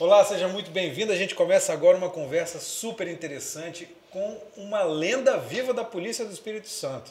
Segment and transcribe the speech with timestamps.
[0.00, 1.10] Olá, seja muito bem-vindo.
[1.10, 6.32] A gente começa agora uma conversa super interessante com uma lenda viva da Polícia do
[6.32, 7.10] Espírito Santo.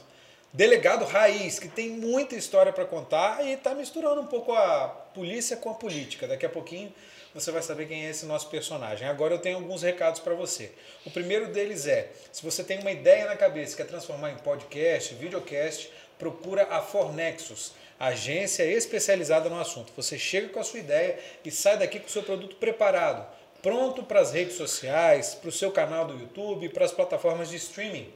[0.53, 5.57] Delegado Raiz, que tem muita história para contar e está misturando um pouco a polícia
[5.57, 6.29] com a política.
[6.29, 6.93] Daqui a pouquinho
[7.35, 9.05] você vai saber quem é esse nosso personagem.
[9.05, 10.71] Agora eu tenho alguns recados para você.
[11.05, 15.13] O primeiro deles é: se você tem uma ideia na cabeça quer transformar em podcast,
[15.13, 19.91] videocast, procura a Fornexus agência especializada no assunto.
[19.95, 23.25] Você chega com a sua ideia e sai daqui com o seu produto preparado,
[23.61, 27.55] pronto para as redes sociais, para o seu canal do YouTube, para as plataformas de
[27.55, 28.11] streaming.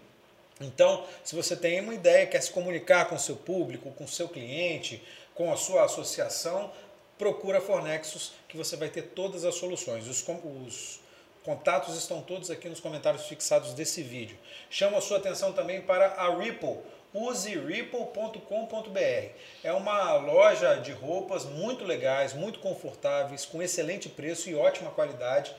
[0.60, 4.08] Então, se você tem uma ideia, quer se comunicar com o seu público, com o
[4.08, 6.72] seu cliente, com a sua associação,
[7.18, 10.08] procura a Fornexus que você vai ter todas as soluções.
[10.08, 11.00] Os, os
[11.44, 14.38] contatos estão todos aqui nos comentários fixados desse vídeo.
[14.70, 16.78] Chamo a sua atenção também para a Ripple
[17.14, 19.30] useripple.com.br.
[19.64, 25.54] É uma loja de roupas muito legais, muito confortáveis, com excelente preço e ótima qualidade,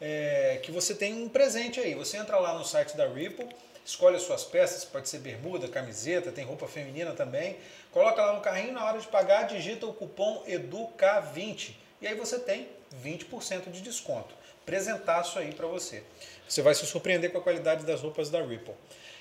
[0.00, 1.94] é, que você tem um presente aí.
[1.94, 3.48] Você entra lá no site da Ripple,
[3.84, 7.56] escolhe as suas peças, pode ser bermuda, camiseta, tem roupa feminina também,
[7.90, 12.38] coloca lá no carrinho, na hora de pagar, digita o cupom EDUCA20 e aí você
[12.38, 12.68] tem
[13.02, 14.34] 20% de desconto.
[14.64, 16.02] Presentaço aí para você.
[16.48, 18.74] Você vai se surpreender com a qualidade das roupas da Ripple.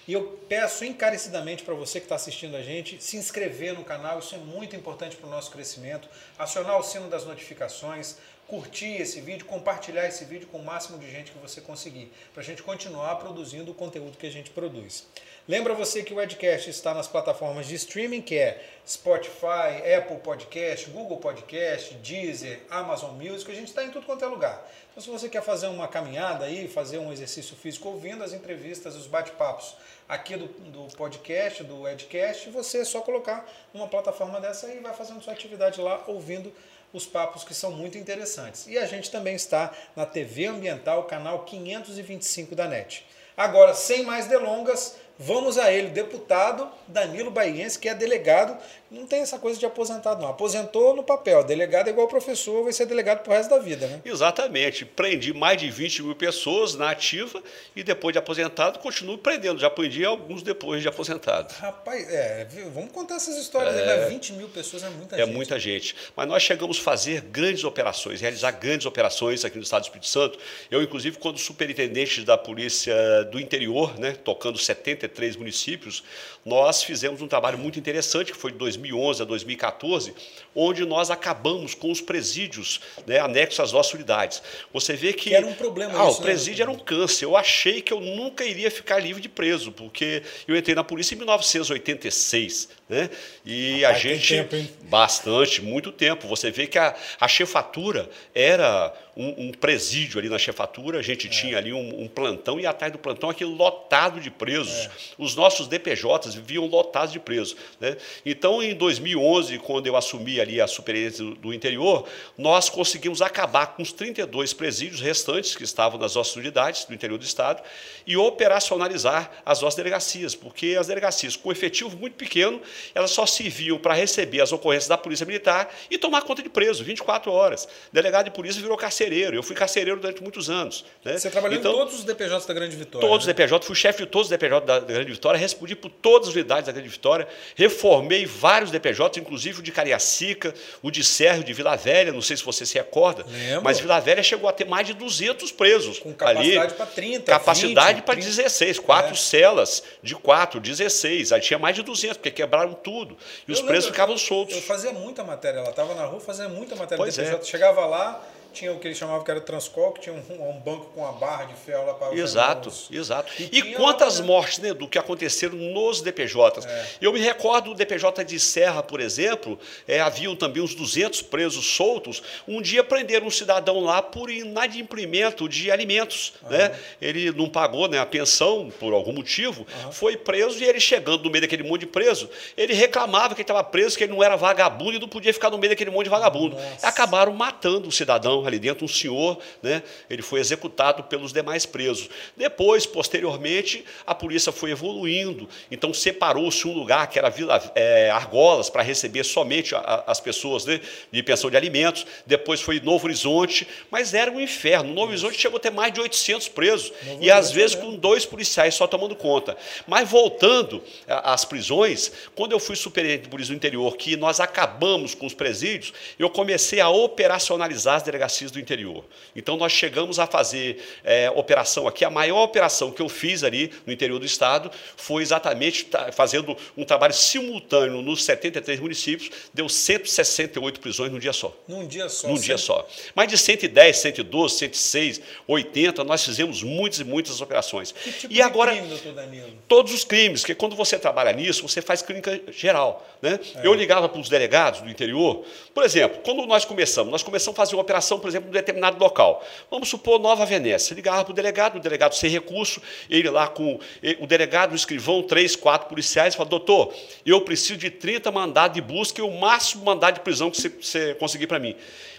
[0.07, 4.19] E eu peço encarecidamente para você que está assistindo a gente se inscrever no canal,
[4.19, 6.07] isso é muito importante para o nosso crescimento,
[6.39, 8.15] acionar o sino das notificações,
[8.47, 12.41] curtir esse vídeo, compartilhar esse vídeo com o máximo de gente que você conseguir, para
[12.41, 15.05] a gente continuar produzindo o conteúdo que a gente produz.
[15.47, 20.89] Lembra você que o Edcast está nas plataformas de streaming, que é Spotify, Apple Podcast,
[20.89, 24.69] Google Podcast, Deezer, Amazon Music, a gente está em tudo quanto é lugar.
[24.91, 28.93] Então se você quer fazer uma caminhada aí, fazer um exercício físico ouvindo as entrevistas,
[28.97, 29.77] os bate-papos
[30.09, 34.93] aqui do, do podcast, do Edcast, você é só colocar uma plataforma dessa e vai
[34.93, 36.51] fazendo sua atividade lá ouvindo
[36.91, 38.67] os papos que são muito interessantes.
[38.67, 43.05] E a gente também está na TV Ambiental, canal 525 da NET.
[43.37, 48.55] Agora, sem mais delongas, Vamos a ele, deputado Danilo Baiense, que é delegado,
[48.89, 50.29] não tem essa coisa de aposentado, não.
[50.29, 54.01] Aposentou no papel, delegado é igual professor, vai ser delegado pro resto da vida, né?
[54.03, 54.85] Exatamente.
[54.85, 57.41] Prendi mais de 20 mil pessoas na ativa
[57.75, 59.59] e depois de aposentado continuo prendendo.
[59.59, 61.53] Já prendi alguns depois de aposentado.
[61.59, 65.29] Rapaz, é, vamos contar essas histórias é, mas 20 mil pessoas é muita é gente.
[65.29, 65.95] É muita gente.
[66.15, 70.07] Mas nós chegamos a fazer grandes operações, realizar grandes operações aqui no Estado do Espírito
[70.07, 70.39] Santo.
[70.71, 76.03] Eu, inclusive, quando superintendente da Polícia do Interior, né, tocando 70 73 municípios,
[76.45, 80.13] nós fizemos um trabalho muito interessante, que foi de 2011 a 2014,
[80.59, 84.41] onde nós acabamos com os presídios né, anexos às nossas unidades.
[84.73, 85.29] Você vê que.
[85.29, 86.25] que era um problema ah, isso, O né?
[86.25, 86.71] presídio né?
[86.71, 87.25] era um câncer.
[87.25, 91.13] Eu achei que eu nunca iria ficar livre de preso, porque eu entrei na polícia
[91.13, 92.69] em 1986.
[92.89, 93.09] Né?
[93.45, 94.33] E a gente.
[94.33, 94.69] Tempo, hein?
[94.83, 96.27] Bastante, muito tempo.
[96.27, 101.25] Você vê que a, a chefatura era um, um, presídio ali na chefatura, a gente
[101.25, 101.29] é.
[101.29, 104.85] tinha ali um, um, plantão, e atrás do plantão aquele lotado de presos.
[104.85, 104.89] É.
[105.17, 107.57] Os nossos DPJs viviam lotados de presos.
[107.79, 107.97] Né?
[108.23, 113.67] Então, em 2011, quando eu assumi ali a superintendência do, do interior, nós conseguimos acabar
[113.67, 117.61] com os 32 presídios restantes que estavam nas nossas unidades do interior do Estado
[118.05, 122.61] e operacionalizar as nossas delegacias, porque as delegacias, com efetivo muito pequeno,
[122.95, 126.83] elas só serviam para receber as ocorrências da Polícia Militar e tomar conta de preso,
[126.83, 127.67] 24 horas.
[127.91, 129.35] Delegado de polícia virou carcereiro.
[129.35, 130.85] Eu fui carcereiro durante muitos anos.
[131.03, 131.17] Né?
[131.17, 133.07] Você trabalhou então, em todos os DPJs da Grande Vitória?
[133.07, 133.31] Todos né?
[133.31, 136.33] os DPJ, fui chefe de todos os DPJ da Grande Vitória, respondi por todas as
[136.33, 140.36] unidades da Grande Vitória, reformei vários DPJs, inclusive o de Cariacica,
[140.81, 143.63] o de Sérgio, de Vila Velha, não sei se você se recorda, Lembro.
[143.63, 145.99] mas Vila Velha chegou a ter mais de 200 presos.
[145.99, 149.17] Com capacidade para 30, Capacidade para 16, quatro é.
[149.17, 151.31] celas de 4, 16.
[151.31, 153.17] Aí tinha mais de 200, porque quebraram tudo.
[153.47, 154.55] E eu os presos ficavam soltos.
[154.55, 156.97] Eu fazia muita matéria, ela estava na rua fazia muita matéria.
[156.97, 157.41] Pois é.
[157.43, 158.23] Chegava lá,
[158.57, 161.11] tinha o que eles chamavam que era Transcol, que tinha um, um banco com uma
[161.11, 163.31] barra de ferro lá para Exato, exato.
[163.39, 164.27] E, e quantas uma...
[164.27, 166.65] mortes, né, do que aconteceram nos DPJs?
[166.65, 166.85] É.
[167.01, 171.65] Eu me recordo do DPJ de Serra, por exemplo, é, haviam também uns 200 presos
[171.65, 172.23] soltos.
[172.47, 176.33] Um dia prenderam um cidadão lá por inadimprimento de alimentos.
[176.43, 176.49] Uhum.
[176.49, 176.75] Né?
[177.01, 179.91] Ele não pagou né, a pensão por algum motivo, uhum.
[179.91, 183.43] foi preso e ele chegando no meio daquele monte de preso, ele reclamava que ele
[183.43, 186.05] estava preso, que ele não era vagabundo e não podia ficar no meio daquele monte
[186.05, 186.55] de vagabundo.
[186.55, 186.87] Nossa.
[186.87, 192.09] Acabaram matando o cidadão ali dentro, um senhor, né, ele foi executado pelos demais presos.
[192.35, 198.69] Depois, posteriormente, a polícia foi evoluindo, então separou-se um lugar que era Vila é, Argolas,
[198.69, 203.67] para receber somente a, as pessoas né, de pensão de alimentos, depois foi Novo Horizonte,
[203.91, 204.93] mas era um inferno.
[204.93, 208.25] Novo Horizonte chegou a ter mais de 800 presos, Novo e às vezes com dois
[208.25, 209.57] policiais só tomando conta.
[209.85, 215.13] Mas voltando às prisões, quando eu fui superintendente de polícia do interior, que nós acabamos
[215.13, 219.03] com os presídios, eu comecei a operacionalizar as delegacias do interior.
[219.35, 222.05] Então, nós chegamos a fazer é, operação aqui.
[222.05, 226.83] A maior operação que eu fiz ali no interior do Estado foi exatamente fazendo um
[226.83, 231.55] trabalho simultâneo nos 73 municípios, deu 168 prisões num dia só.
[231.67, 232.27] Num dia só?
[232.27, 232.87] Num dia só.
[233.15, 237.91] Mais de 110, 112, 106, 80, nós fizemos muitas e muitas operações.
[237.91, 239.51] Que tipo e agora, crime, doutor Danilo?
[239.67, 243.07] Todos os crimes, porque quando você trabalha nisso, você faz clínica geral.
[243.21, 243.39] Né?
[243.55, 243.67] É.
[243.67, 245.43] Eu ligava para os delegados do interior,
[245.73, 248.53] por exemplo, quando nós começamos, nós começamos a fazer uma operação, por exemplo, em um
[248.53, 249.45] determinado local.
[249.69, 250.93] Vamos supor Nova Venécia.
[250.93, 253.79] Ligava para o delegado, o delegado sem recurso, ele lá com
[254.19, 256.93] o delegado, o escrivão, três, quatro policiais, fala, doutor,
[257.25, 261.13] eu preciso de 30 mandados de busca e o máximo mandado de prisão que você,
[261.15, 261.75] conseguir para mim.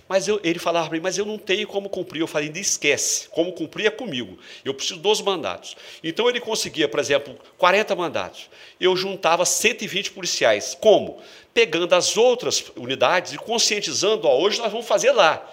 [0.09, 2.21] Mas eu, ele falava para mim, mas eu não tenho como cumprir.
[2.21, 4.39] Eu falei, esquece, como cumprir é comigo.
[4.65, 5.77] Eu preciso dos mandatos.
[6.03, 8.49] Então ele conseguia, por exemplo, 40 mandatos.
[8.81, 10.77] Eu juntava 120 policiais.
[10.81, 11.21] Como?
[11.53, 15.47] Pegando as outras unidades e conscientizando, ó, hoje nós vamos fazer lá.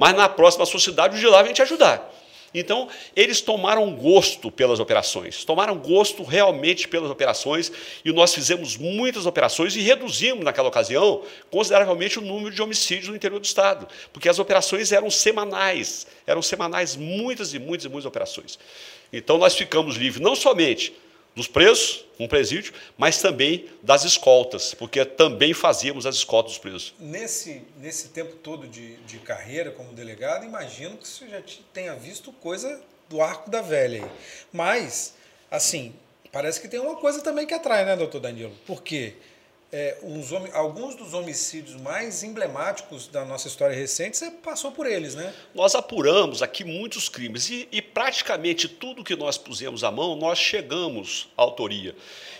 [0.00, 2.10] Mas na próxima sociedade, o de lá vem te ajudar.
[2.54, 7.70] Então, eles tomaram gosto pelas operações, tomaram gosto realmente pelas operações,
[8.02, 13.14] e nós fizemos muitas operações e reduzimos, naquela ocasião, consideravelmente o número de homicídios no
[13.14, 18.06] interior do Estado, porque as operações eram semanais, eram semanais, muitas e muitas e muitas
[18.06, 18.58] operações.
[19.12, 20.94] Então, nós ficamos livres não somente
[21.40, 26.94] dos presos, um presídio, mas também das escoltas, porque também fazíamos as escoltas dos presos.
[26.98, 31.42] Nesse, nesse tempo todo de, de carreira como delegado, imagino que você já
[31.72, 34.10] tenha visto coisa do arco da velha aí.
[34.52, 35.14] Mas,
[35.50, 35.94] assim,
[36.30, 38.52] parece que tem uma coisa também que atrai, né, doutor Danilo?
[38.66, 39.14] Por quê?
[39.14, 39.29] Porque
[39.72, 45.14] é, os, alguns dos homicídios mais emblemáticos da nossa história recente, você passou por eles,
[45.14, 45.32] né?
[45.54, 50.38] Nós apuramos aqui muitos crimes e, e praticamente tudo que nós pusemos à mão, nós
[50.38, 51.94] chegamos à autoria.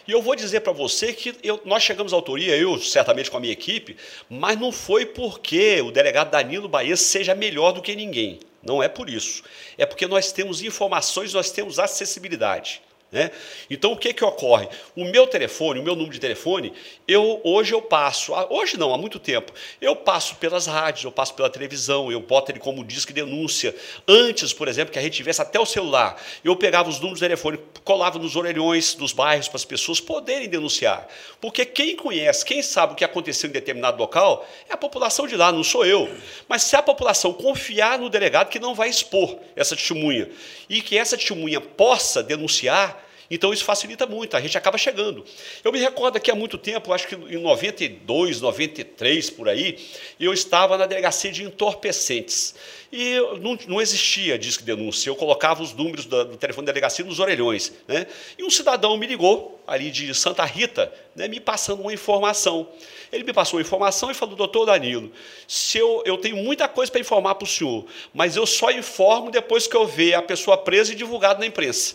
[0.09, 3.37] E eu vou dizer para você que eu, nós chegamos à autoria, eu certamente com
[3.37, 3.97] a minha equipe,
[4.29, 8.41] mas não foi porque o delegado Danilo Bahia seja melhor do que ninguém.
[8.63, 9.43] Não é por isso.
[9.79, 12.83] É porque nós temos informações, nós temos acessibilidade.
[13.13, 13.33] Né?
[13.69, 14.69] Então, o que, que ocorre?
[14.95, 16.73] O meu telefone, o meu número de telefone,
[17.09, 21.35] eu hoje eu passo, hoje não, há muito tempo, eu passo pelas rádios, eu passo
[21.35, 23.75] pela televisão, eu boto ele como disco de denúncia.
[24.07, 27.25] Antes, por exemplo, que a gente tivesse até o celular, eu pegava os números de
[27.25, 31.09] telefone, colava nos orelhões dos bairros para as pessoas poderem denunciar.
[31.41, 35.35] Porque quem conhece, quem sabe o que aconteceu em determinado local, é a população de
[35.35, 36.09] lá, não sou eu.
[36.49, 40.31] Mas se a população confiar no delegado que não vai expor essa testemunha
[40.69, 43.00] e que essa testemunha possa denunciar,
[43.31, 45.25] então isso facilita muito, a gente acaba chegando.
[45.63, 49.79] Eu me recordo que há muito tempo, acho que em 92, 93 por aí,
[50.19, 52.57] eu estava na delegacia de entorpecentes.
[52.93, 56.73] E não, não existia disco de denúncia, eu colocava os números do, do telefone da
[56.73, 57.73] delegacia nos orelhões.
[57.87, 58.09] Né?
[58.37, 62.69] E um cidadão me ligou, ali de Santa Rita, né, me passando uma informação.
[63.13, 65.13] Ele me passou a informação e falou, doutor Danilo,
[65.47, 69.31] se eu, eu tenho muita coisa para informar para o senhor, mas eu só informo
[69.31, 71.95] depois que eu ver a pessoa presa e divulgada na imprensa.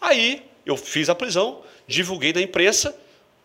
[0.00, 2.94] Aí eu fiz a prisão, divulguei na imprensa,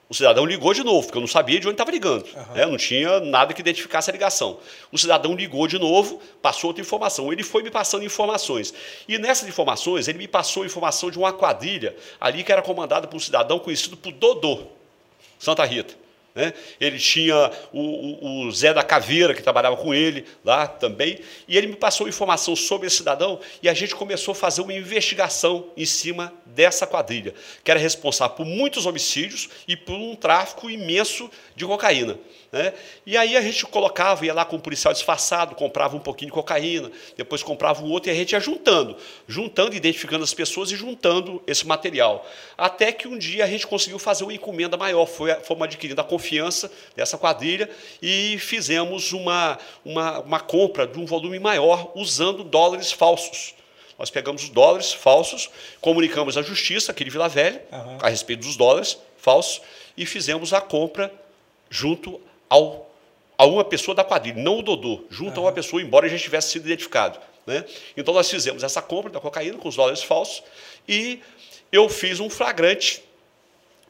[0.10, 2.26] o cidadão ligou de novo, porque eu não sabia de onde estava ligando.
[2.26, 2.54] Uhum.
[2.56, 2.66] Né?
[2.66, 4.60] Não tinha nada que identificasse a ligação.
[4.92, 7.32] O cidadão ligou de novo, passou outra informação.
[7.32, 8.74] Ele foi me passando informações.
[9.08, 13.18] E nessas informações, ele me passou informação de uma quadrilha ali que era comandada por
[13.18, 14.64] um cidadão conhecido por Dodô,
[15.38, 15.94] Santa Rita.
[16.36, 16.54] Né?
[16.80, 21.58] Ele tinha o, o, o, Zé da Caveira, que trabalhava com ele lá também, e
[21.58, 25.72] ele me passou informação sobre esse cidadão e a gente começou a fazer uma investigação
[25.76, 27.34] em cima dessa quadrilha,
[27.64, 32.18] que era responsável por muitos homicídios e por um tráfico imenso de cocaína.
[32.52, 32.74] Né?
[33.06, 36.34] E aí a gente colocava, ia lá com um policial disfarçado, comprava um pouquinho de
[36.34, 40.76] cocaína, depois comprava um outro e a gente ia juntando, juntando, identificando as pessoas e
[40.76, 42.26] juntando esse material.
[42.58, 46.04] Até que um dia a gente conseguiu fazer uma encomenda maior, foi, fomos adquirindo a
[46.04, 47.70] confiança dessa quadrilha
[48.02, 53.54] e fizemos uma, uma, uma compra de um volume maior usando dólares falsos.
[53.98, 57.98] Nós pegamos os dólares falsos, comunicamos à justiça aqui de Vila Velha uhum.
[58.02, 59.62] a respeito dos dólares falsos
[59.96, 61.14] e fizemos a compra
[61.70, 62.90] junto ao,
[63.38, 65.46] a uma pessoa da quadrilha, não o Dodô, junto uhum.
[65.46, 67.20] a uma pessoa, embora já tivesse sido identificado.
[67.46, 67.66] Né?
[67.96, 70.44] Então nós fizemos essa compra da cocaína com os dólares falsos
[70.88, 71.20] e
[71.72, 73.02] eu fiz um flagrante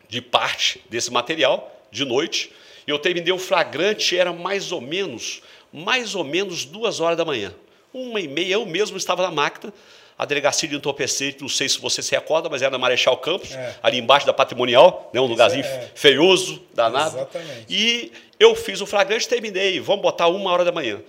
[0.08, 2.52] de parte desse material de noite.
[2.86, 7.54] Eu terminei o flagrante, era mais ou menos, mais ou menos duas horas da manhã.
[7.94, 9.74] Uma e meia, eu mesmo estava na máquina,
[10.20, 13.54] a delegacia de entorpecente, não sei se você se recorda, mas era na Marechal Campos,
[13.54, 13.76] é.
[13.82, 15.92] ali embaixo da Patrimonial, né, um lugarzinho é.
[15.96, 17.16] feioso, danado.
[17.16, 17.66] Exatamente.
[17.70, 21.00] E eu fiz o flagrante, terminei, vamos botar uma hora da manhã.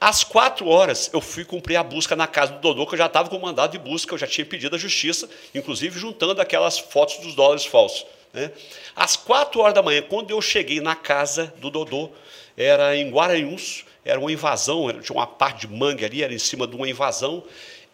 [0.00, 3.06] Às quatro horas, eu fui cumprir a busca na casa do Dodô, que eu já
[3.06, 7.16] estava com mandado de busca, eu já tinha pedido à justiça, inclusive juntando aquelas fotos
[7.18, 8.06] dos dólares falsos.
[8.32, 8.52] Né?
[8.94, 12.08] Às quatro horas da manhã, quando eu cheguei na casa do Dodô,
[12.56, 16.68] era em Guaranhuns, era uma invasão, tinha uma parte de mangue ali, era em cima
[16.68, 17.42] de uma invasão.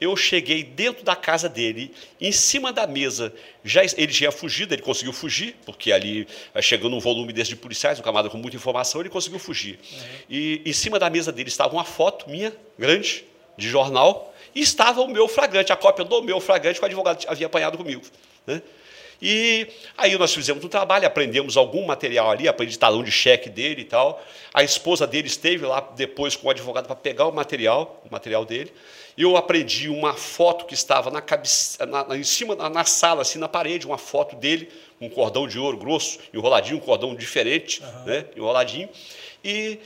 [0.01, 3.33] Eu cheguei dentro da casa dele, em cima da mesa,
[3.65, 7.57] já ele tinha fugido, ele conseguiu fugir, porque ali, eh, chegando um volume desse de
[7.57, 9.79] policiais, um camada com muita informação, ele conseguiu fugir.
[9.91, 9.99] Uhum.
[10.29, 13.25] E em cima da mesa dele estava uma foto minha, grande,
[13.57, 17.25] de jornal, e estava o meu flagrante, a cópia do meu flagrante que o advogado
[17.29, 18.03] havia apanhado comigo.
[18.47, 18.63] Né?
[19.21, 23.83] E aí nós fizemos um trabalho, aprendemos algum material ali, aprendi talão de cheque dele
[23.83, 24.23] e tal.
[24.53, 28.45] A esposa dele esteve lá depois com o advogado para pegar o material, o material
[28.45, 28.73] dele.
[29.17, 33.39] Eu aprendi uma foto que estava na cabeça, na, em cima, na, na, sala, assim,
[33.39, 34.69] na parede, uma foto dele,
[35.01, 38.05] um cordão de ouro grosso, enroladinho, um cordão diferente, uhum.
[38.05, 38.89] né, enroladinho.
[39.43, 39.79] E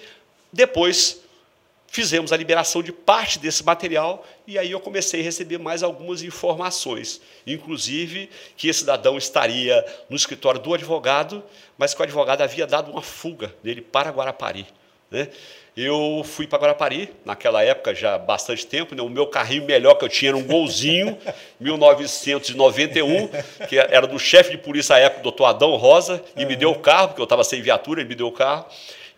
[0.53, 1.21] depois
[1.91, 6.23] fizemos a liberação de parte desse material e aí eu comecei a receber mais algumas
[6.23, 11.43] informações, inclusive que esse cidadão estaria no escritório do advogado,
[11.77, 14.67] mas que o advogado havia dado uma fuga dele para Guarapari.
[15.11, 15.29] Né?
[15.77, 19.03] Eu fui para Guarapari, naquela época já há bastante tempo, né?
[19.03, 21.19] o meu carrinho melhor que eu tinha era um Golzinho,
[21.59, 23.29] 1991,
[23.69, 26.79] que era do chefe de polícia à época, doutor Adão Rosa, e me deu o
[26.79, 28.67] carro, porque eu estava sem viatura, ele me deu o carro,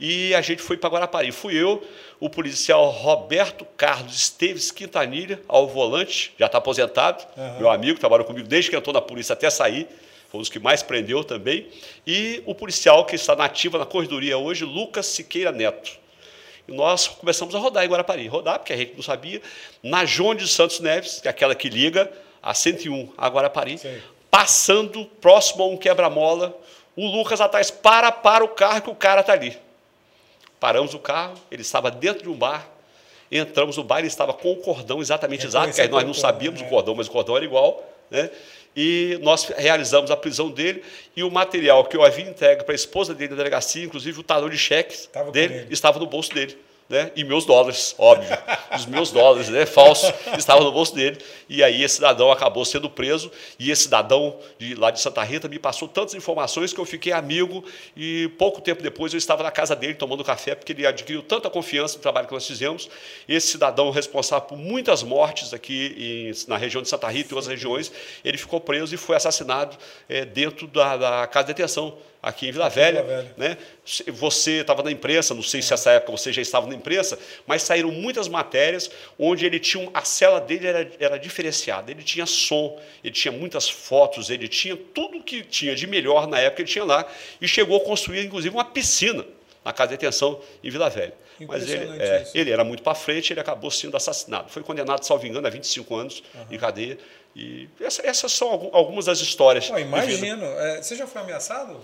[0.05, 1.31] e a gente foi para Guarapari.
[1.31, 1.81] Fui eu,
[2.19, 7.59] o policial Roberto Carlos Esteves Quintanilha, ao volante, já está aposentado, uhum.
[7.61, 9.87] meu amigo, trabalhou comigo desde que entrou na polícia até sair,
[10.29, 11.69] foi um dos que mais prendeu também,
[12.05, 15.93] e o policial que está nativa na corredoria hoje, Lucas Siqueira Neto.
[16.67, 19.41] E nós começamos a rodar em Guarapari, rodar, porque a gente não sabia,
[19.85, 22.11] na Jones de Santos Neves, que é aquela que liga
[22.43, 24.01] a 101 a Guarapari, Sim.
[24.29, 26.59] passando próximo a um quebra-mola,
[26.97, 29.57] o Lucas atrás para para o carro que o cara está ali.
[30.63, 32.65] Paramos o carro, ele estava dentro de um bar,
[33.33, 36.65] entramos no bar, ele estava com o cordão exatamente exato, porque nós não sabíamos o
[36.67, 38.31] cordão, mas o cordão era igual, né?
[38.77, 40.85] E nós realizamos a prisão dele
[41.17, 44.23] e o material que eu havia entregue para a esposa dele na delegacia, inclusive o
[44.23, 46.57] talão de cheques dele, estava no bolso dele
[46.93, 47.11] né?
[47.17, 48.29] e meus dólares, óbvio.
[48.77, 49.65] Os meus dólares, né?
[49.65, 51.17] falsos, estavam no bolso dele.
[51.49, 53.33] E aí esse cidadão acabou sendo preso.
[53.59, 57.11] E esse cidadão de, lá de Santa Rita me passou tantas informações que eu fiquei
[57.11, 57.65] amigo.
[57.97, 61.49] E pouco tempo depois eu estava na casa dele tomando café, porque ele adquiriu tanta
[61.49, 62.91] confiança no trabalho que nós fizemos.
[63.27, 67.47] Esse cidadão responsável por muitas mortes aqui em, na região de Santa Rita e outras
[67.47, 67.91] regiões,
[68.23, 69.79] ele ficou preso e foi assassinado
[70.11, 73.03] é, dentro da, da casa de detenção aqui em Vila aqui Velha.
[73.03, 73.35] Vila Velha.
[73.37, 73.59] Né?
[74.13, 77.63] Você estava na imprensa, não sei se essa época você já estava na imprensa, mas
[77.63, 81.91] saíram muitas matérias onde ele tinha a cela dele era, era diferenciada.
[81.91, 86.39] Ele tinha som, ele tinha muitas fotos, ele tinha tudo que tinha de melhor na
[86.39, 87.05] época ele tinha lá
[87.41, 89.25] e chegou a construir inclusive uma piscina
[89.65, 91.15] na casa de detenção em Vila Velha.
[91.47, 94.49] Mas ele, é, ele era muito para frente, ele acabou sendo assassinado.
[94.51, 96.47] Foi condenado, salvo engano, a 25 anos uhum.
[96.51, 96.99] em cadeia
[97.35, 99.69] e essa, essas são algumas das histórias.
[99.69, 100.45] Pô, imagino.
[100.45, 101.81] É, você já foi ameaçado?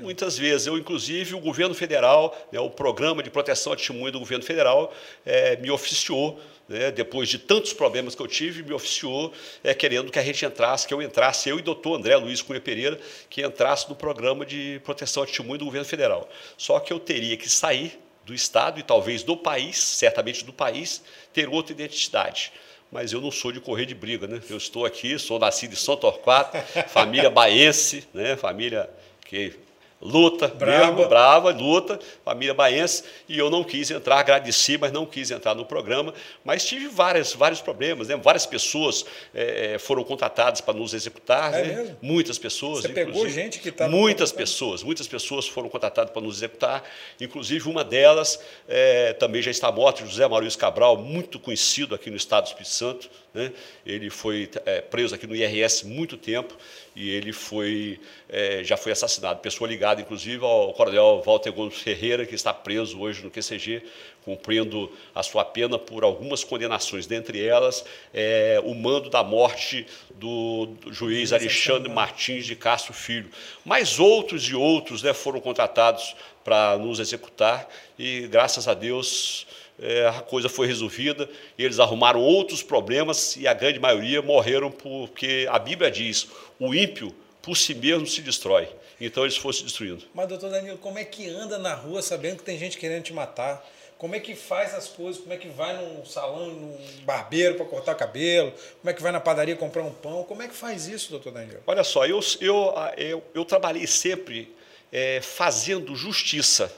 [0.00, 0.66] Muitas vezes.
[0.66, 4.92] Eu, inclusive, o governo federal, né, o programa de proteção à testemunha do governo federal,
[5.24, 10.10] é, me oficiou, né, depois de tantos problemas que eu tive, me oficiou é, querendo
[10.10, 12.98] que a gente entrasse, que eu entrasse, eu e o doutor André Luiz Cunha Pereira,
[13.30, 16.28] que entrasse no programa de proteção à testemunha do governo federal.
[16.56, 21.02] Só que eu teria que sair do Estado e talvez do país, certamente do país,
[21.32, 22.52] ter outra identidade
[22.90, 24.40] mas eu não sou de correr de briga, né?
[24.48, 26.56] Eu estou aqui, sou nascido em São Torquato,
[26.88, 28.36] família baense, né?
[28.36, 28.88] Família
[29.24, 29.54] que
[30.00, 30.92] luta, brava.
[30.92, 35.54] mesmo, brava, luta, família baense, e eu não quis entrar, agradeci, mas não quis entrar
[35.54, 36.14] no programa,
[36.44, 38.16] mas tive várias, vários problemas, né?
[38.16, 41.96] várias pessoas é, foram contratadas para nos executar, é né?
[42.00, 42.82] muitas pessoas.
[42.82, 43.90] Você pegou gente que estava...
[43.90, 46.84] Muitas pessoas, muitas pessoas foram contratadas para nos executar,
[47.20, 48.38] inclusive uma delas
[48.68, 52.70] é, também já está morta, José Maurício Cabral, muito conhecido aqui no estado do Espírito
[52.70, 53.52] Santo, né?
[53.84, 56.56] ele foi é, preso aqui no IRS muito tempo,
[56.94, 59.40] e ele foi, é, já foi assassinado.
[59.40, 63.82] Pessoa ligada, inclusive, ao coronel Walter Gomes Ferreira, que está preso hoje no QCG,
[64.24, 70.66] cumprindo a sua pena por algumas condenações, dentre elas é, o mando da morte do,
[70.66, 73.30] do juiz Alexandre Martins de Castro Filho.
[73.64, 77.68] Mas outros e outros né, foram contratados para nos executar
[77.98, 79.46] e, graças a Deus,
[79.80, 85.46] é, a coisa foi resolvida, eles arrumaram outros problemas e a grande maioria morreram porque
[85.50, 88.68] a Bíblia diz: o ímpio por si mesmo se destrói.
[89.00, 90.04] Então eles foram se destruindo.
[90.12, 93.12] Mas, doutor Danilo, como é que anda na rua sabendo que tem gente querendo te
[93.12, 93.64] matar?
[93.96, 95.20] Como é que faz as coisas?
[95.20, 98.52] Como é que vai num salão, num barbeiro para cortar cabelo?
[98.80, 100.24] Como é que vai na padaria comprar um pão?
[100.24, 101.60] Como é que faz isso, doutor Danilo?
[101.66, 104.54] Olha só, eu, eu, eu, eu trabalhei sempre
[104.92, 106.72] é, fazendo justiça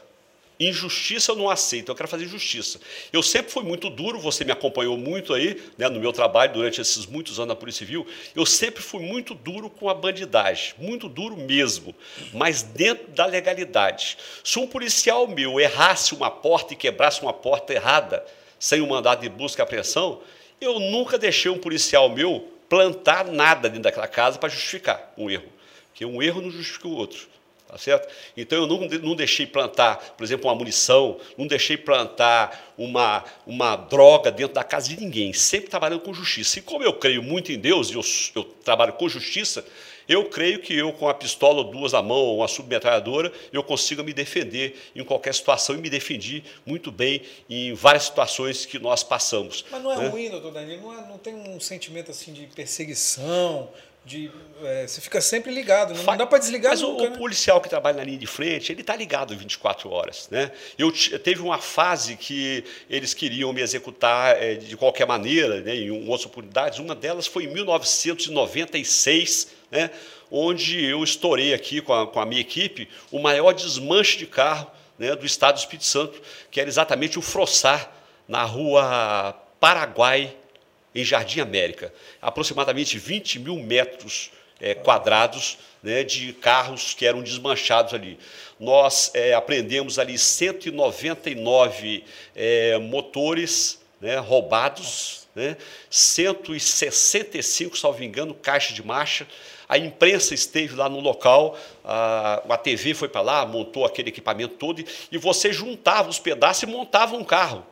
[0.61, 2.79] Injustiça eu não aceito, eu quero fazer justiça.
[3.11, 6.83] Eu sempre fui muito duro, você me acompanhou muito aí, né, no meu trabalho durante
[6.83, 8.07] esses muitos anos na Polícia Civil.
[8.37, 11.95] Eu sempre fui muito duro com a bandidagem, muito duro mesmo,
[12.35, 14.19] mas dentro da legalidade.
[14.45, 18.23] Se um policial meu errasse uma porta e quebrasse uma porta errada,
[18.59, 20.21] sem um mandado de busca e apreensão,
[20.61, 25.49] eu nunca deixei um policial meu plantar nada dentro daquela casa para justificar um erro.
[25.89, 27.27] Porque um erro não justifica o outro.
[27.71, 28.13] Tá certo?
[28.37, 33.77] Então eu não, não deixei plantar, por exemplo, uma munição, não deixei plantar uma, uma
[33.77, 36.59] droga dentro da casa de ninguém, sempre trabalhando com justiça.
[36.59, 38.03] E como eu creio muito em Deus, e eu,
[38.35, 39.65] eu trabalho com justiça,
[40.09, 43.63] eu creio que eu, com a pistola ou duas na mão, ou uma submetralhadora, eu
[43.63, 48.81] consigo me defender em qualquer situação e me defendi muito bem em várias situações que
[48.81, 49.65] nós passamos.
[49.71, 50.09] Mas não é né?
[50.09, 50.83] ruim, doutor Danilo?
[50.83, 53.69] Não, é, não tem um sentimento assim de perseguição,
[54.11, 54.29] de
[54.63, 57.17] é, você fica sempre ligado, não, não dá para desligar Mas nunca, o, né?
[57.17, 60.29] policial que trabalha na linha de frente, ele está ligado 24 horas.
[60.31, 60.51] Né?
[60.77, 65.91] Eu teve uma fase que eles queriam me executar é, de qualquer maneira, né, em
[65.91, 66.79] outras oportunidades.
[66.79, 69.91] Uma delas foi em 1996, né,
[70.31, 74.71] onde eu estourei aqui com a, com a minha equipe o maior desmanche de carro
[74.99, 77.91] né, do estado do Espírito Santo, que era exatamente o Frossar,
[78.29, 80.37] na rua Paraguai,
[80.95, 84.31] em Jardim América, aproximadamente 20 mil metros
[84.61, 88.19] é, quadrados né, de carros que eram desmanchados ali.
[88.59, 92.05] Nós é, apreendemos ali 199
[92.35, 95.57] é, motores né, roubados, né,
[95.89, 99.27] 165, salvo engano, caixas de marcha.
[99.69, 104.57] A imprensa esteve lá no local, a, a TV foi para lá, montou aquele equipamento
[104.57, 107.65] todo, e você juntava os pedaços e montava um carro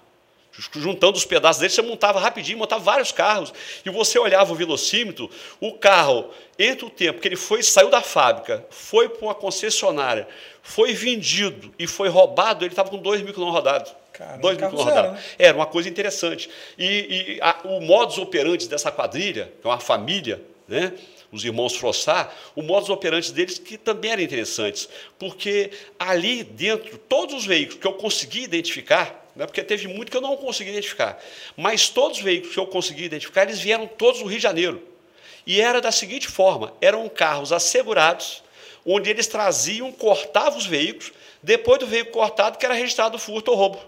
[0.72, 3.52] juntando os pedaços dele, você montava rapidinho, montava vários carros,
[3.84, 8.02] e você olhava o velocímetro, o carro, entre o tempo que ele foi, saiu da
[8.02, 10.26] fábrica, foi para uma concessionária,
[10.62, 13.94] foi vendido e foi roubado, ele estava com 2 mil quilômetros rodados.
[14.12, 15.20] Caramba, 2 mil quilômetros rodados.
[15.20, 15.26] Né?
[15.38, 16.50] Era uma coisa interessante.
[16.76, 20.92] E, e a, o modus operandi dessa quadrilha, que é uma família, né?
[21.30, 24.88] os irmãos Frossar, o modus operandi deles que também eram interessantes,
[25.18, 30.16] porque ali dentro, todos os veículos que eu consegui identificar, né, porque teve muito que
[30.16, 31.16] eu não consegui identificar,
[31.56, 34.82] mas todos os veículos que eu consegui identificar, eles vieram todos do Rio de Janeiro.
[35.46, 38.42] E era da seguinte forma: eram carros assegurados,
[38.84, 43.56] onde eles traziam, cortavam os veículos, depois do veículo cortado, que era registrado furto ou
[43.56, 43.78] roubo,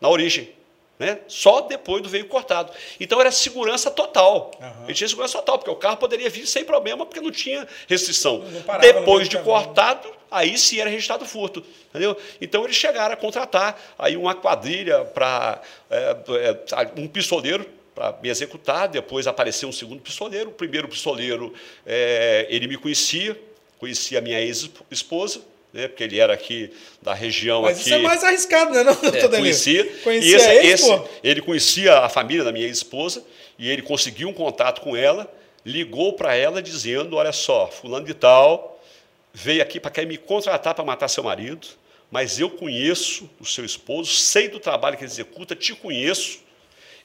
[0.00, 0.50] na origem.
[0.98, 1.18] Né?
[1.28, 2.72] Só depois do veículo cortado.
[2.98, 4.50] Então era segurança total.
[4.60, 4.84] Uhum.
[4.84, 8.38] Ele tinha segurança total, porque o carro poderia vir sem problema, porque não tinha restrição.
[8.38, 11.64] Não depois de cortado, aí sim era registrado furto.
[11.88, 12.16] Entendeu?
[12.40, 18.28] Então eles chegaram a contratar aí uma quadrilha para é, é, um pistoleiro para me
[18.28, 18.88] executar.
[18.88, 20.50] Depois apareceu um segundo pistoleiro.
[20.50, 21.52] O primeiro pistoleiro,
[21.84, 23.38] é, ele me conhecia,
[23.78, 25.40] conhecia a minha ex-esposa,
[25.72, 27.88] né, porque ele era aqui da região Mas aqui.
[27.88, 29.84] isso é mais arriscado, né, não, é, conhecia.
[30.02, 33.24] conhecia esse, ex, esse, ele conhecia a família da minha ex-esposa
[33.58, 35.32] e ele conseguiu um contato com ela,
[35.64, 38.69] ligou para ela dizendo, olha só, fulano de tal
[39.32, 41.68] veio aqui para querer me contratar para matar seu marido,
[42.10, 46.40] mas eu conheço o seu esposo, sei do trabalho que ele executa, te conheço,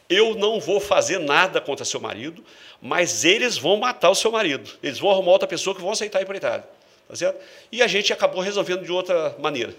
[0.09, 2.43] eu não vou fazer nada contra seu marido,
[2.81, 4.69] mas eles vão matar o seu marido.
[4.81, 6.67] Eles vão arrumar outra pessoa que vão aceitar a empreitada.
[7.07, 7.43] Tá certo?
[7.71, 9.75] E a gente acabou resolvendo de outra maneira.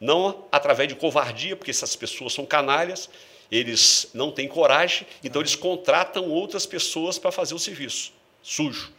[0.00, 3.08] Não através de covardia, porque essas pessoas são canalhas,
[3.50, 8.92] eles não têm coragem, então eles contratam outras pessoas para fazer o serviço sujo.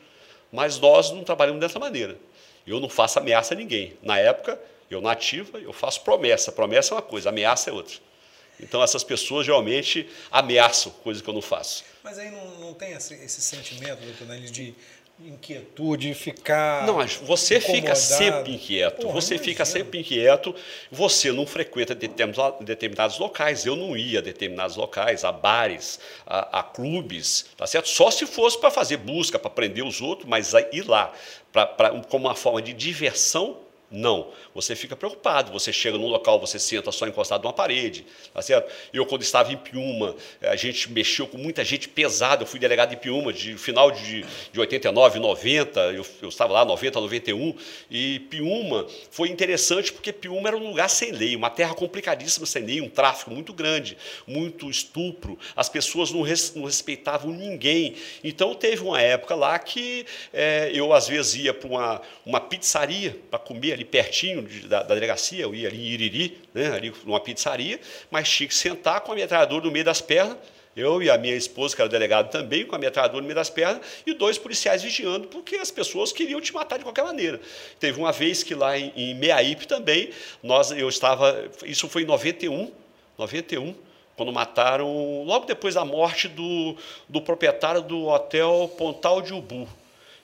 [0.52, 2.18] Mas nós não trabalhamos dessa maneira.
[2.65, 3.97] Eu não faço ameaça a ninguém.
[4.02, 6.52] Na época, eu nativa, eu faço promessa.
[6.52, 7.95] Promessa é uma coisa, ameaça é outra.
[8.60, 11.84] Então, essas pessoas geralmente ameaçam coisas que eu não faço.
[12.04, 14.73] Mas aí não, não tem esse, esse sentimento, doutor Nelis, de
[15.28, 16.86] inquietude, ficar.
[16.86, 17.82] Não, você incomodado.
[17.82, 19.02] fica sempre inquieto.
[19.02, 19.52] Porra, você imagina.
[19.52, 20.56] fica sempre inquieto.
[20.92, 23.66] Você não frequenta determinados locais.
[23.66, 27.90] Eu não ia a determinados locais, a bares, a, a clubes, tá certo?
[27.90, 31.14] Só se fosse para fazer busca, para prender os outros, mas ir lá
[31.52, 33.58] pra, pra, como uma forma de diversão
[33.94, 34.32] não.
[34.56, 35.52] Você fica preocupado.
[35.52, 38.06] Você chega num local, você senta só encostado numa parede.
[38.34, 38.72] Tá certo?
[38.92, 42.42] Eu, quando estava em Piuma, eh, a gente mexeu com muita gente pesada.
[42.42, 45.80] Eu fui delegado em Piuma de final de, de 89, 90.
[45.80, 47.56] Eu, eu estava lá, 90, 91.
[47.92, 52.64] E Piuma foi interessante porque Piuma era um lugar sem lei, uma terra complicadíssima sem
[52.64, 55.38] lei, um tráfico muito grande, muito estupro.
[55.56, 57.96] As pessoas não, res, não respeitavam ninguém.
[58.24, 63.16] Então, teve uma época lá que é, eu, às vezes, ia para uma, uma pizzaria
[63.30, 66.72] para comer ali ali pertinho de, da, da, delegacia, eu ia ali em Iriri, né,
[66.72, 70.38] ali numa pizzaria, mas tinha que sentar com a metralhadora no meio das pernas,
[70.76, 73.50] Eu e a minha esposa, que era delegado também, com a metralhadora no meio das
[73.50, 77.39] pernas, e dois policiais vigiando, porque as pessoas queriam te matar de qualquer maneira.
[77.80, 80.10] Teve uma vez que lá em, em Meaípe também,
[80.41, 82.72] nós, eu estava, isso foi em 91,
[83.19, 83.76] 91,
[84.15, 86.76] quando mataram, logo depois da morte do,
[87.08, 89.67] do proprietário do hotel Pontal de Ubu.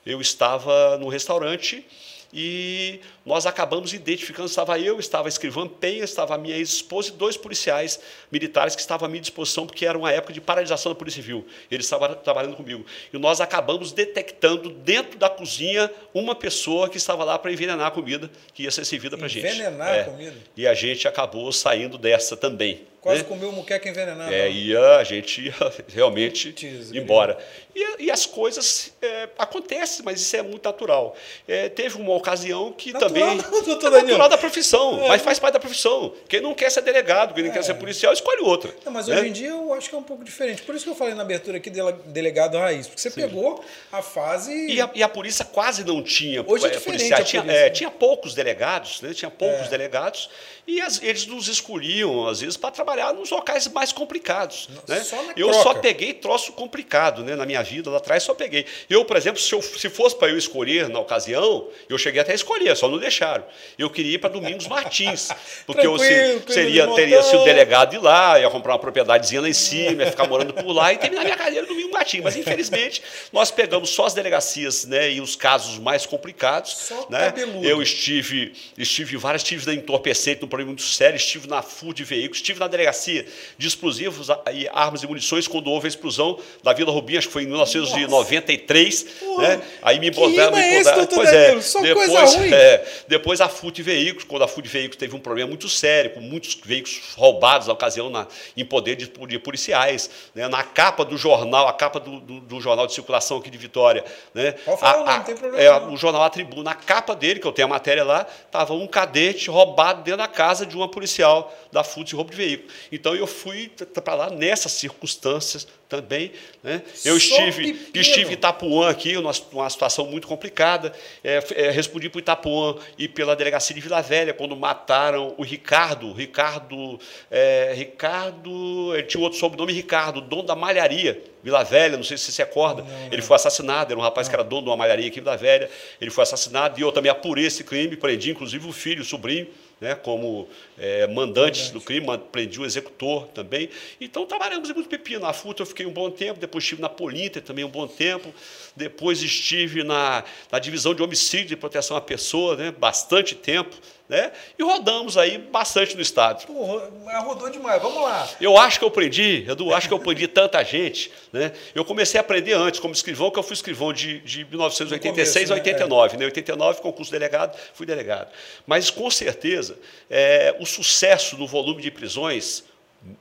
[0.04, 1.86] Eu estava no restaurante
[2.32, 7.12] e nós acabamos identificando, estava eu, estava a escrivã Penha, estava a minha ex-esposa e
[7.12, 10.98] dois policiais militares que estavam à minha disposição, porque era uma época de paralisação da
[10.98, 11.46] Polícia Civil.
[11.70, 12.84] Eles estavam trabalhando comigo.
[13.12, 17.90] E nós acabamos detectando dentro da cozinha uma pessoa que estava lá para envenenar a
[17.90, 19.46] comida que ia ser servida para a gente.
[19.46, 20.00] Envenenar é.
[20.02, 20.36] a comida?
[20.56, 22.89] E a gente acabou saindo dessa também.
[23.00, 23.28] Quase né?
[23.28, 24.32] comeu muqueca envenenada.
[24.32, 25.54] É, ia, a gente ia
[25.88, 26.54] realmente
[26.92, 27.38] embora.
[27.74, 31.16] E, e, as coisas é, acontecem, mas isso é muito natural.
[31.48, 33.24] É, teve uma ocasião que natural, também.
[33.40, 35.08] Não, é natural da profissão, é.
[35.08, 36.12] mas faz parte da profissão.
[36.28, 37.74] Quem não quer ser delegado, quem não quer ser é.
[37.74, 38.74] policial, escolhe outra.
[38.84, 39.16] Não, mas né?
[39.16, 40.62] hoje em dia eu acho que é um pouco diferente.
[40.62, 41.70] Por isso que eu falei na abertura aqui
[42.06, 43.22] delegado raiz, porque você Sim.
[43.22, 44.52] pegou a fase.
[44.52, 46.44] E a, e a, polícia quase não tinha.
[46.46, 47.24] Hoje é, diferente.
[47.24, 49.14] Tinha, tinha, poucos delegados, né?
[49.14, 50.28] tinha poucos delegados,
[50.70, 54.68] e as, eles nos escolhiam, às vezes, para trabalhar nos locais mais complicados.
[54.86, 55.00] Né?
[55.00, 55.62] Só eu croca.
[55.62, 57.34] só peguei troço complicado né?
[57.34, 58.64] na minha vida, lá atrás só peguei.
[58.88, 62.32] Eu, por exemplo, se, eu, se fosse para eu escolher na ocasião, eu cheguei até
[62.32, 63.44] a escolher, só não deixaram.
[63.76, 65.30] Eu queria ir para Domingos Martins,
[65.66, 69.52] porque eu se, seria, teria sido delegado de lá, ia comprar uma propriedadezinha lá em
[69.52, 72.22] cima, ia ficar morando por lá e terminar minha carreira no Domingos Martins.
[72.22, 73.02] Mas, infelizmente,
[73.32, 76.76] nós pegamos só as delegacias né, e os casos mais complicados.
[76.76, 77.34] Só né?
[77.62, 82.04] Eu estive, estive várias, estive na entorpecente, num problema muito sério, estive na FUR de
[82.04, 86.72] veículos, estive na delegacia de explosivos e armas e munições quando houve a explosão da
[86.72, 89.06] Vila Rubim, acho que foi em 1993.
[89.38, 89.62] né?
[89.82, 90.56] Aí me botaram.
[90.56, 94.62] Me botaram pois é, Só depois, é, depois a FUT de veículos, quando a FUT
[94.62, 98.64] de veículos teve um problema muito sério, com muitos veículos roubados na ocasião na, em
[98.64, 100.10] poder de, de policiais.
[100.34, 100.48] Né?
[100.48, 104.04] Na capa do jornal, a capa do, do, do, jornal de circulação aqui de Vitória.
[104.34, 104.52] Né?
[104.52, 105.62] Pode falar, a, não, não tem problema.
[105.62, 108.74] É, o jornal A Tribuna, na capa dele, que eu tenho a matéria lá, estava
[108.74, 112.72] um cadete roubado dentro da casa de uma policial da FUT de roubo de veículo.
[112.90, 113.70] Então eu fui
[114.02, 116.32] para lá nessas circunstâncias também.
[116.62, 116.80] Né?
[117.04, 120.94] Eu estive, estive em Itapuã aqui, uma, uma situação muito complicada.
[121.22, 126.10] É, é, respondi para Itapuã e pela delegacia de Vila Velha, quando mataram o Ricardo.
[126.14, 126.98] Ricardo,
[127.30, 131.22] é, Ricardo, ele tinha outro sobrenome, Ricardo, dono da malharia.
[131.42, 133.12] Vila Velha, não sei se você se acorda, não, não.
[133.12, 134.30] ele foi assassinado, era um rapaz não.
[134.30, 136.92] que era dono de uma malharia aqui em Vila Velha, ele foi assassinado e eu
[136.92, 139.48] também apurei esse crime, prendi inclusive o filho, o sobrinho,
[139.80, 143.70] né, como é, mandantes do crime, prendi o executor também.
[144.00, 145.20] Então trabalhamos em muito pepino.
[145.20, 148.32] Na FUTA eu fiquei um bom tempo, depois estive na Polinter também um bom tempo,
[148.76, 153.74] depois estive na, na divisão de homicídio e proteção à pessoa, né, bastante tempo.
[154.10, 154.32] Né?
[154.58, 156.44] E rodamos aí bastante no estado.
[156.44, 156.80] Pô,
[157.22, 158.28] rodou demais, vamos lá.
[158.40, 161.12] Eu acho que eu aprendi, Edu, acho que eu aprendi tanta gente.
[161.32, 161.52] Né?
[161.76, 165.52] Eu comecei a aprender antes, como escrivão, que eu fui escrivão de, de 1986 começo,
[165.52, 166.16] a 89.
[166.16, 166.24] Né?
[166.24, 168.32] Em 89, concurso delegado, fui delegado.
[168.66, 169.78] Mas, com certeza,
[170.10, 172.64] é, o sucesso no volume de prisões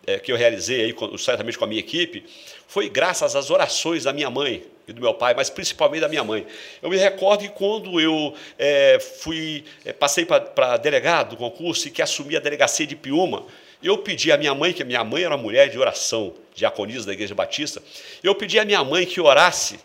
[0.08, 2.25] é, que eu realizei aí, certamente com a minha equipe,
[2.67, 6.23] foi graças às orações da minha mãe, e do meu pai, mas principalmente da minha
[6.23, 6.45] mãe.
[6.82, 11.91] Eu me recordo que quando eu é, fui, é, passei para delegado do concurso e
[11.91, 13.45] que assumi a delegacia de Piuma,
[13.82, 17.13] eu pedi à minha mãe, que a minha mãe era mulher de oração, diaconisa da
[17.13, 17.82] Igreja Batista,
[18.23, 19.80] eu pedi à minha mãe que orasse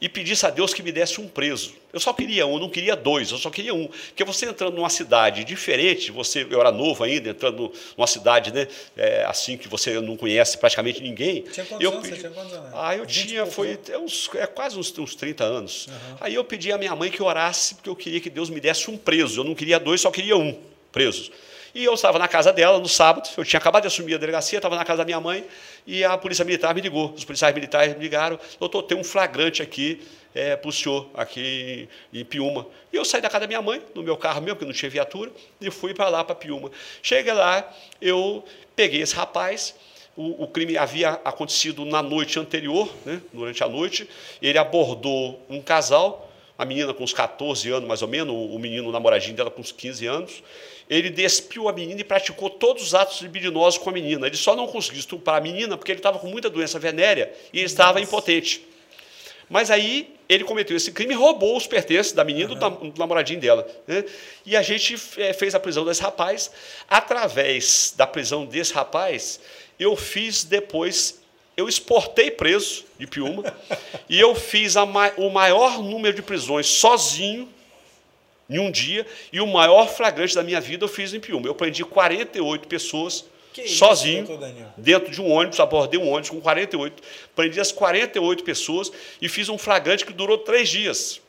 [0.00, 1.74] e pedisse a Deus que me desse um preso.
[1.92, 3.86] Eu só queria um, não queria dois, eu só queria um.
[3.86, 8.66] Porque você entrando numa cidade diferente, você, eu era novo ainda, entrando numa cidade né,
[8.96, 11.42] é, assim que você não conhece praticamente ninguém.
[11.42, 12.08] Tinha quantos eu anos?
[12.08, 12.70] Pedi, você tinha quantos anos?
[12.74, 15.86] Ah, eu tinha, foi é, uns, é, quase uns, uns 30 anos.
[15.88, 16.16] Uhum.
[16.20, 18.90] Aí eu pedi à minha mãe que orasse, porque eu queria que Deus me desse
[18.90, 19.40] um preso.
[19.40, 20.56] Eu não queria dois, só queria um
[20.90, 21.30] presos.
[21.74, 24.58] E eu estava na casa dela no sábado, eu tinha acabado de assumir a delegacia,
[24.58, 25.44] estava na casa da minha mãe,
[25.86, 27.12] e a polícia militar me ligou.
[27.12, 30.00] Os policiais militares me ligaram, doutor, tem um flagrante aqui
[30.34, 32.66] é, para o senhor, aqui em Piuma.
[32.92, 34.90] E eu saí da casa da minha mãe, no meu carro mesmo, porque não tinha
[34.90, 36.70] viatura, e fui para lá, para Piuma.
[37.02, 37.68] Cheguei lá,
[38.00, 38.44] eu
[38.76, 39.74] peguei esse rapaz,
[40.16, 44.08] o, o, crime havia acontecido na noite anterior, né, durante a noite,
[44.42, 48.92] ele abordou um casal, a menina com uns 14 anos, mais ou menos, o menino,
[48.92, 50.42] namoradinho dela com uns 15 anos,
[50.90, 54.26] ele despiu a menina e praticou todos os atos libidinosos com a menina.
[54.26, 57.58] Ele só não conseguiu estuprar a menina porque ele estava com muita doença venérea e
[57.58, 58.66] ele estava impotente.
[59.48, 62.90] Mas aí ele cometeu esse crime e roubou os pertences da menina uhum.
[62.90, 63.68] do, namoradinho dela.
[63.86, 64.04] Né?
[64.44, 66.50] E a gente é, fez a prisão desse rapaz.
[66.88, 69.38] Através da prisão desse rapaz,
[69.78, 71.20] eu fiz depois,
[71.56, 73.44] eu exportei preso de Piuma
[74.08, 74.84] e eu fiz a,
[75.16, 77.48] o maior número de prisões sozinho
[78.50, 81.46] em um dia, e o maior flagrante da minha vida eu fiz em Piúma.
[81.46, 84.38] Eu prendi 48 pessoas que sozinho, isso,
[84.76, 87.02] dentro de um ônibus, abordei um ônibus com 48,
[87.34, 88.90] prendi as 48 pessoas
[89.22, 91.20] e fiz um flagrante que durou três dias.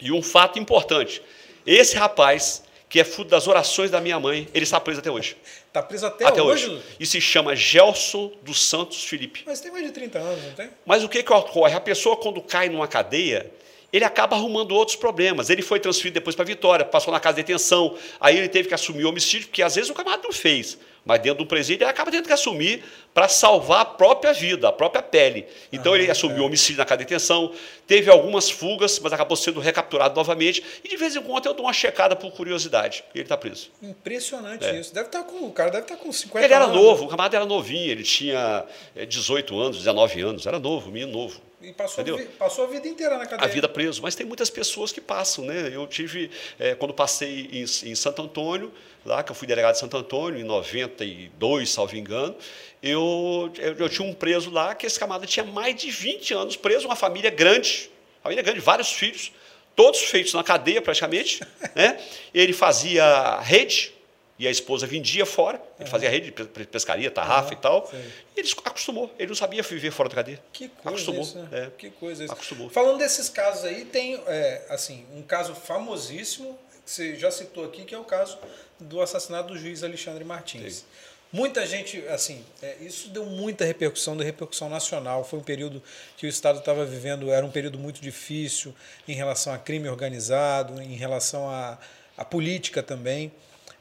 [0.00, 1.22] E um fato importante:
[1.66, 5.36] esse rapaz, que é fruto das orações da minha mãe, ele está preso até hoje.
[5.68, 6.68] Está preso até, até hoje?
[6.68, 6.82] hoje?
[7.00, 9.42] E se chama Gelson dos Santos Felipe.
[9.46, 10.70] Mas tem mais de 30 anos, não tem?
[10.84, 11.74] Mas o que, que ocorre?
[11.74, 13.50] A pessoa, quando cai numa cadeia,
[13.92, 15.50] ele acaba arrumando outros problemas.
[15.50, 18.74] Ele foi transferido depois para Vitória, passou na casa de detenção, aí ele teve que
[18.74, 20.78] assumir o homicídio, porque às vezes o camarada não fez.
[21.04, 24.72] Mas dentro do presídio ele acaba tendo que assumir para salvar a própria vida, a
[24.72, 25.46] própria pele.
[25.72, 26.46] Então ah, ele assumiu o é.
[26.46, 27.52] homicídio na casa de detenção,
[27.88, 30.62] teve algumas fugas, mas acabou sendo recapturado novamente.
[30.84, 33.02] E de vez em quando eu dou uma checada por curiosidade.
[33.12, 33.70] E ele está preso.
[33.82, 34.78] Impressionante é.
[34.78, 34.94] isso.
[34.94, 36.68] Deve estar tá com, o cara deve estar tá com 50 ele anos.
[36.68, 38.64] Ele era novo, o camarada era novinho, ele tinha
[39.08, 41.40] 18 é, anos, 19 anos, era novo, menino novo.
[41.62, 43.48] E passou, vi, passou a vida inteira na cadeia.
[43.48, 44.02] A vida preso.
[44.02, 45.70] Mas tem muitas pessoas que passam, né?
[45.72, 48.72] Eu tive, é, quando passei em, em Santo Antônio,
[49.04, 52.34] lá que eu fui delegado de Santo Antônio, em 92, salvo engano,
[52.82, 56.56] eu, eu, eu, tinha um preso lá que esse camarada tinha mais de 20 anos
[56.56, 57.88] preso, uma família grande,
[58.22, 59.30] família grande, vários filhos,
[59.76, 61.40] todos feitos na cadeia praticamente.
[61.76, 62.00] né?
[62.34, 63.92] Ele fazia rede,
[64.38, 65.90] e a esposa vendia fora, ele uhum.
[65.90, 67.52] fazia rede de pescaria, tarrafa uhum.
[67.52, 67.90] e tal.
[68.36, 70.42] E ele acostumou, ele não sabia viver fora da cadeia.
[70.52, 71.48] Que coisa acostumou, isso, né?
[71.52, 71.70] é.
[71.76, 72.32] Que coisa isso.
[72.32, 72.70] Acostumou.
[72.70, 77.84] Falando desses casos aí, tem é, assim, um caso famosíssimo, que você já citou aqui,
[77.84, 78.38] que é o caso
[78.80, 80.76] do assassinato do juiz Alexandre Martins.
[80.76, 80.84] Sim.
[81.32, 85.24] Muita gente, assim, é, isso deu muita repercussão, deu repercussão nacional.
[85.24, 85.82] Foi um período
[86.16, 88.74] que o Estado estava vivendo, era um período muito difícil
[89.08, 93.32] em relação a crime organizado, em relação à política também.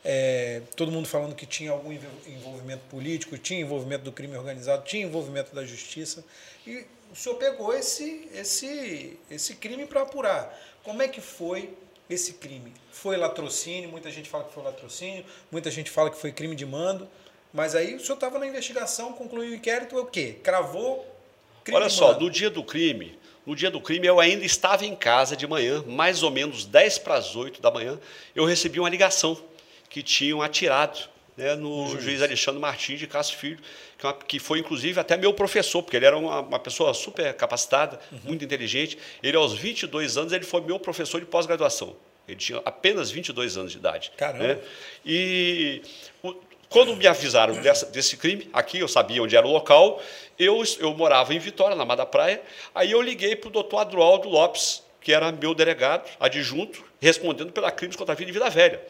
[0.04, 5.06] É, todo mundo falando que tinha algum envolvimento político, tinha envolvimento do crime organizado, tinha
[5.06, 6.26] envolvimento da justiça.
[6.66, 10.58] E o senhor pegou esse, esse, esse crime para apurar.
[10.84, 11.70] Como é que foi
[12.10, 12.74] esse crime?
[12.92, 16.66] Foi latrocínio, muita gente fala que foi latrocínio, muita gente fala que foi crime de
[16.66, 17.08] mando.
[17.54, 20.38] Mas aí o senhor estava na investigação, concluiu o inquérito, é o quê?
[20.42, 21.06] Cravou
[21.64, 24.96] crime Olha só, no dia do crime, no dia do crime eu ainda estava em
[24.96, 28.00] casa de manhã, mais ou menos 10 para as 8 da manhã,
[28.34, 29.38] eu recebi uma ligação
[29.92, 30.98] que tinham atirado
[31.38, 32.04] né, no juiz.
[32.04, 33.60] juiz Alexandre Martins de Castro Filho,
[33.98, 36.94] que, é uma, que, foi inclusive até meu professor, porque ele era uma, uma pessoa
[36.94, 38.20] super capacitada, uhum.
[38.24, 38.98] muito inteligente.
[39.22, 41.96] Ele, aos 22 anos, ele foi meu professor de pós-graduação.
[42.28, 44.12] Ele tinha apenas 22 anos de idade.
[44.16, 44.48] Caramba!
[44.48, 44.60] Né?
[45.06, 45.82] E
[46.24, 46.34] o,
[46.70, 50.02] quando me avisaram dessa, desse crime, aqui eu sabia onde era o local,
[50.40, 52.42] eu, eu morava em Vitória, na Mar da Praia,
[52.74, 57.72] aí eu liguei para o doutor Adroaldo Lopes, que era meu delegado, adjunto, respondendo pela
[57.72, 58.82] crimes contra a vida e vida velha.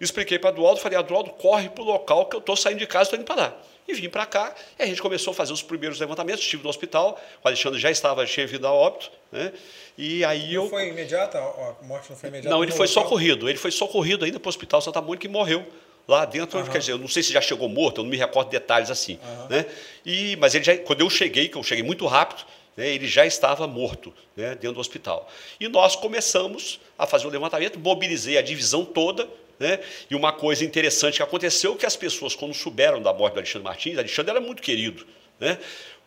[0.00, 2.86] Expliquei para o Adroaldo, falei, Adroaldo, corre para o local que eu estou saindo de
[2.86, 3.56] casa, estou indo para lá.
[3.86, 6.70] E vim para cá, e a gente começou a fazer os primeiros levantamentos, estive no
[6.70, 9.52] hospital, o Alexandre já estava, tinha vindo a óbito, né?
[9.98, 10.70] E aí não eu...
[10.70, 11.38] foi imediata?
[11.38, 12.54] A morte não foi imediata?
[12.54, 13.02] Não, ele foi local?
[13.02, 15.66] socorrido, ele foi socorrido ainda para o Hospital Santa Mônica e morreu
[16.06, 16.66] lá dentro, uhum.
[16.66, 19.18] quer dizer, eu não sei se já chegou morto, eu não me recordo detalhes assim,
[19.22, 19.48] uhum.
[19.48, 19.66] né?
[20.06, 22.44] E mas ele já, quando eu cheguei, que eu cheguei muito rápido,
[22.76, 25.28] né, ele já estava morto né, dentro do hospital.
[25.58, 29.28] E nós começamos a fazer o levantamento, mobilizei a divisão toda,
[29.60, 29.78] né?
[30.10, 33.62] E uma coisa interessante que aconteceu que as pessoas, quando souberam da morte do Alexandre
[33.62, 35.06] Martins, Alexandre era muito querido,
[35.38, 35.58] né?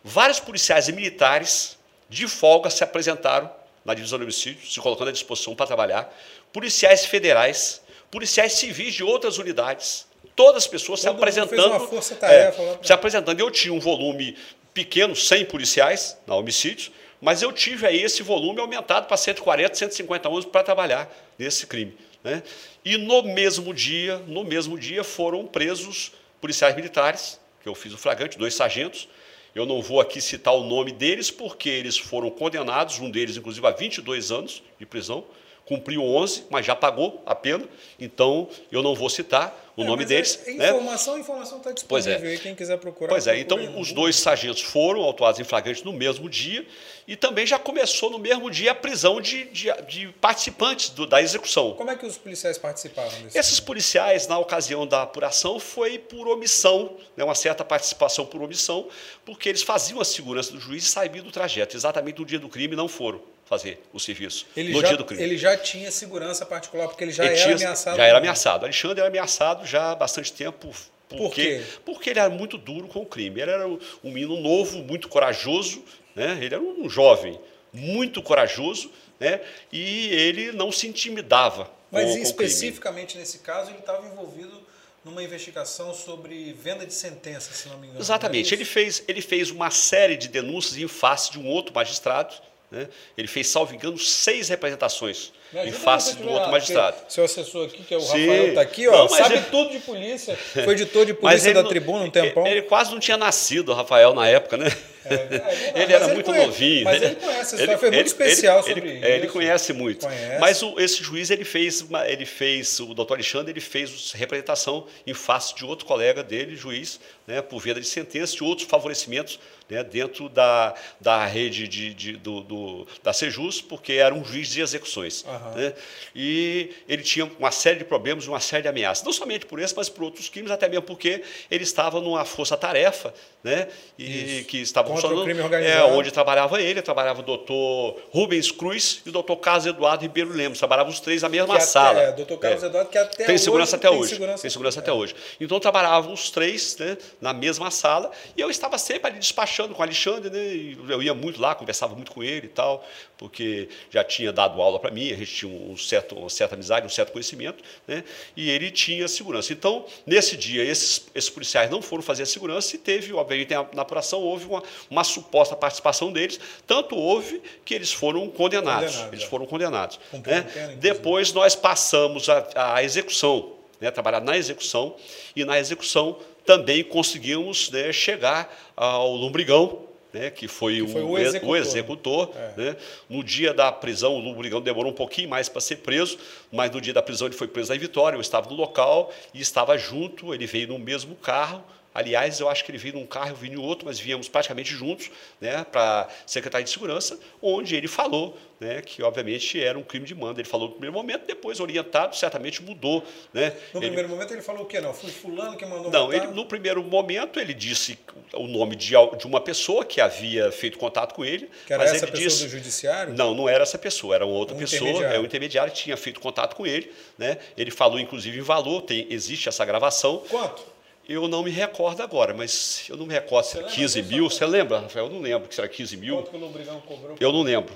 [0.03, 1.77] vários policiais e militares
[2.09, 3.49] de folga se apresentaram
[3.85, 6.13] na divisão de homicídio, se colocando à disposição para trabalhar,
[6.51, 11.87] policiais federais, policiais civis de outras unidades, todas as pessoas Todo se apresentando.
[12.19, 13.39] Tarefa, é, se apresentando.
[13.39, 14.35] Eu tinha um volume
[14.73, 20.27] pequeno, 100 policiais na homicídios, mas eu tive aí esse volume aumentado para 140, 150
[20.27, 21.95] anos para trabalhar nesse crime.
[22.23, 22.41] Né?
[22.85, 27.97] E no mesmo dia, no mesmo dia foram presos policiais militares, que eu fiz o
[27.97, 29.07] flagrante, dois sargentos.
[29.53, 33.65] Eu não vou aqui citar o nome deles, porque eles foram condenados, um deles, inclusive,
[33.67, 35.23] a 22 anos de prisão,
[35.65, 37.65] cumpriu 11, mas já pagou a pena,
[37.99, 40.39] então eu não vou citar o é, nome deles.
[40.45, 41.21] É, é informação, né?
[41.21, 42.27] informação está disponível pois é.
[42.27, 43.09] aí, quem quiser procurar.
[43.09, 46.65] Pois é, então os dois sargentos foram autuados em flagrante no mesmo dia
[47.07, 51.21] e também já começou no mesmo dia a prisão de, de, de participantes do, da
[51.21, 51.73] execução.
[51.73, 53.37] Como é que os policiais participaram disso?
[53.37, 58.87] Esses policiais, na ocasião da apuração, foi por omissão, né, uma certa participação por omissão,
[59.25, 61.75] porque eles faziam a segurança do juiz e sabiam do trajeto.
[61.75, 63.21] Exatamente no dia do crime não foram
[63.53, 65.21] fazer o serviço ele no já, dia do crime.
[65.21, 67.97] Ele já tinha segurança particular, porque ele já ele era tinha, ameaçado.
[67.97, 68.63] Já era ameaçado.
[68.63, 70.69] Alexandre era ameaçado já há bastante tempo.
[71.07, 71.63] Porque, Por quê?
[71.85, 73.41] Porque ele era muito duro com o crime.
[73.41, 73.79] Ele era um
[74.11, 75.83] menino novo, muito corajoso,
[76.15, 76.37] né?
[76.41, 77.39] ele era um jovem
[77.71, 79.41] muito corajoso, né?
[79.71, 81.69] e ele não se intimidava.
[81.91, 84.63] Mas com, especificamente nesse caso, ele estava envolvido
[85.05, 88.01] numa investigação sobre venda de sentença, se não me engano.
[88.01, 88.53] Exatamente.
[88.53, 92.33] Ele, fez, ele fez uma série de denúncias em face de um outro magistrado,
[92.73, 92.87] Né?
[93.15, 96.97] Ele fez, salvo engano, seis representações em face do outro magistrado.
[97.07, 98.25] Seu assessor aqui, que é o Sim.
[98.25, 99.45] Rafael, está aqui, ó, não, sabe ele...
[99.51, 100.35] tudo de polícia.
[100.65, 102.47] Foi editor de polícia da não, tribuna um tempão.
[102.47, 104.75] Ele quase não tinha nascido, o Rafael, na época, né?
[105.05, 106.83] É, é ele era ele muito conhece, novinho.
[106.85, 109.05] Mas ele conhece, ele, foi muito especial ele, sobre isso.
[109.05, 110.07] Ele conhece muito.
[110.07, 110.39] Conhece.
[110.39, 115.13] Mas o, esse juiz, ele fez, ele fez, o doutor Alexandre, ele fez representação em
[115.13, 119.39] face de outro colega dele, juiz, né, por venda de sentença e outros favorecimentos
[119.73, 124.49] né, dentro da, da rede de, de do, do, da Sejus, porque era um juiz
[124.49, 125.23] de execuções.
[125.23, 125.51] Uhum.
[125.55, 125.73] Né,
[126.15, 129.75] e ele tinha uma série de problemas, uma série de ameaças, não somente por esse,
[129.75, 134.87] mas por outros crimes, até mesmo porque ele estava numa força-tarefa, né, e que estava
[134.87, 135.77] Contra funcionando, o crime organizado.
[135.77, 140.31] É, onde trabalhava ele, trabalhava o doutor Rubens Cruz e o doutor Carlos Eduardo Ribeiro
[140.31, 142.01] Lemos, trabalhavam os três na mesma que sala.
[142.01, 142.67] É, doutor Carlos é.
[142.67, 144.09] Eduardo, que até tem segurança até tem hoje.
[144.11, 145.15] Segurança, tem segurança até hoje.
[145.39, 149.79] Então trabalhavam os três né, na mesma sala e eu estava sempre ali despachando com
[149.79, 152.85] o Alexandre, né, eu ia muito lá, conversava muito com ele e tal,
[153.17, 156.85] porque já tinha dado aula para mim, a gente tinha um certo, uma certa amizade,
[156.85, 158.03] um certo conhecimento, né,
[158.35, 159.53] e ele tinha segurança.
[159.53, 163.81] Então, nesse dia, esses, esses policiais não foram fazer a segurança e teve, obviamente, na
[163.83, 168.91] apuração houve uma, uma suposta participação deles, tanto houve que eles foram condenados.
[168.91, 169.27] Condenado, eles é.
[169.27, 169.99] foram condenados.
[170.11, 170.75] Né?
[170.79, 174.95] Depois nós passamos a, a execução, né, trabalhar na execução,
[175.35, 181.09] e na execução também conseguimos né, chegar ao Lombrigão, né, que foi, que foi o,
[181.09, 181.49] o executor.
[181.49, 182.61] O executor é.
[182.61, 182.77] né?
[183.09, 186.17] No dia da prisão, o Lombrigão demorou um pouquinho mais para ser preso,
[186.51, 189.41] mas no dia da prisão ele foi preso em Vitória, eu estava no local e
[189.41, 193.29] estava junto, ele veio no mesmo carro, Aliás, eu acho que ele veio num carro,
[193.29, 197.75] eu vim em outro, mas viemos praticamente juntos né, para a Secretaria de Segurança, onde
[197.75, 200.39] ele falou né, que, obviamente, era um crime de manda.
[200.39, 203.03] Ele falou no primeiro momento, depois, orientado, certamente mudou.
[203.33, 203.53] Né?
[203.73, 203.87] No ele...
[203.87, 204.79] primeiro momento, ele falou o quê?
[204.79, 207.99] Não, foi fulano que mandou Não, ele, no primeiro momento, ele disse
[208.33, 211.49] o nome de, de uma pessoa que havia feito contato com ele.
[211.67, 212.43] Que era essa pessoa disse...
[212.45, 213.13] do judiciário?
[213.13, 215.97] Não, não era essa pessoa, era uma outra um pessoa, é um intermediário que tinha
[215.97, 216.91] feito contato com ele.
[217.17, 217.37] Né?
[217.57, 220.23] Ele falou, inclusive, em valor, tem, existe essa gravação.
[220.29, 220.73] Quanto?
[221.07, 224.29] Eu não me recordo agora, mas eu não me recordo se era 15 mil.
[224.29, 225.07] Você lembra, Rafael?
[225.07, 226.15] Eu não lembro que era 15 mil.
[226.15, 227.17] Quanto que o Lombrigão cobrou?
[227.19, 227.73] Eu não lembro.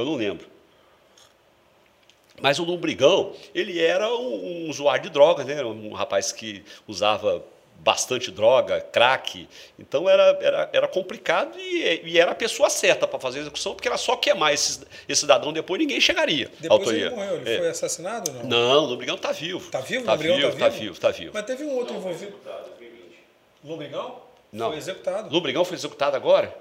[0.00, 0.46] Eu não lembro.
[2.40, 5.62] Mas o Lombrigão, ele era um, um usuário de droga, né?
[5.64, 7.44] um rapaz que usava
[7.80, 9.48] bastante droga, crack.
[9.78, 13.74] Então era, era, era complicado e, e era a pessoa certa para fazer a execução,
[13.74, 16.50] porque era só queimar esse, esse cidadão depois ninguém chegaria.
[16.58, 17.06] Depois autoria.
[17.06, 17.58] ele morreu, ele é.
[17.58, 18.44] foi assassinado ou não?
[18.44, 19.58] Não, o Lombrigão está vivo.
[19.58, 20.00] Está vivo?
[20.00, 21.30] Está vivo, está tá vivo, tá vivo.
[21.34, 22.36] Mas teve um outro envolvido.
[23.64, 24.22] Lombrigão?
[24.52, 24.68] Não.
[24.68, 25.32] Foi executado.
[25.32, 26.54] Lombrigão foi executado agora?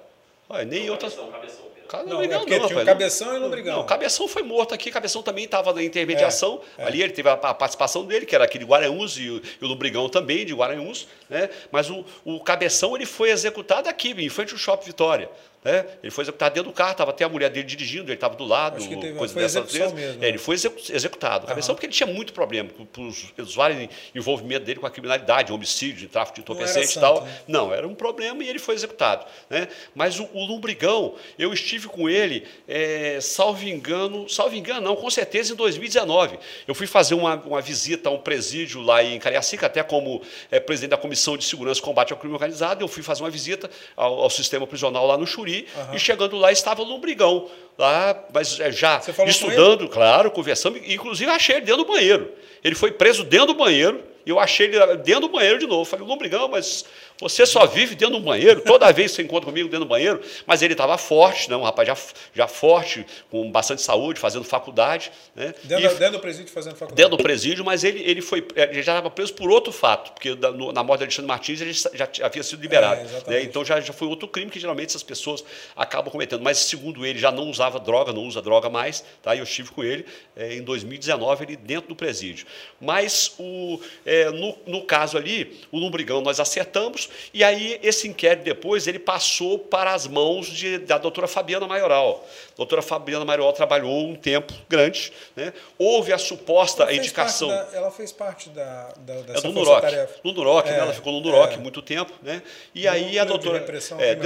[0.49, 1.15] Olha, nem outras.
[1.15, 1.67] Cabeção.
[2.05, 3.77] Não, é porque não, tinha o Cabeção e o Lombrigão.
[3.77, 6.61] Não, Cabeção foi morto aqui, Cabeção também estava na intermediação.
[6.77, 6.85] É, é.
[6.85, 9.65] Ali ele teve a, a, participação dele, que era aqui de Guaranhuns, e o, e
[9.65, 11.07] o Lombrigão também de Guaranhuns.
[11.29, 11.49] Né?
[11.71, 15.29] Mas o, o Cabeção ele foi executado aqui, em frente ao Shopping Vitória.
[15.67, 15.85] Né?
[16.01, 18.45] Ele foi executado dentro do carro, estava até a mulher dele dirigindo, ele estava do
[18.45, 19.91] lado, Acho que teve, coisa foi dessa vez.
[19.91, 21.43] Mesmo, é, ele foi executado.
[21.43, 21.49] Uhum.
[21.49, 26.07] Cabeção, porque ele tinha muito problema, por os vários envolvimento dele com a criminalidade, homicídio,
[26.07, 27.25] tráfico de entorpecente e tal.
[27.25, 27.41] Né?
[27.49, 29.25] Não, era um problema e ele foi executado.
[29.49, 29.67] Né?
[29.93, 35.09] Mas o, o Lumbrigão, eu estive com ele, é, salvo engano, salvo engano, não, com
[35.09, 36.39] certeza em 2019.
[36.65, 40.61] Eu fui fazer uma, uma visita a um presídio lá em Cariacica, até como é,
[40.61, 43.69] presidente da Comissão de Segurança e Combate ao Crime Organizado, eu fui fazer uma visita
[43.97, 45.95] ao, ao sistema prisional lá no Churi, Uhum.
[45.95, 51.57] E chegando lá estava o Lombrigão, lá, mas é, já estudando, claro, conversando, inclusive achei
[51.57, 52.31] ele dentro do banheiro.
[52.63, 55.85] Ele foi preso dentro do banheiro, e eu achei ele dentro do banheiro de novo.
[55.85, 56.85] Falei, Lombrigão, mas
[57.19, 60.21] você só vive dentro do banheiro, toda vez que você encontra comigo dentro do banheiro.
[60.45, 61.55] Mas ele estava forte, né?
[61.55, 61.97] um rapaz já,
[62.33, 65.11] já forte, com bastante saúde, fazendo faculdade.
[65.35, 65.53] Né?
[65.63, 66.95] Dentro, e, dentro do presídio fazendo faculdade?
[66.95, 70.35] Dentro do presídio, mas ele, ele, foi, ele já estava preso por outro fato, porque
[70.35, 73.01] da, no, na morte de Alexandre Martins ele já havia sido liberado.
[73.27, 73.41] É, né?
[73.41, 75.43] Então já, já foi outro crime que geralmente essas pessoas
[75.75, 76.41] acabam cometendo.
[76.43, 79.03] Mas segundo ele, já não usava droga, não usa droga mais.
[79.21, 79.33] Tá?
[79.33, 82.45] E eu estive com ele é, em 2019, ele dentro do presídio.
[82.79, 88.43] Mas o, é, no, no caso ali, o Lombrigão nós acertamos, e aí esse inquérito
[88.43, 92.27] depois ele passou para as mãos de, da doutora Fabiana Maioral.
[92.57, 95.53] A doutora Fabiana Maioral trabalhou um tempo grande, né?
[95.77, 97.49] houve a suposta ela indicação.
[97.49, 99.83] Da, ela fez parte da, da é dessa é do Nuroc,
[100.23, 100.79] no Nuroc, é, né?
[100.79, 102.41] ela ficou no Nuroc é, muito tempo, né?
[102.73, 103.63] E aí a doutora.
[103.99, 104.17] é,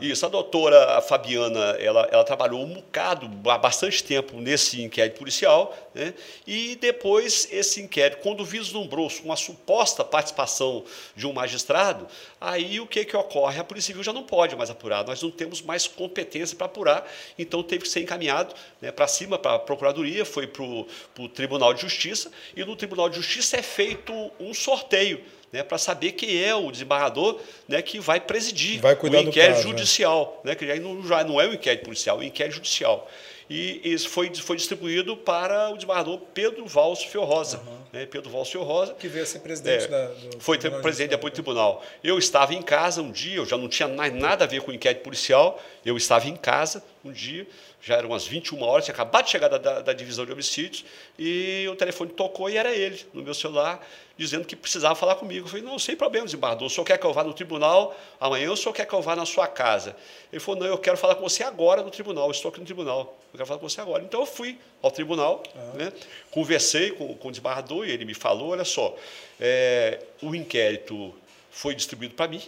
[0.00, 5.76] isso, a doutora Fabiana ela, ela trabalhou um bocado, há bastante tempo nesse inquérito policial,
[5.94, 6.14] né?
[6.46, 12.06] E depois esse inquérito, quando vislumbrou uma suposta participação de um magistrado,
[12.44, 13.58] aí o que, que ocorre?
[13.58, 17.10] A Polícia Civil já não pode mais apurar, nós não temos mais competência para apurar,
[17.38, 21.72] então teve que ser encaminhado né, para cima, para a Procuradoria, foi para o Tribunal
[21.72, 26.42] de Justiça, e no Tribunal de Justiça é feito um sorteio né, para saber quem
[26.42, 29.62] é o desembargador né, que vai presidir vai o inquérito caso, né?
[29.62, 30.54] judicial, né?
[30.54, 33.08] que já não, já não é o inquérito policial, é o inquérito judicial
[33.48, 37.58] e isso foi, foi distribuído para o desembargador Pedro Valso Fiorrosa.
[37.58, 37.78] Uhum.
[37.92, 38.94] Né, Pedro Valso Fiorrosa.
[38.94, 41.84] Que veio a ser presidente é, da, do Foi presidente depois do tribunal.
[42.02, 44.74] Eu estava em casa um dia, eu já não tinha nada a ver com o
[44.74, 47.46] inquérito policial, eu estava em casa um dia,
[47.82, 50.84] já eram umas 21 horas, tinha acabado de chegar da, da, da divisão de homicídios,
[51.18, 53.86] e o telefone tocou e era ele, no meu celular
[54.16, 55.46] dizendo que precisava falar comigo.
[55.46, 56.66] Eu falei, não, sem problema, desembargador.
[56.66, 59.02] O senhor quer que eu vá no tribunal amanhã ou o senhor quer que eu
[59.02, 59.96] vá na sua casa?
[60.32, 62.66] Ele falou, não, eu quero falar com você agora no tribunal, eu estou aqui no
[62.66, 64.02] tribunal, eu quero falar com você agora.
[64.02, 65.72] Então eu fui ao tribunal, uhum.
[65.74, 65.92] né,
[66.30, 68.96] conversei com, com o desembargador e ele me falou, olha só,
[69.40, 71.14] é, o inquérito
[71.50, 72.42] foi distribuído para mim,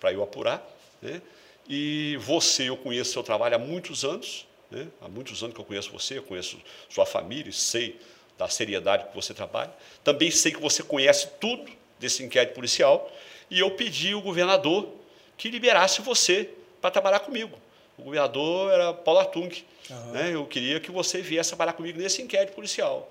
[0.00, 0.66] para eu apurar,
[1.00, 1.22] né,
[1.68, 5.64] e você, eu conheço seu trabalho há muitos anos, né, há muitos anos que eu
[5.64, 8.00] conheço você, eu conheço sua família, sei
[8.38, 9.72] da seriedade que você trabalha.
[10.04, 13.10] Também sei que você conhece tudo desse inquérito policial
[13.50, 14.88] e eu pedi ao governador
[15.36, 17.56] que liberasse você para trabalhar comigo.
[17.96, 19.64] O governador era Paulo Artung.
[19.88, 20.12] Uhum.
[20.12, 20.34] Né?
[20.34, 23.10] Eu queria que você viesse trabalhar comigo nesse inquérito policial.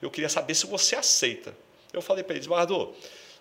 [0.00, 1.54] Eu queria saber se você aceita.
[1.92, 2.92] Eu falei para ele, desembargador,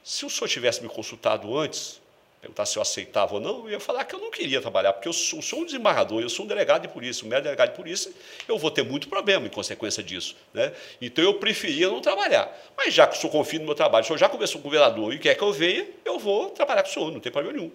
[0.03, 1.99] se o senhor tivesse me consultado antes,
[2.45, 5.07] perguntar se eu aceitava ou não, eu ia falar que eu não queria trabalhar, porque
[5.07, 7.75] eu sou, sou um desembargador, eu sou um delegado de polícia, um mero delegado de
[7.75, 8.11] polícia,
[8.47, 10.35] eu vou ter muito problema em consequência disso.
[10.53, 10.71] Né?
[11.01, 12.55] Então eu preferia não trabalhar.
[12.77, 14.71] Mas já que o senhor confia no meu trabalho, o senhor já conversou com o
[14.71, 17.57] governador e quer que eu venha, eu vou trabalhar com o senhor, não tem problema
[17.57, 17.71] nenhum.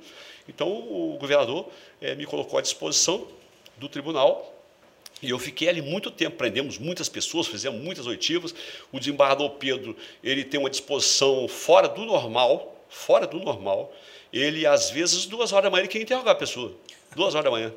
[0.49, 1.69] Então o governador
[2.01, 3.27] é, me colocou à disposição
[3.77, 4.55] do tribunal
[5.21, 8.55] e eu fiquei ali muito tempo, prendemos muitas pessoas, fizemos muitas oitivas.
[8.93, 13.93] O desembargador Pedro, ele tem uma disposição fora do normal, fora do normal
[14.33, 16.75] ele, às vezes, duas horas da manhã, ele quer interrogar a pessoa.
[17.15, 17.73] Duas horas da manhã.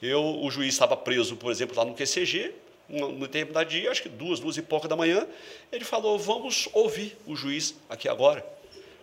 [0.00, 2.54] Eu, o juiz estava preso, por exemplo, lá no QCG,
[2.88, 5.26] no determinado dia, acho que duas, duas e pouca da manhã,
[5.70, 8.44] ele falou, vamos ouvir o juiz aqui agora.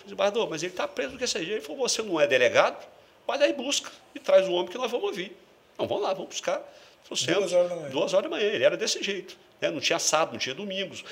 [0.07, 1.51] Eu falei, mas ele está preso no QCG.
[1.51, 2.85] Ele falou, você não é delegado?
[3.27, 5.35] Vai e busca, e traz o homem que nós vamos ouvir.
[5.77, 6.61] Não, vamos lá, vamos buscar.
[7.05, 7.89] Trouxemos, duas horas da manhã.
[7.89, 9.37] Duas horas da manhã, ele era desse jeito.
[9.61, 9.69] Né?
[9.69, 11.03] Não tinha sábado, não tinha domingos.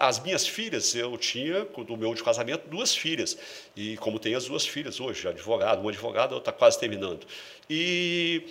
[0.00, 3.38] As minhas filhas, eu tinha, do meu de casamento, duas filhas.
[3.76, 7.26] E como tem as duas filhas hoje, advogado, uma advogada, outra quase terminando.
[7.70, 8.42] E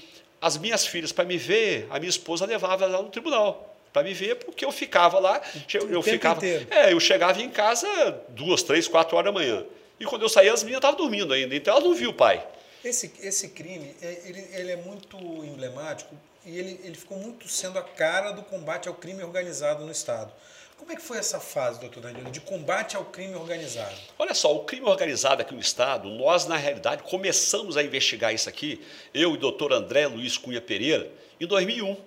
[0.41, 4.13] as minhas filhas, para me ver, a minha esposa levava lá no tribunal para me
[4.13, 5.41] ver, porque eu ficava lá,
[5.73, 6.67] eu, eu ficava, inteiro.
[6.69, 7.87] é, eu chegava em casa
[8.27, 9.65] duas, três, quatro horas da manhã.
[9.97, 12.45] E quando eu saía, as minhas estavam dormindo ainda, então ela não viu o pai.
[12.83, 16.13] Esse, esse crime, é, ele, ele é muito emblemático
[16.45, 20.31] e ele, ele ficou muito sendo a cara do combate ao crime organizado no Estado.
[20.77, 23.95] Como é que foi essa fase, doutor Danilo, de combate ao crime organizado?
[24.19, 28.49] Olha só, o crime organizado aqui no Estado, nós, na realidade, começamos a investigar isso
[28.49, 31.97] aqui, eu e o doutor André Luiz Cunha Pereira, em 2001.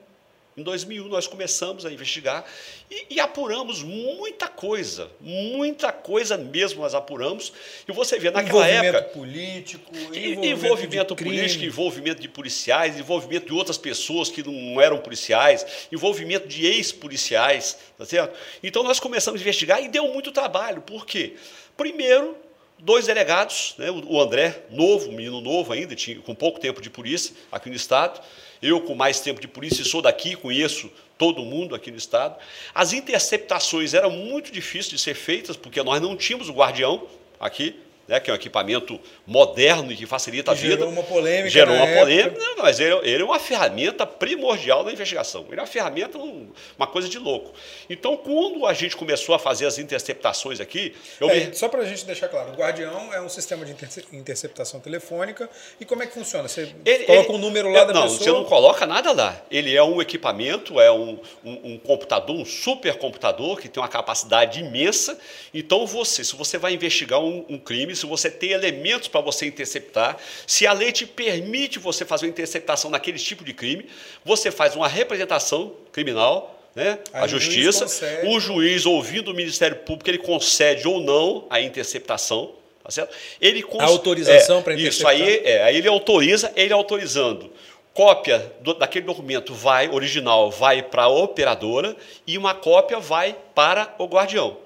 [0.58, 2.44] Em 2001 nós começamos a investigar
[2.90, 7.52] e, e, apuramos muita coisa, muita coisa mesmo nós apuramos.
[7.86, 9.12] E você vê naquela envolvimento época.
[9.12, 15.86] Político, envolvimento, envolvimento político, envolvimento de policiais, envolvimento de outras pessoas que não eram policiais,
[15.92, 18.36] envolvimento de ex-policiais, tá certo?
[18.60, 20.82] Então nós começamos a investigar e deu muito trabalho.
[20.82, 21.36] Por quê?
[21.76, 22.36] Primeiro,
[22.80, 27.32] dois delegados, né, o André, novo, menino novo ainda, tinha, com pouco tempo de polícia
[27.52, 28.20] aqui no estado,
[28.62, 32.36] eu com mais tempo de polícia sou daqui, conheço todo mundo aqui no estado.
[32.74, 37.06] As interceptações eram muito difíceis de ser feitas, porque nós não tínhamos o guardião
[37.40, 37.74] aqui,
[38.08, 40.76] né, que é um equipamento moderno e que facilita a vida.
[40.76, 41.50] Gerou uma polêmica.
[41.50, 42.00] Gerou uma época.
[42.00, 45.44] polêmica, não, mas ele, ele, é uma ferramenta primordial da investigação.
[45.50, 47.52] Ele é uma ferramenta, uma coisa de louco.
[47.90, 50.94] Então, quando a gente começou a fazer as interceptações aqui.
[51.20, 51.54] É, me...
[51.54, 53.74] Só para a gente deixar claro, o Guardião é um sistema de
[54.12, 55.48] interceptação telefônica.
[55.78, 56.48] E como é que funciona?
[56.48, 58.18] Você ele, coloca ele, um número lá é, da não, pessoa?
[58.18, 59.38] Não, você não coloca nada lá.
[59.50, 64.60] Ele é um equipamento, é um, um, um computador, um supercomputador que tem uma capacidade
[64.60, 65.18] imensa.
[65.52, 69.46] Então, você, se você vai investigar um, um crime, se você tem elementos para você
[69.46, 73.86] interceptar, se a lei te permite você fazer uma interceptação naquele tipo de crime,
[74.24, 76.98] você faz uma representação criminal, né?
[77.12, 77.86] a justiça,
[78.26, 82.54] o juiz, ouvindo o Ministério Público, ele concede ou não a interceptação.
[82.82, 83.14] Tá certo?
[83.40, 83.82] Ele cons...
[83.82, 85.14] A autorização é, para interceptar.
[85.14, 87.52] Isso, aí, é, aí ele autoriza, ele autorizando.
[87.92, 91.94] Cópia do, daquele documento vai, original, vai para a operadora
[92.26, 94.56] e uma cópia vai para o guardião.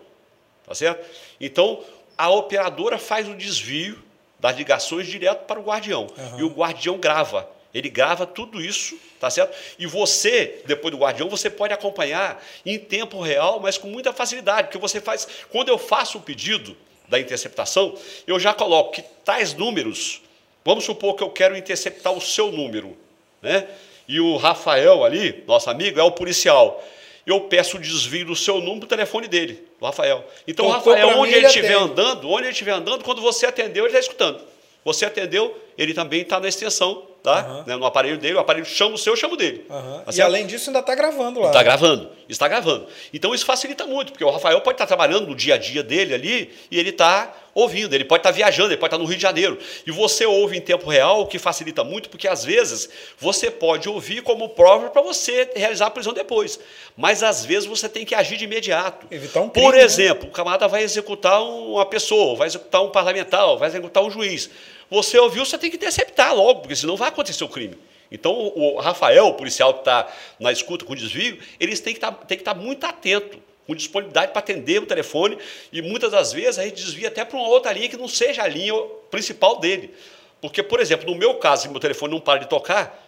[0.65, 1.05] Tá certo?
[1.41, 1.83] Então,
[2.17, 4.03] a operadora faz o desvio
[4.39, 6.09] das ligações direto para o guardião.
[6.17, 6.41] Uhum.
[6.41, 7.49] E o guardião grava.
[7.75, 9.57] Ele grava tudo isso, tá certo?
[9.79, 14.69] E você, depois do guardião, você pode acompanhar em tempo real, mas com muita facilidade,
[14.69, 15.27] porque você faz.
[15.49, 16.77] Quando eu faço o pedido
[17.09, 17.97] da interceptação,
[18.27, 20.21] eu já coloco que tais números,
[20.65, 22.97] vamos supor que eu quero interceptar o seu número,
[23.41, 23.67] né?
[24.07, 26.85] E o Rafael ali, nosso amigo, é o policial.
[27.27, 30.25] Eu peço o desvio do seu número do telefone dele, do Rafael.
[30.47, 33.97] Então, o Rafael, onde ele estiver andando, onde ele estiver andando, quando você atendeu, ele
[33.97, 34.41] está escutando.
[34.85, 37.47] Você atendeu, ele também está na extensão tá?
[37.47, 37.63] Uhum.
[37.67, 39.65] Né, no aparelho dele, o aparelho chama o seu, eu chamo dele.
[39.71, 40.01] Uhum.
[40.01, 41.49] Tá e além disso, ainda está gravando lá.
[41.49, 42.87] Está gravando, está gravando.
[43.15, 45.83] Então isso facilita muito, porque o Rafael pode estar tá trabalhando no dia a dia
[45.83, 49.03] dele ali e ele está ouvindo, ele pode estar tá viajando, ele pode estar tá
[49.03, 49.59] no Rio de Janeiro.
[49.87, 53.89] E você ouve em tempo real, o que facilita muito, porque às vezes você pode
[53.89, 56.59] ouvir como prova para você realizar a prisão depois.
[56.97, 59.07] Mas às vezes você tem que agir de imediato.
[59.11, 59.83] Evitar um crime, Por né?
[59.83, 60.31] exemplo, né?
[60.31, 64.51] o camarada vai executar uma pessoa, vai executar um parlamentar, vai executar um juiz.
[64.93, 67.79] Você ouviu, você tem que interceptar logo, porque senão vai acontecer o crime.
[68.11, 70.07] Então, o Rafael, o policial que está
[70.39, 74.41] na escuta com desvio, eles têm que tá, estar tá muito atento, com disponibilidade para
[74.41, 75.39] atender o telefone,
[75.73, 78.43] e muitas das vezes a gente desvia até para uma outra linha que não seja
[78.43, 78.75] a linha
[79.11, 79.95] principal dele.
[80.43, 83.02] Porque, por exemplo, no meu caso, se meu telefone não para de tocar,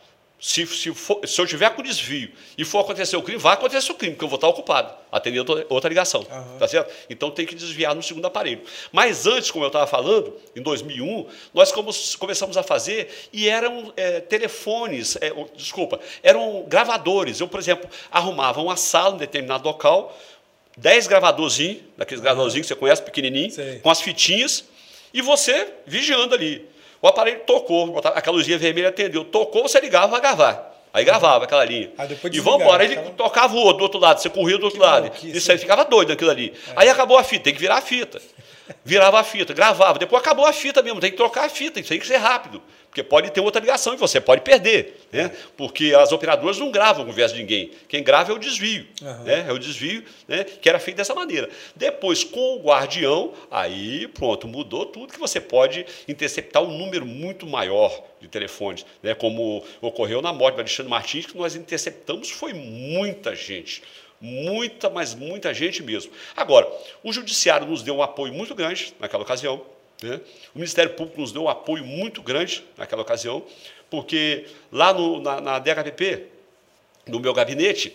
[0.45, 3.90] se, se, for, se, eu tiver com desvio e for acontecer o crime, vai acontecer
[3.90, 6.20] o crime, porque eu vou estar ocupado, atendendo outra ligação.
[6.20, 6.59] Uhum.
[6.59, 6.92] Tá certo?
[7.09, 8.61] Então tem que desviar no segundo aparelho.
[8.92, 11.72] Mas antes, como eu estava falando, em 2001, nós
[12.18, 17.40] começamos a fazer e eram é, telefones, é, desculpa, eram gravadores.
[17.40, 20.14] Eu, por exemplo, arrumava uma sala em determinado local,
[20.76, 22.24] 10 gravadorzinhos, daqueles uhum.
[22.24, 23.78] gravadorzinhos que você conhece, pequenininho, Sei.
[23.78, 24.66] com as fitinhas,
[25.14, 26.74] e você vigiando ali.
[27.05, 29.27] O aparelho tocou, aquela luzinha vermelha atendeu.
[29.27, 30.75] Tocou, você ligava para gravar.
[30.91, 31.91] Aí gravava aquela linha.
[32.33, 32.83] e vamos embora.
[32.83, 35.13] Aí ele tocava o outro do outro lado, você corria do outro que lado.
[35.23, 36.55] Isso aí ficava doido naquilo ali.
[36.69, 36.73] É.
[36.77, 38.23] Aí acabou a fita, tem que virar a fita.
[38.83, 39.99] Virava a fita, gravava.
[39.99, 42.63] Depois acabou a fita mesmo, tem que trocar a fita, isso tem que ser rápido.
[42.95, 45.01] Porque pode ter outra ligação e você pode perder.
[45.11, 45.28] Né?
[45.57, 47.72] Porque as operadoras não gravam conversa de ninguém.
[47.88, 48.86] Quem grava é o desvio.
[49.03, 49.24] Uhum.
[49.24, 49.47] Né?
[49.49, 50.45] É o desvio né?
[50.45, 51.51] que era feito dessa maneira.
[51.74, 57.49] Depois, com o guardião, aí pronto, mudou tudo que você pode interceptar um número muito
[57.49, 58.86] maior de telefones.
[59.03, 59.12] Né?
[59.12, 63.82] Como ocorreu na morte do Alexandre Martins, que nós interceptamos, foi muita gente.
[64.20, 66.12] Muita, mas muita gente mesmo.
[66.36, 66.70] Agora,
[67.03, 69.74] o judiciário nos deu um apoio muito grande naquela ocasião.
[70.05, 70.21] Né?
[70.55, 73.43] O Ministério Público nos deu um apoio muito grande naquela ocasião,
[73.91, 76.27] porque lá no, na, na DHPP,
[77.07, 77.95] no meu gabinete,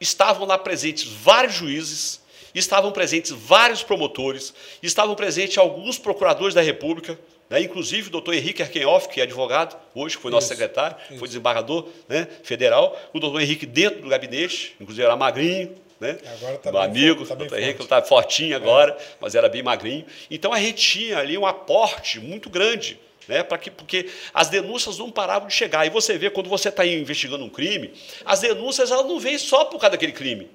[0.00, 2.20] estavam lá presentes vários juízes,
[2.54, 7.18] estavam presentes vários promotores, estavam presentes alguns procuradores da República,
[7.48, 7.60] né?
[7.62, 11.18] inclusive o doutor Henrique Arkenhoff, que é advogado, hoje foi nosso isso, secretário, isso.
[11.18, 16.18] foi desembargador né, federal, o doutor Henrique dentro do gabinete, inclusive era magrinho, né?
[16.34, 19.04] Agora tá Meu amigo, tá doutor Henrique está fortinho agora, é.
[19.20, 20.04] mas era bem magrinho.
[20.30, 22.98] Então a gente tinha ali um aporte muito grande.
[23.26, 25.86] Né, para que, porque as denúncias não paravam de chegar.
[25.86, 27.92] E você vê, quando você está investigando um crime,
[28.24, 30.48] as denúncias elas não vêm só por causa daquele crime.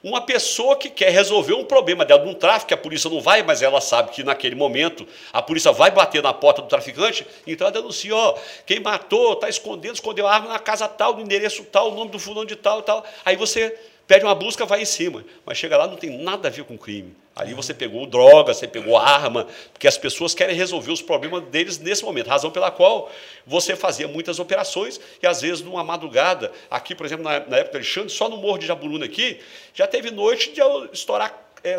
[0.00, 3.42] Uma pessoa que quer resolver um problema dela de um tráfico, a polícia não vai,
[3.42, 7.66] mas ela sabe que naquele momento a polícia vai bater na porta do traficante, então
[7.66, 11.64] ela denuncia, ó, quem matou, está escondendo, escondeu a arma na casa tal, no endereço
[11.64, 13.04] tal, o nome do fulano de tal, tal.
[13.24, 13.76] Aí você
[14.10, 15.24] pede uma busca, vai em cima.
[15.46, 17.14] Mas chega lá, não tem nada a ver com crime.
[17.36, 21.78] Ali você pegou droga, você pegou arma, porque as pessoas querem resolver os problemas deles
[21.78, 22.26] nesse momento.
[22.26, 23.08] Razão pela qual
[23.46, 27.74] você fazia muitas operações e, às vezes, numa madrugada, aqui, por exemplo, na, na época
[27.74, 29.38] do Alexandre, só no Morro de Jaburuna aqui,
[29.72, 30.60] já teve noite de
[30.92, 31.32] estourar
[31.62, 31.76] é,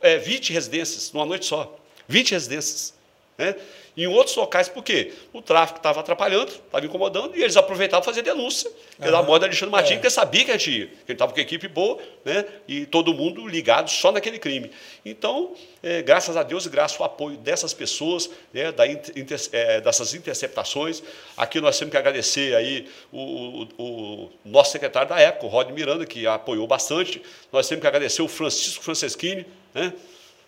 [0.00, 1.72] é, 20 residências, numa noite só.
[2.08, 2.94] 20 residências.
[3.38, 3.54] Né?
[3.94, 5.12] Em outros locais, por quê?
[5.32, 9.22] O tráfico estava atrapalhando, estava incomodando, e eles aproveitavam fazer denúncia uhum.
[9.24, 9.94] moda Alexandre Martins, é.
[9.96, 12.44] porque sabia que a gente ia, que ele estava com a equipe boa, né?
[12.66, 14.70] e todo mundo ligado só naquele crime.
[15.04, 18.72] Então, é, graças a Deus e graças ao apoio dessas pessoas, né?
[18.72, 21.02] da inter, é, dessas interceptações,
[21.36, 25.70] aqui nós temos que agradecer aí o, o, o nosso secretário da época, o Rod
[25.70, 27.22] Miranda, que apoiou bastante,
[27.52, 29.92] nós temos que agradecer o Francisco Franceschini, né?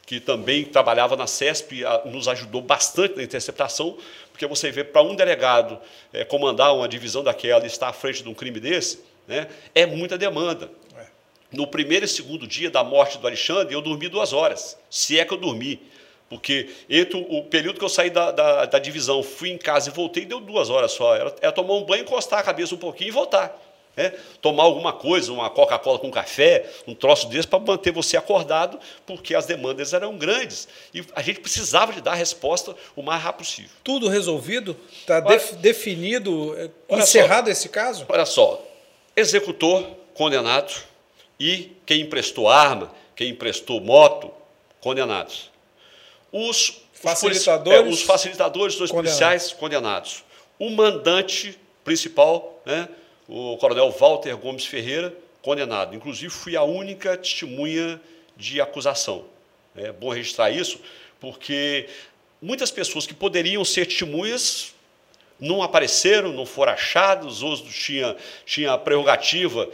[0.07, 3.97] Que também trabalhava na CESP, nos ajudou bastante na interceptação,
[4.31, 5.79] porque você vê para um delegado
[6.13, 9.87] é, comandar uma divisão daquela e estar à frente de um crime desse, né, é
[9.87, 10.71] muita demanda.
[10.97, 11.07] É.
[11.53, 15.25] No primeiro e segundo dia da morte do Alexandre, eu dormi duas horas, se é
[15.25, 15.81] que eu dormi.
[16.29, 19.93] Porque entre o período que eu saí da, da, da divisão, fui em casa e
[19.93, 21.15] voltei, deu duas horas só.
[21.15, 23.57] Era, era tomar um banho, encostar a cabeça um pouquinho e voltar.
[23.97, 24.11] É,
[24.43, 29.35] tomar alguma coisa, uma Coca-Cola com café, um troço desse para manter você acordado, porque
[29.35, 30.67] as demandas eram grandes.
[30.93, 33.71] E a gente precisava de dar a resposta o mais rápido possível.
[33.85, 34.77] Tudo resolvido?
[34.93, 38.05] Está def, definido, é, encerrado só, esse caso?
[38.09, 38.65] Olha só,
[39.17, 40.73] executor condenado
[41.39, 44.31] e quem emprestou arma, quem emprestou moto,
[44.81, 45.51] condenados.
[46.33, 49.19] Os facilitadores, os, é, os facilitadores dos condenados.
[49.19, 50.25] policiais condenados.
[50.59, 52.89] O mandante principal, né?
[53.29, 55.95] O coronel Walter Gomes Ferreira, condenado.
[55.95, 58.01] Inclusive, fui a única testemunha
[58.37, 59.25] de acusação.
[59.77, 60.79] É bom registrar isso,
[61.21, 61.89] porque
[62.41, 64.75] muitas pessoas que poderiam ser testemunhas
[65.41, 68.17] não apareceram, não foram achados, outros tinham
[68.47, 69.69] tinha prerrogativa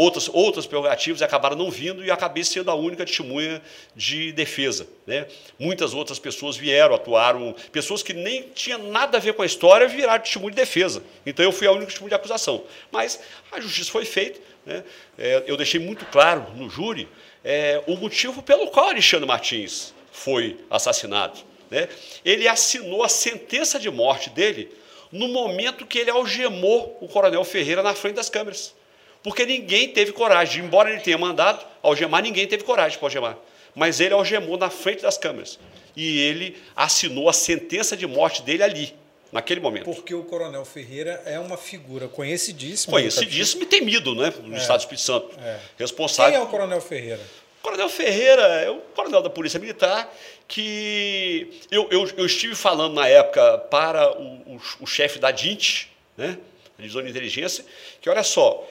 [0.00, 3.60] outras, outras prerrogativas acabaram não vindo e acabei sendo a única testemunha
[3.94, 4.86] de defesa.
[5.06, 5.26] Né?
[5.58, 9.86] Muitas outras pessoas vieram, atuaram, pessoas que nem tinham nada a ver com a história
[9.86, 11.02] viraram testemunha de defesa.
[11.26, 12.64] Então eu fui a única testemunha de acusação.
[12.90, 13.20] Mas
[13.52, 14.40] a justiça foi feita.
[14.64, 14.82] Né?
[15.18, 17.06] É, eu deixei muito claro no júri
[17.44, 21.38] é, o motivo pelo qual Alexandre Martins foi assassinado.
[21.70, 21.88] Né?
[22.24, 24.70] Ele assinou a sentença de morte dele
[25.12, 28.79] no momento que ele algemou o coronel Ferreira na frente das câmeras.
[29.22, 33.36] Porque ninguém teve coragem, embora ele tenha mandado algemar, ninguém teve coragem para algemar.
[33.74, 35.58] Mas ele algemou na frente das câmeras.
[35.96, 38.94] E ele assinou a sentença de morte dele ali,
[39.30, 39.84] naquele momento.
[39.84, 42.92] Porque o Coronel Ferreira é uma figura conhecidíssima.
[42.92, 44.32] Conhecidíssimo e temido, né?
[44.42, 45.38] No é, Estado do Espírito Santo.
[45.38, 45.58] É.
[45.78, 46.32] Responsável.
[46.32, 47.20] Quem é o Coronel Ferreira?
[47.60, 50.10] O Coronel Ferreira é o coronel da Polícia Militar
[50.48, 55.86] que eu, eu, eu estive falando na época para o, o, o chefe da DINT,
[56.16, 56.38] né?
[56.78, 57.64] A Divisão de Inteligência,
[58.00, 58.66] que olha só,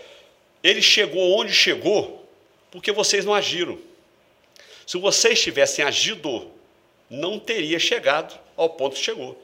[0.64, 2.28] ele chegou onde chegou
[2.72, 3.78] porque vocês não agiram.
[4.86, 6.50] Se vocês tivessem agido,
[7.10, 9.42] não teria chegado ao ponto que chegou.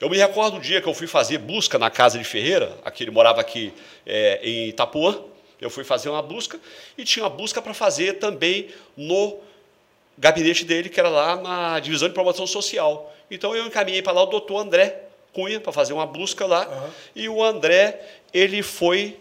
[0.00, 3.04] Eu me recordo do dia que eu fui fazer busca na casa de Ferreira, aqui
[3.04, 3.72] ele morava aqui
[4.06, 5.22] é, em Itapuã.
[5.60, 6.58] Eu fui fazer uma busca
[6.96, 9.38] e tinha uma busca para fazer também no
[10.16, 13.14] gabinete dele, que era lá na divisão de promoção social.
[13.30, 15.02] Então eu encaminhei para lá o doutor André
[15.34, 16.66] Cunha para fazer uma busca lá.
[16.66, 16.90] Uhum.
[17.14, 18.00] E o André
[18.32, 19.18] ele foi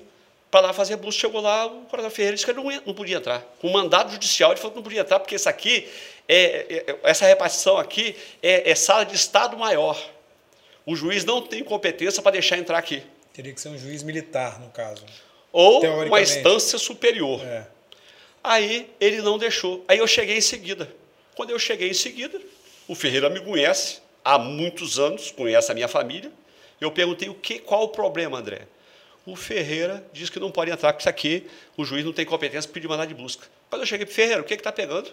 [0.49, 1.21] para lá fazer a busca.
[1.21, 3.41] Chegou lá, o coronel Ferreira disse que ele não, não podia entrar.
[3.59, 5.87] Com mandado judicial, ele falou que não podia entrar, porque isso aqui,
[6.27, 9.99] é, é, essa repartição aqui é, é, sala de Estado maior.
[10.85, 13.03] O juiz não tem competência para deixar entrar aqui.
[13.33, 15.05] Teria que ser um juiz militar, no caso.
[15.51, 17.41] Ou uma instância superior.
[17.45, 17.67] É.
[18.43, 19.83] Aí ele não deixou.
[19.87, 20.91] Aí eu cheguei em seguida.
[21.35, 22.39] Quando eu cheguei em seguida,
[22.87, 26.31] o Ferreira me conhece há muitos anos, conhece a minha família.
[26.79, 28.67] Eu perguntei o que, qual o problema, André?
[29.31, 32.67] O Ferreira diz que não pode entrar, porque isso aqui o juiz não tem competência
[32.67, 33.47] para pedir mandado de busca.
[33.69, 35.09] Quando eu cheguei para Ferreira, o que está pegando?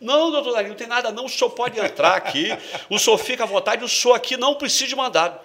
[0.00, 2.48] Não, doutor Dario, não tem nada não, o senhor pode entrar aqui,
[2.90, 5.38] o senhor fica à vontade, o senhor aqui não precisa de mandado.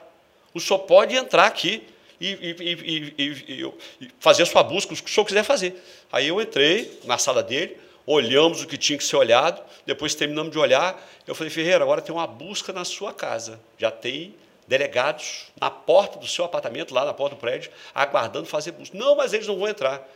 [0.53, 1.83] O senhor pode entrar aqui
[2.19, 3.63] e, e, e,
[4.01, 5.75] e fazer sua busca, o que o senhor quiser fazer.
[6.11, 10.51] Aí eu entrei na sala dele, olhamos o que tinha que ser olhado, depois terminamos
[10.51, 14.33] de olhar, eu falei, Ferreira, agora tem uma busca na sua casa, já tem
[14.67, 18.97] delegados na porta do seu apartamento, lá na porta do prédio, aguardando fazer busca.
[18.97, 20.07] Não, mas eles não vão entrar.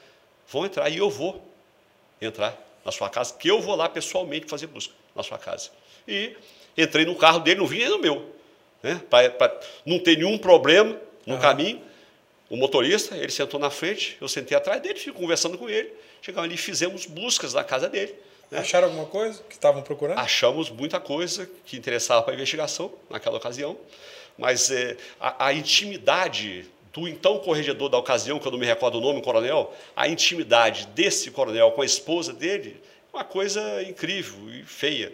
[0.47, 1.41] Vão entrar e eu vou
[2.22, 5.70] entrar na sua casa, que eu vou lá pessoalmente fazer busca na sua casa.
[6.08, 6.36] E
[6.78, 8.30] entrei no carro dele, não vim nem no meu.
[8.84, 9.02] Né?
[9.10, 11.39] Para não ter nenhum problema no uhum.
[11.39, 11.82] caminho.
[12.49, 15.93] O motorista, ele sentou na frente, eu sentei atrás dele, fico conversando com ele.
[16.22, 18.14] Chegamos ali e fizemos buscas na casa dele.
[18.49, 18.60] Né?
[18.60, 20.20] Acharam alguma coisa que estavam procurando?
[20.20, 23.78] Achamos muita coisa que interessava para a investigação naquela ocasião
[24.38, 28.98] mas é, a, a intimidade do então corregedor da ocasião, que eu não me recordo
[28.98, 32.82] o nome, o coronel, a intimidade desse coronel com a esposa dele,
[33.14, 35.12] uma coisa incrível e feia.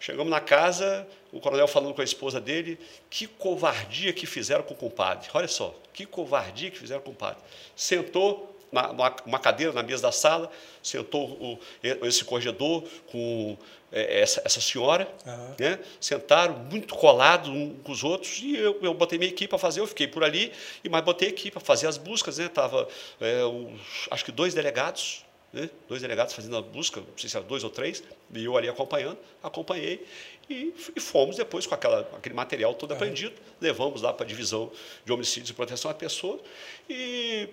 [0.00, 2.78] Chegamos na casa, o coronel falando com a esposa dele,
[3.10, 5.28] que covardia que fizeram com o compadre.
[5.34, 7.42] Olha só, que covardia que fizeram com o compadre.
[7.74, 8.90] Sentou na,
[9.24, 10.50] uma cadeira na mesa da sala,
[10.82, 11.58] sentou o,
[12.02, 13.56] esse corregedor com
[13.90, 15.54] é, essa, essa, senhora, uhum.
[15.58, 15.78] né?
[16.00, 19.80] sentaram muito colados uns com os outros, e eu, eu botei minha equipe para fazer,
[19.80, 20.52] eu fiquei por ali,
[20.84, 22.48] e mais botei a equipe para fazer as buscas, né?
[22.48, 22.86] Tava,
[23.20, 23.40] é,
[24.10, 25.70] acho que dois delegados, né?
[25.88, 28.02] dois delegados fazendo a busca, não sei se eram dois ou três,
[28.34, 30.06] e eu ali acompanhando, acompanhei,
[30.50, 32.96] e, e fomos depois com aquela, aquele material todo uhum.
[32.96, 34.70] apreendido, levamos lá para a divisão
[35.04, 36.38] de homicídios e proteção à pessoa,
[36.90, 37.48] e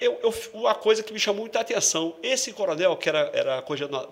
[0.00, 3.64] eu, eu, uma coisa que me chamou muita atenção, esse coronel, que era, era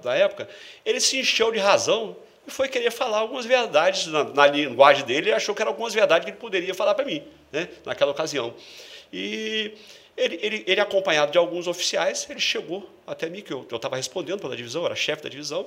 [0.03, 0.49] da época,
[0.85, 2.17] ele se encheu de razão
[2.47, 5.95] e foi querer falar algumas verdades na, na linguagem dele, e achou que eram algumas
[5.95, 8.55] verdades que ele poderia falar para mim, né, naquela ocasião.
[9.13, 9.73] E
[10.17, 14.41] ele, ele, ele, acompanhado de alguns oficiais, ele chegou até mim, que eu estava respondendo
[14.41, 15.67] pela divisão, era chefe da divisão,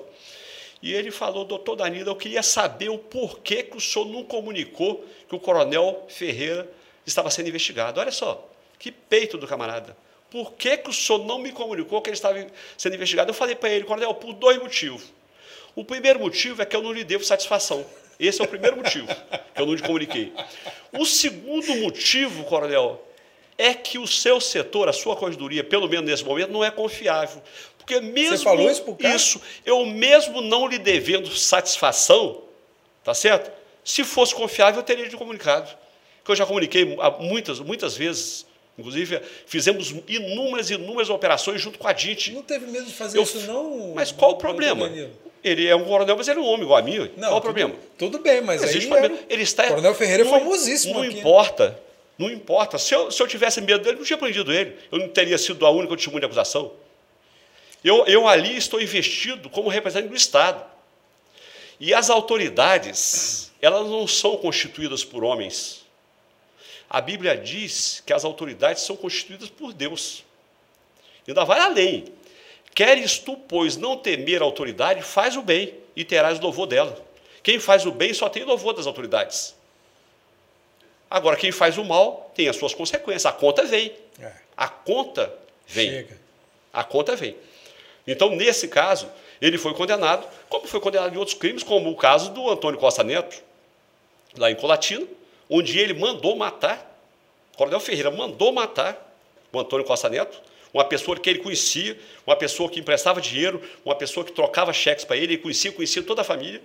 [0.82, 5.06] e ele falou, doutor Danilo, eu queria saber o porquê que o senhor não comunicou
[5.28, 6.70] que o coronel Ferreira
[7.06, 8.00] estava sendo investigado.
[8.00, 8.48] Olha só,
[8.78, 9.96] que peito do camarada.
[10.30, 12.46] Por que, que o senhor não me comunicou que ele estava
[12.78, 13.30] sendo investigado?
[13.30, 15.04] Eu falei para ele, coronel, por dois motivos.
[15.76, 17.86] O primeiro motivo é que eu não lhe devo satisfação.
[18.20, 20.34] Esse é o primeiro motivo que eu não lhe comuniquei.
[20.94, 23.06] O segundo motivo, coronel,
[23.58, 27.42] é que o seu setor, a sua corredoria, pelo menos nesse momento, não é confiável.
[27.78, 29.16] Porque mesmo Você falou isso, pro cara?
[29.16, 32.42] isso, eu mesmo não lhe devendo satisfação,
[33.04, 33.52] tá certo?
[33.84, 35.70] Se fosse confiável, eu teria lhe comunicado.
[36.24, 38.46] Que eu já comuniquei muitas, muitas vezes
[38.78, 42.34] Inclusive, fizemos inúmeras e inúmeras operações junto com a DIT.
[42.34, 43.94] Não teve medo de fazer eu, isso, não?
[43.96, 44.92] Mas qual o problema?
[45.42, 46.98] Ele é um coronel, mas ele é um homem igual a mim.
[47.16, 47.76] Não, Qual o problema?
[47.98, 49.68] Tudo bem, mas aí é, ele está.
[49.68, 50.96] Coronel Ferreira é famosíssimo.
[50.96, 51.20] Não aqui.
[51.20, 51.80] importa.
[52.18, 52.78] Não importa.
[52.78, 54.76] Se eu, se eu tivesse medo dele, não tinha prendido ele.
[54.92, 56.72] Eu não teria sido a única testemunha de acusação.
[57.84, 60.66] Eu, eu ali estou investido como representante do Estado.
[61.80, 65.85] E as autoridades, elas não são constituídas por homens.
[66.90, 70.24] A Bíblia diz que as autoridades são constituídas por Deus.
[71.28, 72.06] Ainda vai além.
[72.74, 77.04] Queres tu, pois, não temer a autoridade, faz o bem e terás louvor dela.
[77.42, 79.56] Quem faz o bem só tem louvor das autoridades.
[81.10, 83.26] Agora, quem faz o mal tem as suas consequências.
[83.26, 83.94] A conta vem.
[84.20, 84.32] É.
[84.58, 85.34] A conta
[85.68, 85.90] vem.
[85.90, 86.20] Chega.
[86.74, 87.36] A conta vem.
[88.06, 89.10] Então, nesse caso,
[89.42, 93.04] ele foi condenado, como foi condenado em outros crimes, como o caso do Antônio Costa
[93.04, 93.42] Neto,
[94.38, 95.06] lá em Colatina,
[95.50, 96.91] onde ele mandou matar,
[97.56, 99.02] Coronel Ferreira mandou matar
[99.52, 100.41] o Antônio Costa Neto,
[100.74, 105.06] uma pessoa que ele conhecia, uma pessoa que emprestava dinheiro, uma pessoa que trocava cheques
[105.06, 106.62] para ele, ele conhecia, conhecia toda a família.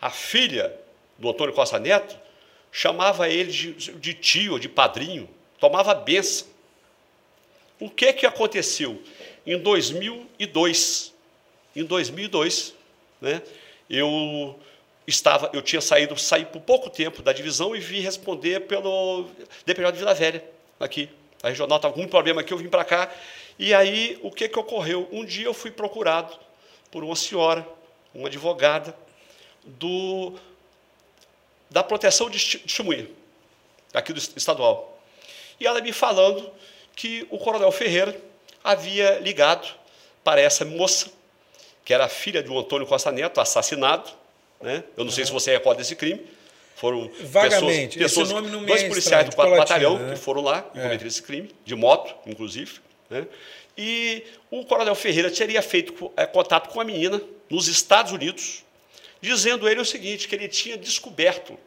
[0.00, 0.72] A filha
[1.18, 2.16] do Antônio Costa Neto
[2.70, 6.46] chamava ele de, de tio, de padrinho, tomava benção.
[7.80, 9.02] O que, que aconteceu?
[9.44, 11.12] Em 2002,
[11.74, 12.74] em 2002,
[13.20, 13.42] né,
[13.90, 14.58] eu
[15.08, 19.26] estava, eu tinha saído, saí por pouco tempo da divisão e vim responder pelo
[19.64, 20.44] DPJ de Vila Velha,
[20.78, 21.08] aqui.
[21.42, 23.10] A regional estava com muito problema aqui, eu vim para cá.
[23.58, 25.08] E aí, o que, que ocorreu?
[25.10, 26.38] Um dia eu fui procurado
[26.90, 27.66] por uma senhora,
[28.14, 28.94] uma advogada,
[29.64, 30.34] do,
[31.70, 33.08] da proteção de testemunha,
[33.94, 35.00] aqui do estadual.
[35.58, 36.50] E ela me falando
[36.94, 38.20] que o coronel Ferreira
[38.62, 39.68] havia ligado
[40.22, 41.10] para essa moça,
[41.84, 44.17] que era filha de um Antônio Costa Neto, assassinado,
[44.60, 44.84] né?
[44.96, 46.24] Eu não sei se você recorda desse crime.
[46.76, 47.98] Foram Vagamente.
[47.98, 50.14] pessoas, pessoas dois policiais do quarto batalhão né?
[50.14, 50.82] que foram lá e é.
[50.82, 52.74] cometeram esse crime, de moto, inclusive.
[53.10, 53.26] Né?
[53.76, 58.64] E o coronel Ferreira teria feito é, contato com a menina nos Estados Unidos,
[59.20, 61.58] dizendo ele o seguinte, que ele tinha descoberto,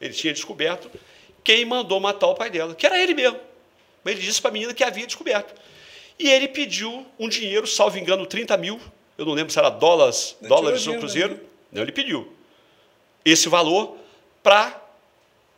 [0.00, 0.90] ele tinha descoberto
[1.44, 3.38] quem mandou matar o pai dela, que era ele mesmo.
[4.02, 5.54] Mas ele disse para a menina que havia descoberto.
[6.18, 8.80] E ele pediu um dinheiro, salvo engano, 30 mil,
[9.16, 11.40] eu não lembro se era dólares, dólares ou cruzeiro, né?
[11.40, 12.32] Não, ele pediu
[13.24, 13.96] esse valor
[14.42, 14.80] para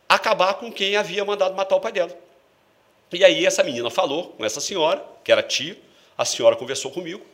[0.08, 2.16] acabar com quem havia mandado matar o pai dela.
[3.12, 5.76] E aí essa menina falou com essa senhora, que era tia,
[6.16, 7.24] a senhora conversou comigo,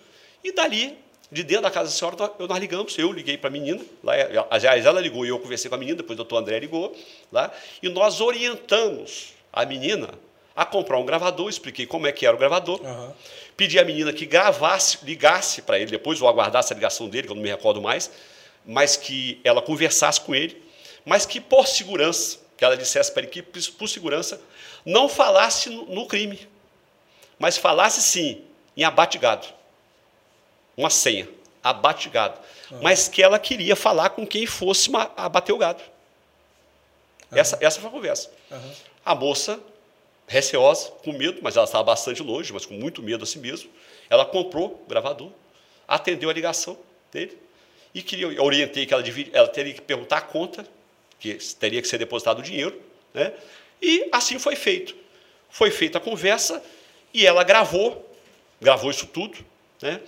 [0.42, 0.96] e dali,
[1.30, 4.12] de dentro da casa da senhora, nós ligamos, eu liguei para a menina, lá,
[4.50, 6.94] aliás, ela ligou e eu conversei com a menina, depois o doutor André ligou,
[7.32, 7.52] lá,
[7.82, 10.10] e nós orientamos a menina
[10.54, 13.12] a comprar um gravador, expliquei como é que era o gravador, uhum.
[13.56, 17.32] pedi à menina que gravasse, ligasse para ele depois, ou aguardasse a ligação dele, que
[17.32, 18.10] eu não me recordo mais,
[18.66, 20.62] mas que ela conversasse com ele,
[21.04, 24.40] mas que por segurança, que ela dissesse para ele que por segurança,
[24.84, 26.48] não falasse no, crime,
[27.38, 28.44] mas falasse sim
[28.76, 29.46] em abate-gado.
[30.76, 31.28] Uma senha,
[31.62, 32.38] abate-gado.
[32.70, 32.80] Uhum.
[32.82, 35.82] Mas que ela queria falar com quem fosse abater o gado.
[37.30, 37.38] Uhum.
[37.38, 38.30] Essa, essa foi a conversa.
[38.50, 38.72] Uhum.
[39.04, 39.60] A moça,
[40.26, 43.70] receosa, com medo, mas ela estava bastante longe, mas com muito medo a si mesmo,
[44.10, 45.30] ela comprou o gravador,
[45.86, 46.76] atendeu a ligação
[47.12, 47.38] dele,
[47.96, 50.68] e que eu orientei que ela, devia, ela teria que perguntar a conta,
[51.18, 52.78] que teria que ser depositado o dinheiro,
[53.14, 53.32] né?
[53.80, 54.94] e assim foi feito.
[55.48, 56.62] Foi feita a conversa
[57.14, 58.06] e ela gravou,
[58.60, 59.38] gravou isso tudo.
[59.80, 59.98] Né?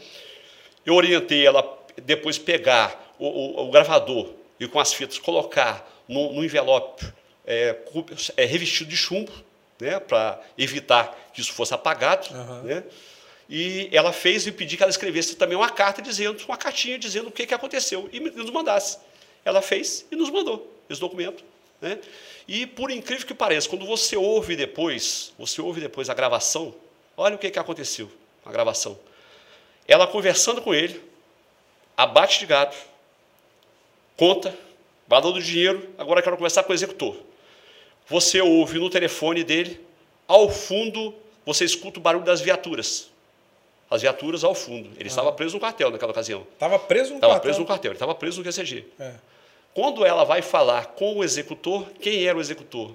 [0.84, 6.34] Eu orientei ela depois pegar o, o, o gravador e com as fitas colocar no,
[6.34, 7.10] no envelope
[7.46, 7.74] é,
[8.36, 9.32] é, revestido de chumbo,
[9.80, 12.28] né, para evitar que isso fosse apagado.
[12.34, 12.62] Uhum.
[12.64, 12.84] Né?
[13.48, 17.28] E ela fez e pedi que ela escrevesse também uma carta dizendo, uma cartinha dizendo
[17.28, 18.98] o que, que aconteceu e nos mandasse.
[19.44, 21.42] Ela fez e nos mandou esse documento.
[21.80, 21.98] Né?
[22.46, 26.74] E por incrível que pareça, quando você ouve depois, você ouve depois a gravação,
[27.16, 28.10] olha o que, que aconteceu
[28.44, 28.98] a gravação.
[29.86, 31.02] Ela conversando com ele,
[31.96, 32.76] abate de gado,
[34.14, 34.56] conta,
[35.06, 37.16] valor do dinheiro, agora quero conversar com o executor.
[38.08, 39.80] Você ouve no telefone dele,
[40.26, 41.14] ao fundo,
[41.46, 43.10] você escuta o barulho das viaturas
[43.90, 44.90] as viaturas ao fundo.
[44.96, 45.06] Ele ah.
[45.06, 46.46] estava preso no quartel naquela ocasião.
[46.52, 47.42] Estava preso no estava quartel?
[47.42, 48.84] preso no quartel, ele estava preso no QCG.
[48.98, 49.12] É.
[49.74, 52.92] Quando ela vai falar com o executor, quem era o executor?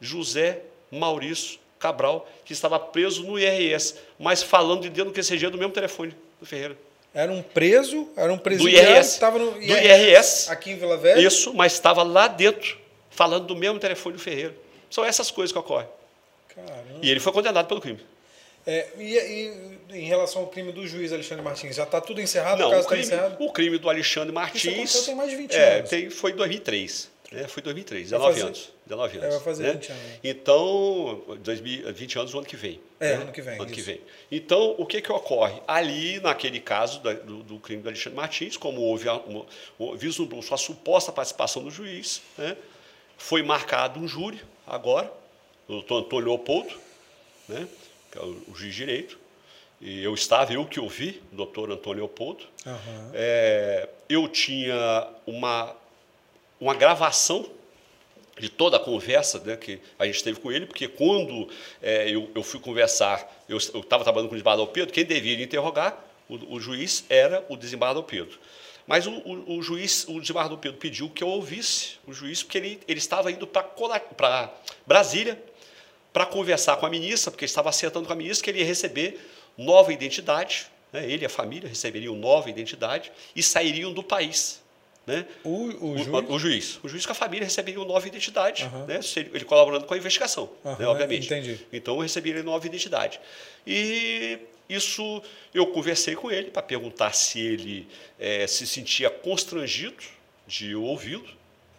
[0.00, 5.58] José Maurício Cabral, que estava preso no IRS, mas falando de dentro do QCG do
[5.58, 6.76] mesmo telefone do Ferreira.
[7.14, 10.76] Era um preso, era um presidiário do IRS, estava no IRS, do IRS, aqui em
[10.76, 11.20] Vila Velha?
[11.20, 12.78] Isso, mas estava lá dentro,
[13.10, 14.54] falando do mesmo telefone do Ferreira.
[14.90, 15.88] São essas coisas que ocorrem.
[16.48, 16.98] Caramba.
[17.02, 18.00] E ele foi condenado pelo crime.
[18.70, 22.58] É, e, e, em relação ao crime do juiz Alexandre Martins, já está tudo encerrado?
[22.58, 23.44] Não, o, caso o, crime, tá encerrado?
[23.46, 24.90] o crime do Alexandre Martins.
[24.94, 25.88] Isso tem mais de 20 é, anos.
[25.88, 27.10] Tem, foi em 2003.
[27.32, 28.72] É, foi 2003, 19 fazer, anos.
[28.84, 29.26] 19 anos.
[29.26, 29.72] É, vai fazer né?
[29.72, 30.02] 20 anos.
[30.22, 32.78] Então, 2000, 20 anos o ano que vem.
[33.00, 33.22] É, né?
[33.22, 33.54] ano que vem.
[33.54, 33.74] Ano isso.
[33.74, 34.00] que vem.
[34.30, 35.62] Então, o que, que ocorre?
[35.66, 39.06] Ali, naquele caso do, do crime do Alexandre Martins, como houve
[39.96, 42.54] vislumbrou sua suposta participação do juiz, né?
[43.16, 45.10] foi marcado um júri agora,
[45.66, 46.74] o doutor Antônio Leopoldo,
[47.48, 47.66] né?
[48.10, 49.18] Que é o, o juiz de direito,
[49.80, 52.44] e eu estava, eu que ouvi, o doutor Antônio Leopoldo.
[52.66, 53.10] Uhum.
[53.14, 55.74] É, eu tinha uma,
[56.60, 57.48] uma gravação
[58.38, 61.48] de toda a conversa né, que a gente teve com ele, porque quando
[61.82, 66.04] é, eu, eu, fui conversar, eu estava trabalhando com o desembargador Pedro, quem devia interrogar
[66.28, 68.38] o, o, juiz era o desembargador Pedro.
[68.86, 72.58] Mas o, o, o, juiz, o desembargador Pedro pediu que eu ouvisse o juiz, porque
[72.58, 74.52] ele, ele estava indo para
[74.86, 75.40] Brasília
[76.18, 79.20] para conversar com a ministra, porque estava acertando com a ministra que ele ia receber
[79.56, 81.08] nova identidade, né?
[81.08, 84.60] ele e a família receberiam nova identidade e sairiam do país.
[85.06, 85.24] Né?
[85.44, 86.28] O, o, o, juiz?
[86.28, 86.80] o, juiz?
[86.82, 88.86] O juiz com a família receberia nova identidade, uhum.
[88.86, 88.98] né?
[89.32, 90.86] ele colaborando com a investigação, uhum, né?
[90.88, 91.26] obviamente.
[91.26, 91.64] Entendi.
[91.72, 93.20] Então receberia nova identidade.
[93.64, 95.22] E isso
[95.54, 97.86] eu conversei com ele para perguntar se ele
[98.18, 100.02] é, se sentia constrangido
[100.48, 101.28] de ouvi-lo,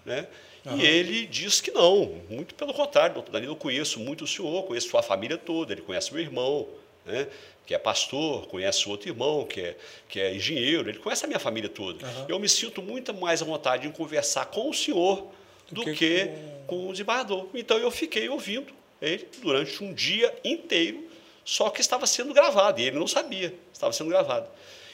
[0.06, 0.28] né?
[0.66, 0.78] Uhum.
[0.78, 4.64] E ele diz que não, muito pelo contrário, doutor Danilo, eu conheço muito o senhor,
[4.64, 6.68] conheço sua família toda, ele conhece meu irmão,
[7.06, 7.28] né?
[7.66, 11.40] que é pastor, conhece outro irmão que é, que é engenheiro, ele conhece a minha
[11.40, 12.06] família toda.
[12.06, 12.26] Uhum.
[12.28, 15.28] Eu me sinto muito mais à vontade em conversar com o senhor
[15.72, 16.26] do, do que, que
[16.66, 16.80] com...
[16.80, 17.48] com o desembargador.
[17.54, 21.08] Então eu fiquei ouvindo ele durante um dia inteiro,
[21.46, 24.48] só que estava sendo gravado, e ele não sabia, estava sendo gravado.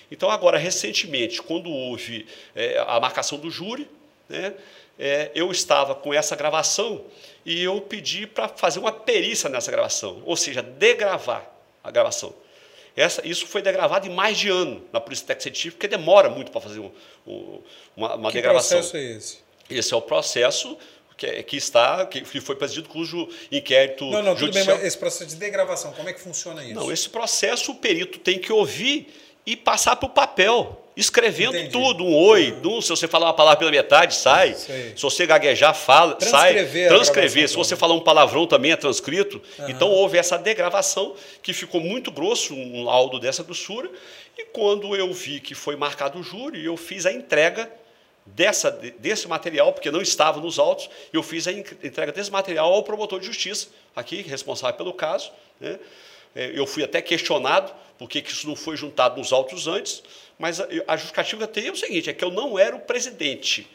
[0.09, 3.88] Então, agora, recentemente, quando houve é, a marcação do júri,
[4.30, 4.53] né,
[4.98, 7.06] é, eu estava com essa gravação
[7.46, 11.50] e eu pedi para fazer uma perícia nessa gravação, ou seja, degravar
[11.84, 12.34] a gravação.
[12.96, 16.52] Essa, isso foi degravado em mais de ano na Polícia Técnica Científica, porque demora muito
[16.52, 16.91] para fazer um,
[17.28, 17.62] um,
[17.96, 18.80] uma, uma que degravação.
[18.80, 19.38] Que processo é esse?
[19.70, 20.78] Esse é o processo
[21.18, 24.38] que, que está, que foi presidido cujo inquérito Não, não, judicial...
[24.38, 26.74] tudo bem, mas esse processo de degravação, como é que funciona isso?
[26.74, 29.14] Não, esse processo o perito tem que ouvir
[29.46, 31.72] e passar para o papel escrevendo Entendi.
[31.72, 34.54] tudo, um oi, um, se você falar uma palavra pela metade, sai.
[34.54, 34.93] Sei.
[34.96, 36.98] Se você gaguejar, fala, transcrever sai.
[36.98, 37.50] Transcrever.
[37.50, 39.41] Se você falar um palavrão também é transcrito.
[39.60, 39.70] Uhum.
[39.70, 43.89] Então houve essa degravação que ficou muito grosso, um laudo dessa doçura.
[44.38, 47.70] E quando eu vi que foi marcado o júri, eu fiz a entrega
[48.26, 52.84] dessa, desse material, porque não estava nos autos, eu fiz a entrega desse material ao
[52.84, 55.32] promotor de justiça, aqui, responsável pelo caso.
[55.60, 55.78] Né?
[56.36, 60.04] É, eu fui até questionado por que isso não foi juntado nos autos antes,
[60.38, 63.68] mas a justificativa tem é o seguinte: é que eu não era o presidente.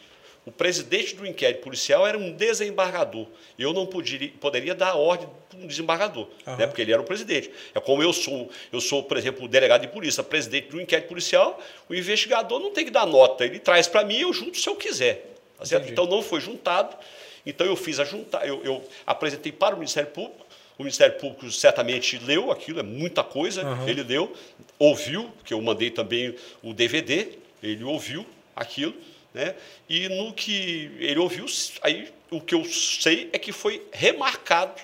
[0.44, 3.26] O presidente do inquérito policial era um desembargador.
[3.58, 6.56] Eu não poderia, poderia dar ordem para um desembargador, uhum.
[6.56, 7.50] né, porque ele era o presidente.
[7.74, 11.08] É como eu sou, eu sou, por exemplo, o delegado de polícia, presidente do inquérito
[11.08, 14.58] policial, o investigador não tem que dar nota, ele traz para mim e eu junto
[14.58, 15.30] se eu quiser.
[15.58, 15.78] Tá?
[15.86, 16.96] Então não foi juntado.
[17.44, 20.46] Então eu fiz a juntar, eu, eu apresentei para o Ministério Público,
[20.80, 23.86] o Ministério Público certamente leu aquilo, é muita coisa, uhum.
[23.86, 24.34] ele leu,
[24.78, 28.24] ouviu, porque eu mandei também o DVD, ele ouviu
[28.56, 28.94] aquilo,
[29.34, 29.54] né?
[29.86, 31.44] e no que ele ouviu,
[31.82, 34.80] aí o que eu sei é que foi remarcado,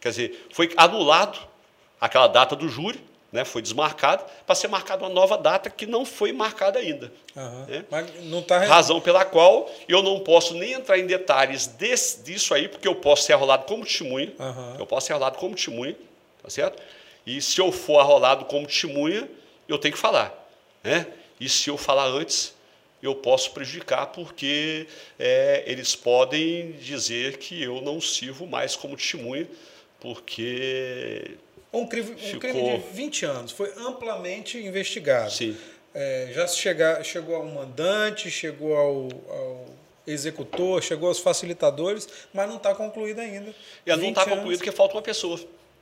[0.00, 1.38] quer dizer, foi anulado
[2.00, 2.98] aquela data do júri,
[3.30, 7.12] né, foi desmarcado, para ser marcada uma nova data que não foi marcada ainda.
[7.36, 7.66] Uhum.
[7.66, 7.84] Né?
[7.90, 8.58] Mas não tá...
[8.64, 12.94] Razão pela qual eu não posso nem entrar em detalhes desse, disso aí, porque eu
[12.94, 14.76] posso ser arrolado como testemunha, uhum.
[14.78, 15.94] eu posso ser arrolado como testemunha,
[16.42, 16.82] tá certo?
[17.26, 19.28] E se eu for arrolado como testemunha,
[19.68, 20.34] eu tenho que falar.
[20.82, 21.06] Né?
[21.38, 22.54] E se eu falar antes,
[23.02, 24.86] eu posso prejudicar, porque
[25.18, 29.46] é, eles podem dizer que eu não sirvo mais como testemunha,
[30.00, 31.36] porque
[31.72, 35.30] um crime, um crime de 20 anos foi amplamente investigado.
[35.32, 35.56] Sim.
[35.94, 36.46] É, já
[37.02, 39.66] chegou ao mandante, chegou ao, ao,
[40.06, 43.54] executor, chegou aos facilitadores, mas não está concluído ainda.
[43.84, 45.38] E não está concluído porque falta uma pessoa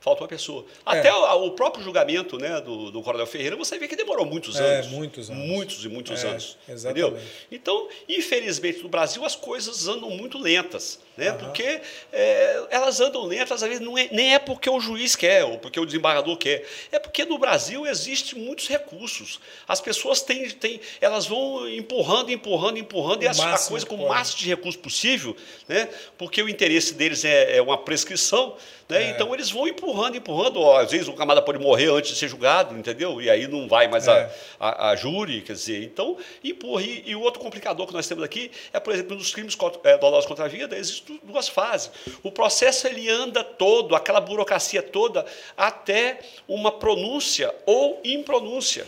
[0.07, 0.65] falta uma pessoa.
[0.85, 0.99] É.
[0.99, 4.57] Até o, o, próprio julgamento né, do, do Coronel Ferreira, você vê que demorou muitos
[4.57, 4.87] é, anos.
[4.87, 5.45] muitos anos.
[5.45, 6.57] Muitos e muitos é, anos.
[6.67, 7.07] Exatamente.
[7.07, 7.27] Entendeu?
[7.51, 10.99] Então, infelizmente, no Brasil as coisas andam muito lentas.
[11.17, 11.37] Né, uhum.
[11.39, 11.81] Porque
[12.13, 15.57] é, elas andam lentas, às vezes, não é, nem é porque o juiz quer ou
[15.57, 16.63] porque o desembargador quer.
[16.91, 19.39] É porque no Brasil existem muitos recursos.
[19.67, 24.07] As pessoas têm, têm elas vão empurrando, empurrando, empurrando, o e a coisa com o
[24.07, 25.35] máximo de recurso possível,
[25.67, 25.89] né,
[26.19, 28.55] porque o interesse deles é, é uma prescrição.
[28.87, 29.03] Né?
[29.03, 29.09] É.
[29.11, 30.61] Então eles vão empurrando, empurrando.
[30.61, 33.21] Ó, às vezes o camada pode morrer antes de ser julgado, entendeu?
[33.21, 34.31] E aí não vai mais é.
[34.59, 35.83] a, a, a, júri, quer dizer.
[35.83, 36.83] Então, empurra.
[36.83, 40.27] E, o outro complicador que nós temos aqui é, por exemplo, nos crimes é, dolosos
[40.27, 41.91] contra a vida, existem duas fases.
[42.21, 45.25] O processo ele anda todo, aquela burocracia toda,
[45.55, 48.85] até uma pronúncia ou impronúncia.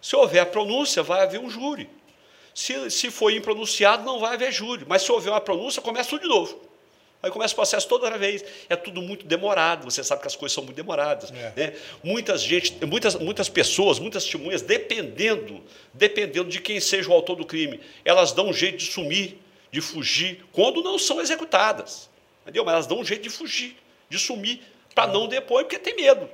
[0.00, 1.88] Se houver a pronúncia, vai haver um júri.
[2.54, 4.84] Se, se foi impronunciado, não vai haver júri.
[4.86, 6.73] Mas se houver uma pronúncia, começa tudo de novo.
[7.24, 8.44] Aí começa o processo toda vez.
[8.68, 9.84] É tudo muito demorado.
[9.84, 11.32] Você sabe que as coisas são muito demoradas.
[11.32, 11.52] É.
[11.56, 11.76] Né?
[12.02, 15.62] Muitas, gente, muitas, muitas pessoas, muitas testemunhas, dependendo,
[15.94, 19.38] dependendo de quem seja o autor do crime, elas dão um jeito de sumir,
[19.72, 22.10] de fugir, quando não são executadas.
[22.42, 22.62] Entendeu?
[22.62, 23.74] Mas elas dão um jeito de fugir,
[24.10, 24.60] de sumir,
[24.94, 26.28] para não depor, porque tem medo.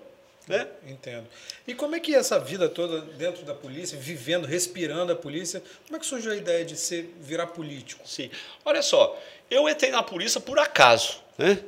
[0.49, 0.67] Né?
[0.87, 1.27] Entendo.
[1.67, 5.63] E como é que é essa vida toda dentro da polícia, vivendo, respirando a polícia,
[5.87, 8.07] como é que surgiu a ideia de ser, virar político?
[8.07, 8.31] Sim.
[8.65, 9.19] Olha só,
[9.51, 11.21] eu entrei na polícia por acaso.
[11.39, 11.63] Né?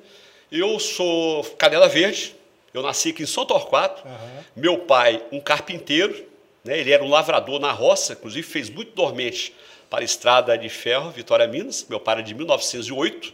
[0.50, 2.34] Eu sou Canela Verde,
[2.74, 4.06] eu nasci aqui em São Torquato.
[4.06, 4.44] Uhum.
[4.56, 6.26] Meu pai, um carpinteiro,
[6.64, 6.78] né?
[6.78, 9.54] ele era um lavrador na roça, inclusive fez muito dormente
[9.88, 11.86] para a estrada de ferro, Vitória Minas.
[11.88, 13.32] Meu pai era de 1908.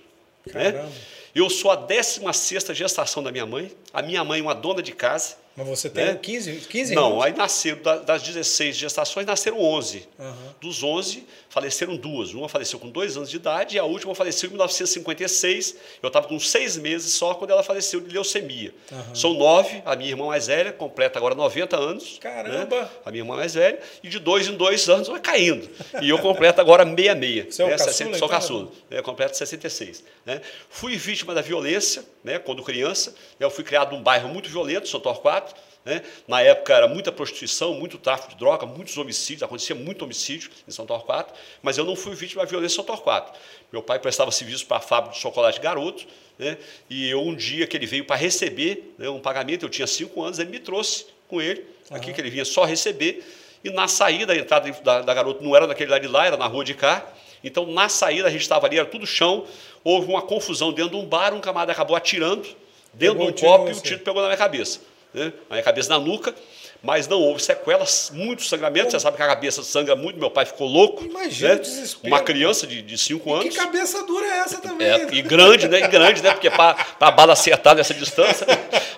[0.53, 0.91] Né?
[1.39, 3.71] Eu sou a 16 gestação da minha mãe.
[3.93, 5.37] A minha mãe, uma dona de casa.
[5.59, 6.15] Mas você tem né?
[6.15, 7.23] 15, 15 Não, irmãos?
[7.25, 10.09] aí nasceram, das 16 gestações, nasceram 11.
[10.17, 10.35] Uhum.
[10.61, 12.33] Dos 11, faleceram duas.
[12.33, 15.75] Uma faleceu com dois anos de idade e a última faleceu em 1956.
[16.01, 18.73] Eu estava com seis meses só quando ela faleceu de leucemia.
[18.93, 19.15] Uhum.
[19.17, 22.13] São nove, a minha irmã mais velha, completa agora 90 anos.
[22.13, 22.19] Né?
[22.21, 22.83] Caramba!
[22.83, 22.89] Né?
[23.05, 23.81] A minha irmã mais velha.
[24.01, 25.69] E de dois em dois anos vai caindo.
[26.01, 27.55] E eu completo agora 66.
[27.55, 27.73] Você é o né?
[27.73, 28.69] caçula, 60, então, Sou caçula.
[28.89, 29.03] Né?
[29.03, 30.05] Completo 66.
[30.25, 30.41] Né?
[30.71, 32.39] Fui vítima da violência né?
[32.39, 33.13] quando criança.
[33.41, 35.48] Eu fui criado num bairro muito violento, São Torquato.
[35.89, 36.03] Né?
[36.27, 40.71] Na época era muita prostituição, muito tráfico de droga, muitos homicídios, acontecia muito homicídio em
[40.71, 41.33] São Torquato,
[41.63, 43.33] mas eu não fui vítima da violência em São Torquato.
[43.73, 46.07] Meu pai prestava serviço para a fábrica de chocolate garoto,
[46.39, 46.59] né?
[46.91, 50.23] e eu, um dia que ele veio para receber né, um pagamento, eu tinha cinco
[50.23, 52.15] anos, ele me trouxe com ele, aqui uhum.
[52.15, 53.25] que ele vinha só receber,
[53.65, 56.37] e na saída, a entrada da, da garota não era naquele lado de lá, era
[56.37, 57.11] na rua de cá,
[57.43, 59.47] então na saída a gente estava ali, era tudo chão,
[59.83, 62.47] houve uma confusão dentro de um bar, um camarada acabou atirando
[62.93, 64.81] dentro pegou de um copo e o tiro pegou na minha cabeça
[65.13, 65.33] né?
[65.49, 66.35] a minha cabeça na nuca,
[66.83, 68.91] mas não houve sequelas, muito sangramento.
[68.91, 71.05] Você sabe que a cabeça sangra muito, meu pai ficou louco.
[71.05, 71.63] Imagina né?
[72.05, 73.49] Uma criança de 5 anos.
[73.49, 74.87] Que cabeça dura é essa também?
[74.87, 75.81] É, e grande, né?
[75.81, 76.33] E grande, né?
[76.33, 78.47] Porque para a bala acertar nessa distância,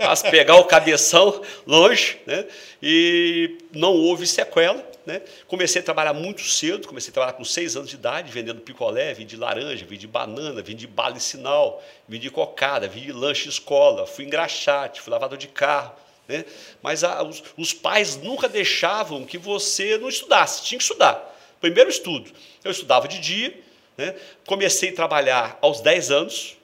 [0.01, 2.45] as pegar o cabeção longe, né?
[2.83, 4.90] E não houve sequela.
[5.11, 5.23] Né?
[5.49, 9.13] Comecei a trabalhar muito cedo, comecei a trabalhar com seis anos de idade, vendendo picolé,
[9.13, 15.01] vendi laranja, vendi banana, vendi bala e sinal, vendi cocada, vendi lanche escola, fui engraxate,
[15.01, 15.97] fui lavador de carro.
[16.29, 16.45] Né?
[16.81, 21.37] Mas a, os, os pais nunca deixavam que você não estudasse, tinha que estudar.
[21.61, 22.31] Primeiro estudo.
[22.63, 23.53] Eu estudava de dia,
[23.99, 24.15] né?
[24.47, 26.57] comecei a trabalhar aos 10 anos,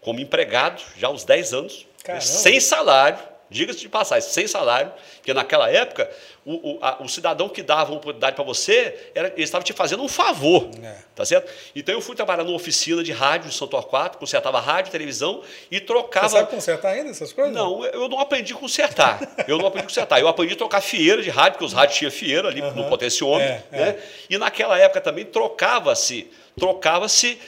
[0.00, 2.24] como empregado, já aos 10 anos, Caramba.
[2.24, 3.18] sem salário,
[3.50, 6.08] diga-se de passagem, sem salário, porque naquela época
[6.44, 9.72] o, o, a, o cidadão que dava uma oportunidade para você, era, ele estava te
[9.72, 10.96] fazendo um favor, é.
[11.14, 11.52] tá certo?
[11.74, 15.80] Então eu fui trabalhar numa oficina de rádio em São Torquato, consertava rádio, televisão e
[15.80, 16.28] trocava...
[16.28, 17.52] Você sabe consertar ainda essas coisas?
[17.52, 20.80] Não, eu não aprendi a consertar, eu não aprendi a consertar, eu aprendi a trocar
[20.80, 22.74] fieira de rádio, porque os rádios tinham fieira ali uhum.
[22.74, 23.88] no potenciômetro, é, né?
[23.90, 24.02] É.
[24.30, 27.38] E naquela época também trocava-se trocava-se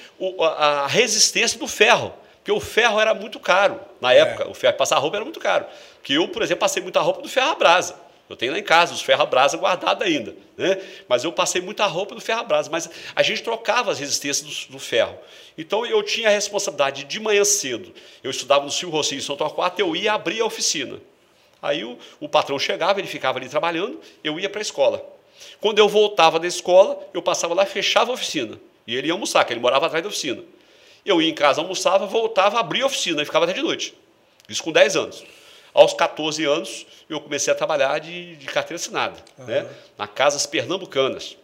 [0.41, 4.19] a resistência do ferro, porque o ferro era muito caro na é.
[4.19, 5.65] época, o ferro passar roupa era muito caro.
[6.03, 7.95] Que eu, por exemplo, passei muita roupa do ferro a brasa.
[8.29, 10.35] Eu tenho lá em casa os ferro a brasa guardados ainda.
[10.57, 10.77] Né?
[11.09, 12.69] Mas eu passei muita roupa do ferro a brasa.
[12.69, 15.17] Mas a gente trocava as resistências do, do ferro.
[15.57, 17.95] Então eu tinha a responsabilidade de manhã cedo.
[18.25, 20.99] Eu estudava no Silvio Rocinho em São Torquato, eu ia abrir a oficina.
[21.61, 25.05] Aí o, o patrão chegava, ele ficava ali trabalhando, eu ia para a escola.
[25.61, 28.59] Quando eu voltava da escola, eu passava lá, fechava a oficina.
[28.85, 30.43] E ele ia almoçar, que ele morava atrás da oficina.
[31.05, 33.95] Eu ia em casa, almoçava, voltava, abria a oficina e ficava até de noite.
[34.49, 35.25] Isso com 10 anos.
[35.75, 39.47] Aos 14 anos, eu comecei a trabalhar de, de carteira assinada, uhum.
[39.47, 39.67] né?
[39.97, 41.37] na Casas Pernambucanas,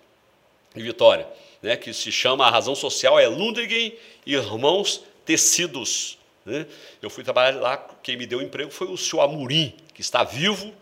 [0.76, 1.26] em Vitória,
[1.62, 1.76] né?
[1.76, 3.94] que se chama, a razão social é Lundgren
[4.26, 6.18] Irmãos Tecidos.
[6.44, 6.66] Né?
[7.00, 10.74] Eu fui trabalhar lá, quem me deu emprego foi o senhor Amorim, que está vivo,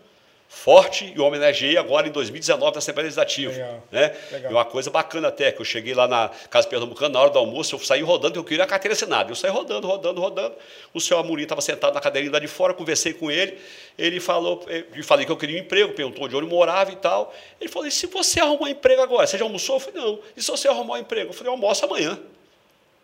[0.56, 3.52] forte e homenageei agora em 2019 na Assembleia Legislativa.
[3.52, 4.16] Legal, né?
[4.32, 4.50] Legal.
[4.50, 7.38] E uma coisa bacana até, que eu cheguei lá na Casa Pernambucana, na hora do
[7.38, 9.30] almoço, eu saí rodando, eu queria a carteira assinada.
[9.30, 10.54] Eu saí rodando, rodando, rodando.
[10.94, 13.58] O senhor Amorim estava sentado na cadeirinha lá de fora, conversei com ele.
[13.98, 17.34] Ele falou, eu falei que eu queria um emprego, perguntou onde eu morava e tal.
[17.60, 19.26] Ele falou: e se você arrumar um emprego agora?
[19.26, 19.76] Você já almoçou?
[19.76, 20.18] Eu falei: não.
[20.34, 21.30] E se você arrumar um emprego?
[21.30, 22.18] Eu falei: eu almoço amanhã.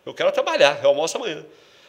[0.07, 1.45] Eu quero trabalhar, eu almoço amanhã.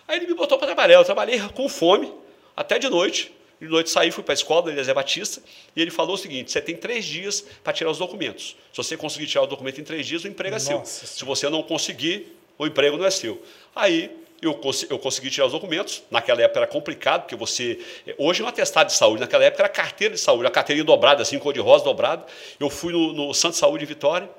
[0.07, 0.95] Aí ele me botou para trabalhar.
[0.95, 2.13] Eu trabalhei com fome
[2.55, 3.33] até de noite.
[3.63, 5.41] De noite saí, fui para a escola do Eliezer Batista,
[5.73, 8.57] e ele falou o seguinte: você tem três dias para tirar os documentos.
[8.73, 10.83] Se você conseguir tirar o documento em três dias, o emprego é seu.
[10.83, 13.41] Se você não conseguir, o emprego não é seu.
[13.73, 14.11] Aí
[14.41, 16.03] eu, cons eu consegui tirar os documentos.
[16.11, 17.79] Naquela época era complicado, porque você.
[18.17, 21.21] Hoje é um atestado de saúde, naquela época era carteira de saúde, a carteirinha dobrada,
[21.21, 22.25] assim, cor de rosa dobrada.
[22.59, 24.29] Eu fui no, no Santo Saúde Vitória,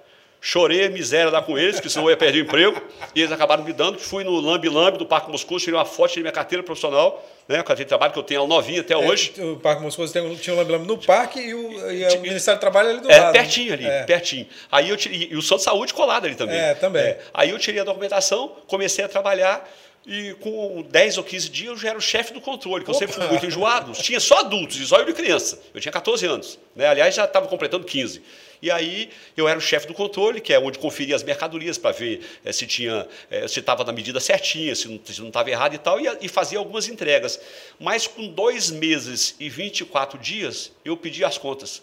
[0.44, 2.82] chorei a miséria lá com eles, que senão eu ia perder o emprego,
[3.14, 3.98] e eles acabaram me dando.
[3.98, 7.64] Fui no Lambi Lambi do Parque Moscou, tirei uma foto, tirei minha carteira profissional, né,
[7.66, 9.32] a de trabalho que eu tenho novinha até é, hoje.
[9.38, 12.58] O Parque Moscou tem, tinha o Lambi Lambi no parque e o, e o Ministério
[12.58, 13.32] do Trabalho ali do é, lado.
[13.32, 14.02] Pertinho ali, é.
[14.02, 14.46] pertinho.
[14.70, 16.58] Aí eu tirei, e o de Saúde colado ali também.
[16.58, 17.02] É, também.
[17.02, 17.20] É.
[17.32, 19.66] Aí eu tirei a documentação, comecei a trabalhar,
[20.06, 23.02] e com 10 ou 15 dias eu já era o chefe do controle, que Opa.
[23.02, 23.92] eu sempre fui muito enjoado.
[23.92, 25.58] Tinha só adultos, e só eu de criança.
[25.72, 26.58] Eu tinha 14 anos.
[26.76, 26.86] Né?
[26.86, 28.22] Aliás, já estava completando 15.
[28.64, 31.92] E aí eu era o chefe do controle, que é onde conferia as mercadorias para
[31.92, 35.78] ver é, se tinha, é, se estava na medida certinha, se não estava errado e
[35.78, 37.38] tal, e, e fazia algumas entregas.
[37.78, 41.82] Mas com dois meses e 24 dias, eu pedi as contas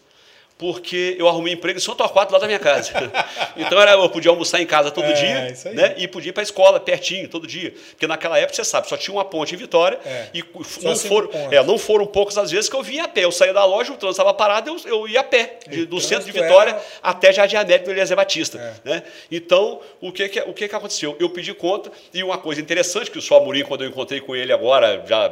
[0.61, 2.91] porque eu arrumei emprego em São Torquato, lá da minha casa.
[3.57, 5.95] então era, eu podia almoçar em casa todo é, dia né?
[5.97, 7.73] e podia ir para a escola pertinho, todo dia.
[7.89, 10.27] Porque naquela época, você sabe, só tinha uma ponte em Vitória é.
[10.35, 10.45] e
[10.83, 13.23] não foram, é, não foram poucas as vezes que eu vinha a pé.
[13.23, 15.99] Eu saía da loja, o trânsito estava parado, eu, eu ia a pé, de, do
[15.99, 16.83] centro de Vitória era...
[17.01, 18.59] até Jardim Américo do Eliezer Batista.
[18.85, 18.87] É.
[18.87, 19.03] Né?
[19.31, 21.17] Então, o que, que, o que, que aconteceu?
[21.19, 24.35] Eu pedi conta e uma coisa interessante que o Só Amorim, quando eu encontrei com
[24.35, 25.25] ele agora, já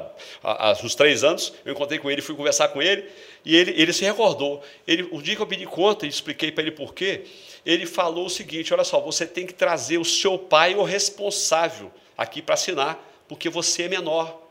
[0.44, 3.06] há, há uns três anos, eu encontrei com ele, fui conversar com ele,
[3.46, 4.62] e ele, ele se recordou.
[4.88, 7.24] Ele, o dia que eu pedi conta e expliquei para ele por quê,
[7.66, 11.92] ele falou o seguinte: olha só, você tem que trazer o seu pai, o responsável,
[12.18, 14.42] aqui para assinar, porque você é menor.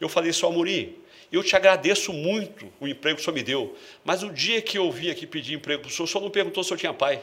[0.00, 0.96] Eu falei, seu Amorim,
[1.30, 4.76] eu te agradeço muito o emprego que o senhor me deu, mas o dia que
[4.76, 6.92] eu vim aqui pedir emprego para o senhor, o senhor não perguntou se eu tinha
[6.92, 7.22] pai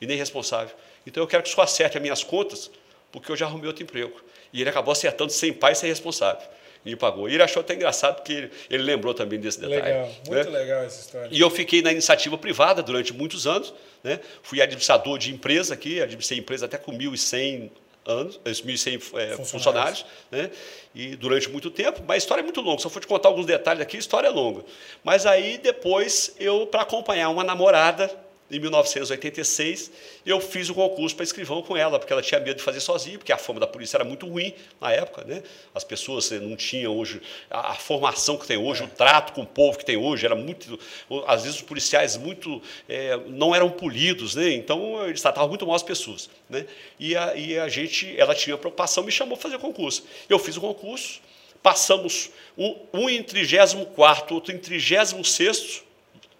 [0.00, 0.74] e nem responsável.
[1.04, 2.70] Então eu quero que o senhor acerte as minhas contas,
[3.10, 4.22] porque eu já arrumei outro emprego.
[4.52, 6.46] E ele acabou acertando sem pai e sem responsável
[6.84, 7.28] e pagou.
[7.28, 9.82] E ele achou até engraçado porque ele, ele lembrou também desse detalhe.
[9.82, 10.58] Legal, muito né?
[10.58, 11.28] legal essa história.
[11.30, 13.72] E eu fiquei na iniciativa privada durante muitos anos.
[14.02, 14.18] Né?
[14.42, 17.70] Fui administrador de empresa aqui, administrei empresa até com 1.100
[18.04, 20.50] anos, 1.100 é, funcionários, funcionários né?
[20.94, 23.28] e durante muito tempo, mas a história é muito longa, se eu for te contar
[23.28, 24.64] alguns detalhes aqui, a história é longa.
[25.04, 28.10] Mas aí depois eu, para acompanhar uma namorada,
[28.52, 29.90] em 1986,
[30.26, 33.16] eu fiz o concurso para escrivão com ela, porque ela tinha medo de fazer sozinha,
[33.16, 35.24] porque a fama da polícia era muito ruim na época.
[35.24, 35.42] Né?
[35.74, 39.40] As pessoas eh, não tinham hoje a, a formação que tem hoje, o trato com
[39.40, 40.78] o povo que tem hoje, era muito.
[41.26, 44.50] Às vezes os policiais muito é, não eram polidos, né?
[44.50, 46.28] então eles tratavam muito mal as pessoas.
[46.50, 46.66] Né?
[47.00, 50.04] E, a, e a gente, ela tinha preocupação, me chamou para fazer o concurso.
[50.28, 51.22] Eu fiz o concurso,
[51.62, 52.28] passamos
[52.58, 55.84] um, um em 34, outro em 36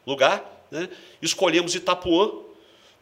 [0.06, 0.88] lugar né?
[1.20, 2.32] Escolhemos Itapuã,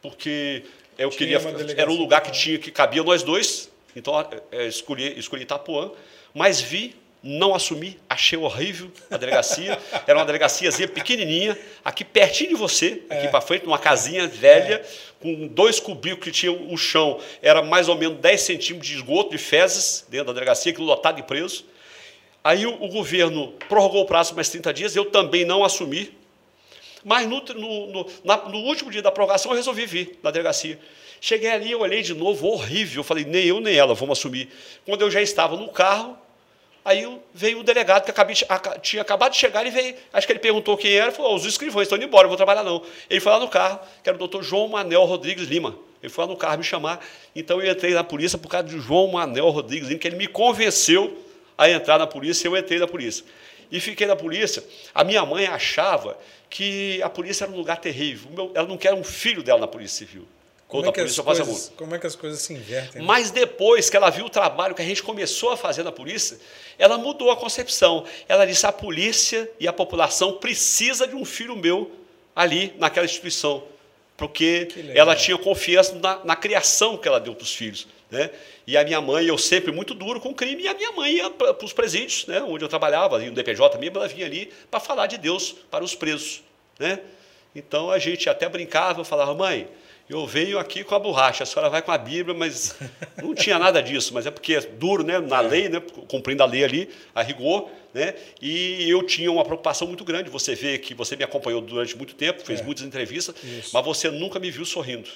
[0.03, 0.65] porque
[0.99, 4.13] eu tinha queria era um lugar que tinha que cabia nós dois, então
[4.51, 5.93] é, escolhi, escolhi Itapuã,
[6.35, 9.79] mas vi, não assumi, achei horrível a delegacia.
[10.07, 13.29] Era uma delegaciazinha pequenininha, aqui pertinho de você, aqui é.
[13.29, 14.87] para frente, numa casinha velha, é.
[15.21, 19.31] com dois cubículos que tinha o chão, era mais ou menos 10 centímetros de esgoto,
[19.31, 21.65] de fezes, dentro da delegacia, aquilo lotado de presos.
[22.43, 26.11] Aí o, o governo prorrogou o prazo mais 30 dias, eu também não assumi,
[27.05, 30.79] mas no, no, no, na, no último dia da prorrogação eu resolvi vir na delegacia.
[31.21, 33.01] Cheguei ali, eu olhei de novo, horrível.
[33.01, 34.49] Eu falei, nem eu nem ela vamos assumir.
[34.87, 36.17] Quando eu já estava no carro,
[36.85, 38.35] aí veio o delegado que acabei,
[38.81, 41.85] tinha acabado de chegar, ele veio, acho que ele perguntou quem era, falou, os escrivães
[41.85, 42.83] estão indo embora, eu vou trabalhar não.
[43.09, 45.77] Ele foi lá no carro, que era o doutor João Manel Rodrigues Lima.
[46.03, 47.05] Ele foi lá no carro me chamar.
[47.37, 50.27] Então eu entrei na polícia por causa de João Manel Rodrigues Lima, que ele me
[50.27, 51.19] convenceu
[51.59, 53.23] a entrar na polícia, e eu entrei na polícia.
[53.71, 54.65] E fiquei na polícia.
[54.95, 56.19] A minha mãe achava
[56.49, 58.51] que a polícia era um lugar terrível.
[58.55, 60.27] ela não quer um filho dela na Polícia Civil.
[60.71, 63.03] Como é, polícia coisas, como é, que as coisas se invertem?
[63.03, 63.07] Né?
[63.07, 66.39] Mas depois que ela viu o trabalho que a gente começou a fazer na polícia,
[66.79, 68.05] ela mudou a concepção.
[68.29, 71.91] Ela disse: a polícia e a população precisa de um filho meu
[72.37, 73.65] ali naquela instituição,
[74.17, 77.89] porque ela tinha confiança na, na criação que ela deu para os filhos.
[78.11, 78.31] Né?
[78.67, 81.31] E a minha mãe, eu sempre muito duro com crime, e a minha mãe ia
[81.31, 82.43] para os presídios, né?
[82.43, 85.85] onde eu trabalhava, ali no DPJ mesmo, ela vinha ali para falar de Deus para
[85.85, 86.43] os presos.
[86.79, 86.99] Né?
[87.55, 89.69] Então a gente até brincava, falava, mãe,
[90.09, 92.75] eu venho aqui com a borracha, a senhora vai com a Bíblia, mas
[93.23, 96.47] não tinha nada disso, mas é porque é duro, né, na lei, né, cumprindo a
[96.47, 100.95] lei ali, a rigor, né, e eu tinha uma preocupação muito grande, você vê que
[100.95, 102.63] você me acompanhou durante muito tempo, fez é.
[102.65, 103.71] muitas entrevistas, Isso.
[103.73, 105.09] mas você nunca me viu sorrindo.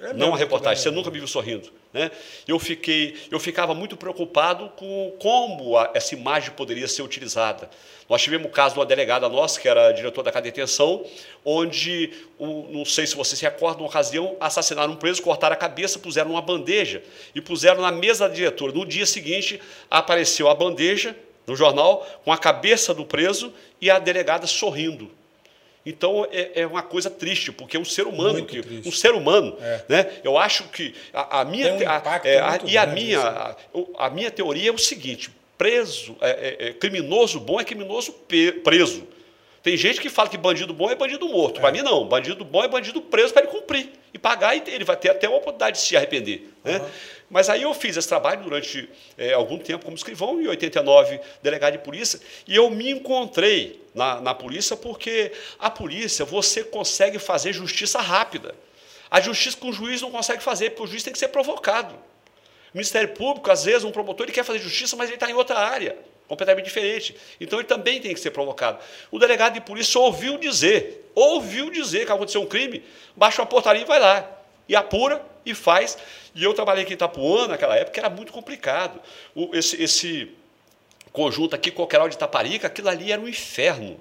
[0.00, 1.70] É não a reportagem, você nunca me viu sorrindo.
[1.92, 2.10] Né?
[2.46, 7.68] Eu, fiquei, eu ficava muito preocupado com como a, essa imagem poderia ser utilizada.
[8.08, 11.04] Nós tivemos o caso de uma delegada nossa, que era diretora da detenção,
[11.44, 15.56] onde, um, não sei se você se recorda, numa ocasião, assassinaram um preso, cortaram a
[15.56, 17.02] cabeça, puseram numa bandeja
[17.34, 18.72] e puseram na mesa da diretora.
[18.72, 21.16] No dia seguinte, apareceu a bandeja
[21.46, 25.10] no jornal com a cabeça do preso e a delegada sorrindo.
[25.84, 29.84] Então é, é, uma coisa triste, porque um ser humano, que, um ser humano, é.
[29.88, 30.10] né?
[30.22, 33.56] Eu acho que a, a minha um a, é, a, e a minha a,
[33.98, 38.12] a, minha teoria é o seguinte: preso, é, é, é, criminoso bom é criminoso
[38.64, 39.06] preso.
[39.62, 41.60] Tem gente que fala que bandido bom é bandido morto.
[41.60, 42.04] Para mim, não.
[42.04, 45.28] Bandido bom é bandido preso para ele cumprir e pagar, e ele vai ter até
[45.28, 46.52] uma oportunidade de se arrepender.
[46.64, 46.72] Uhum.
[46.72, 46.90] Né?
[47.32, 51.72] Mas aí eu fiz esse trabalho durante é, algum tempo como escrivão, em 89, delegado
[51.72, 57.54] de polícia, e eu me encontrei na, na polícia porque a polícia você consegue fazer
[57.54, 58.54] justiça rápida.
[59.10, 61.94] A justiça com o juiz não consegue fazer, porque o juiz tem que ser provocado.
[61.94, 65.34] O Ministério Público, às vezes, um promotor, ele quer fazer justiça, mas ele está em
[65.34, 65.96] outra área
[66.28, 67.16] completamente diferente.
[67.40, 68.78] Então ele também tem que ser provocado.
[69.10, 72.84] O delegado de polícia ouviu dizer, ouviu dizer que aconteceu um crime,
[73.16, 74.30] baixa uma portaria e vai lá.
[74.68, 75.98] E apura e faz.
[76.34, 79.00] E eu trabalhei aqui em Itapuã naquela época, era muito complicado.
[79.34, 80.30] O, esse, esse
[81.12, 84.00] conjunto aqui, Coqueiral de Itaparica, aquilo ali era um inferno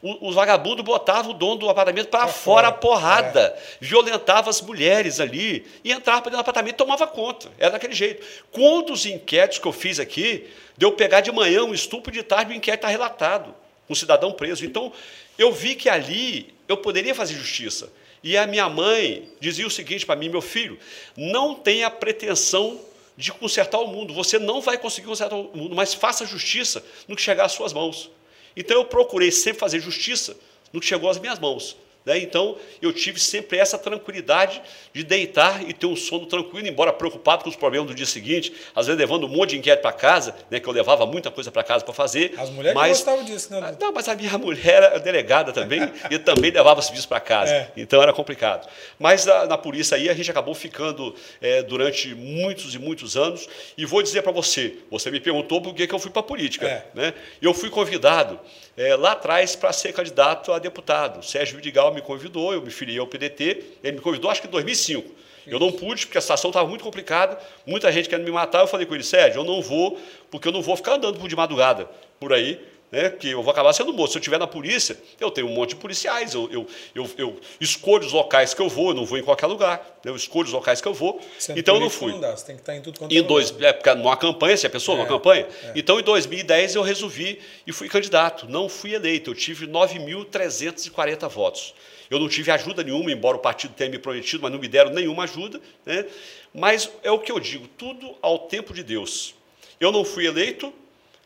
[0.00, 3.62] os vagabundos botavam o dono do apartamento para fora a porrada, é.
[3.80, 7.50] violentava as mulheres ali e entrava para dentro do apartamento e tomava conta.
[7.58, 8.24] Era daquele jeito.
[8.52, 12.52] Quantos inquéritos que eu fiz aqui, de eu pegar de manhã um estupro de tarde,
[12.52, 13.52] o inquérito está relatado,
[13.90, 14.64] um cidadão preso.
[14.64, 14.92] Então,
[15.36, 17.90] eu vi que ali eu poderia fazer justiça.
[18.22, 20.78] E a minha mãe dizia o seguinte para mim, meu filho,
[21.16, 22.80] não tenha pretensão
[23.16, 24.14] de consertar o mundo.
[24.14, 27.72] Você não vai conseguir consertar o mundo, mas faça justiça no que chegar às suas
[27.72, 28.10] mãos.
[28.56, 30.36] Então eu procurei sempre fazer justiça
[30.72, 31.76] no que chegou às minhas mãos.
[32.08, 32.18] Né?
[32.20, 34.62] Então, eu tive sempre essa tranquilidade
[34.94, 38.50] de deitar e ter um sono tranquilo, embora preocupado com os problemas do dia seguinte,
[38.74, 41.52] às vezes levando um monte de inquérito para casa, né, que eu levava muita coisa
[41.52, 42.32] para casa para fazer.
[42.38, 43.76] As mulheres mas, gostavam disso, né?
[43.78, 45.80] Não, mas a minha mulher era delegada também
[46.10, 47.52] e também levava serviço para casa.
[47.52, 47.70] É.
[47.76, 48.66] Então, era complicado.
[48.98, 53.46] Mas na, na, polícia aí, a gente acabou ficando é, durante muitos e muitos anos.
[53.76, 56.24] E vou dizer para você, você me perguntou por que, que eu fui para a
[56.24, 56.66] política.
[56.66, 56.86] É.
[56.94, 57.14] Né?
[57.42, 58.40] Eu fui convidado
[58.78, 61.24] é, lá atrás para ser candidato a deputado.
[61.24, 64.50] Sérgio Vidigal me convidou, eu me filiei ao PDT, ele me convidou acho que em
[64.50, 65.14] 2005.
[65.46, 68.60] Eu não pude, porque a situação estava muito complicada, muita gente querendo me matar.
[68.60, 69.98] Eu falei com ele, Sérgio, eu não vou,
[70.30, 71.88] porque eu não vou ficar andando de madrugada
[72.20, 72.60] por aí,
[72.90, 74.12] né, que eu vou acabar sendo morto.
[74.12, 77.40] Se eu estiver na polícia, eu tenho um monte de policiais, eu, eu, eu, eu,
[77.60, 80.46] escolho os locais que eu vou, eu não vou em qualquer lugar, né, eu escolho
[80.46, 82.12] os locais que eu vou, Sendo então eu não fui.
[82.12, 84.16] Não dá, você tem que estar em tudo quanto em é dois, é, porque numa
[84.16, 85.46] campanha, se a pessoa é, numa campanha.
[85.64, 85.72] É.
[85.76, 88.46] Então, em 2010, eu resolvi e fui candidato.
[88.48, 91.74] Não fui eleito, eu tive 9.340 votos.
[92.10, 94.90] Eu não tive ajuda nenhuma, embora o partido tenha me prometido, mas não me deram
[94.90, 95.60] nenhuma ajuda.
[95.84, 96.06] Né?
[96.54, 99.34] Mas é o que eu digo, tudo ao tempo de Deus.
[99.78, 100.72] Eu não fui eleito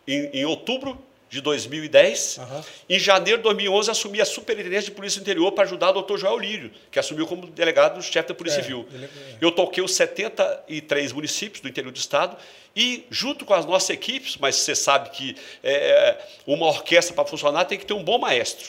[0.07, 0.99] em, em outubro
[1.33, 2.37] de 2010.
[2.37, 2.63] Uhum.
[2.91, 6.39] Em janeiro de 2011, assumi a Superintendência de Polícia Interior para ajudar o doutor Joel
[6.39, 8.87] Lírio, que assumiu como delegado do chefe da Polícia é, Civil.
[8.93, 9.07] Ele...
[9.07, 9.09] É.
[9.41, 12.37] Eu toquei os 73 municípios do interior do Estado
[12.77, 15.35] e, junto com as nossas equipes, mas você sabe que
[15.65, 18.69] é, uma orquestra para funcionar tem que ter um bom maestro.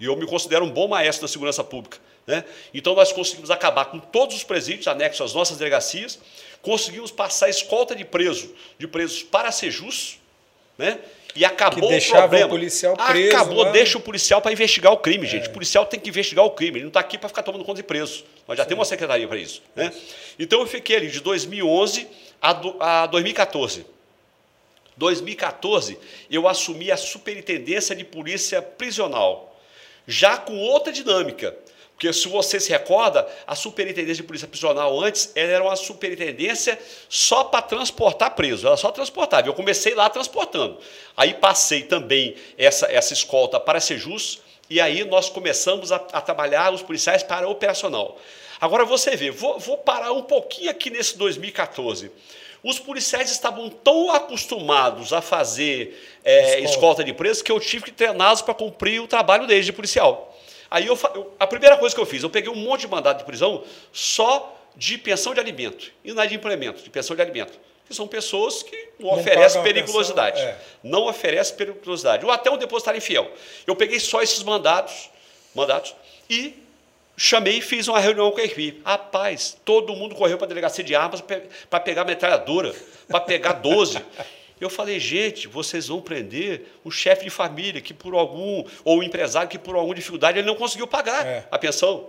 [0.00, 1.98] E eu me considero um bom maestro da segurança pública.
[2.26, 2.44] Né?
[2.74, 6.18] Então, nós conseguimos acabar com todos os presídios anexos às nossas delegacias,
[6.60, 10.19] conseguimos passar a escolta de preso, de presos para ser justo,
[10.80, 10.98] né?
[11.36, 12.46] E acabou que o problema.
[12.46, 13.70] O policial preso acabou, lá.
[13.70, 15.46] deixa o policial para investigar o crime, gente.
[15.46, 15.50] É.
[15.50, 16.78] O policial tem que investigar o crime.
[16.78, 18.24] Ele não está aqui para ficar tomando conta de preso.
[18.48, 18.70] Nós já Sim.
[18.70, 19.62] temos uma secretaria para isso.
[19.76, 19.92] Né?
[20.38, 22.08] Então eu fiquei ali de 2011
[22.42, 23.86] a, do, a 2014.
[24.96, 25.98] 2014
[26.30, 29.56] eu assumi a superintendência de polícia prisional,
[30.06, 31.56] já com outra dinâmica.
[32.00, 36.78] Porque se você se recorda, a superintendência de polícia prisional antes era uma superintendência
[37.10, 39.46] só para transportar preso, era só transportar.
[39.46, 40.78] Eu comecei lá transportando.
[41.14, 44.40] Aí passei também essa, essa escolta para ser justo,
[44.70, 48.18] e aí nós começamos a, a trabalhar os policiais para operacional.
[48.58, 52.10] Agora você vê, vou, vou parar um pouquinho aqui nesse 2014.
[52.64, 57.92] Os policiais estavam tão acostumados a fazer é, escolta de preso que eu tive que
[57.92, 60.29] treiná-los para cumprir o trabalho deles de policial.
[60.70, 63.18] Aí eu, eu, a primeira coisa que eu fiz, eu peguei um monte de mandado
[63.18, 67.22] de prisão só de pensão de alimento e não é de implemento, de pensão de
[67.22, 67.58] alimento.
[67.86, 70.36] Que são pessoas que não, não oferecem periculosidade.
[70.36, 70.58] Pensão, é.
[70.84, 72.24] Não oferecem periculosidade.
[72.24, 73.28] Ou até um depositário infiel.
[73.66, 75.10] Eu peguei só esses mandados,
[75.52, 75.96] mandados
[76.28, 76.54] e
[77.16, 78.80] chamei e fiz uma reunião com a equipe.
[78.84, 81.20] Rapaz, todo mundo correu para a delegacia de armas
[81.68, 82.72] para pegar metralhadora,
[83.08, 84.00] para pegar 12.
[84.60, 89.02] Eu falei, gente, vocês vão prender um chefe de família que por algum, ou um
[89.02, 91.48] empresário que por alguma dificuldade ele não conseguiu pagar é.
[91.50, 92.08] a pensão.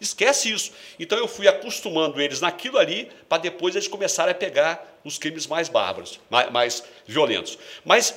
[0.00, 0.72] Esquece isso.
[0.98, 5.46] Então eu fui acostumando eles naquilo ali, para depois eles começarem a pegar os crimes
[5.46, 7.58] mais bárbaros, mais, mais violentos.
[7.84, 8.14] Mas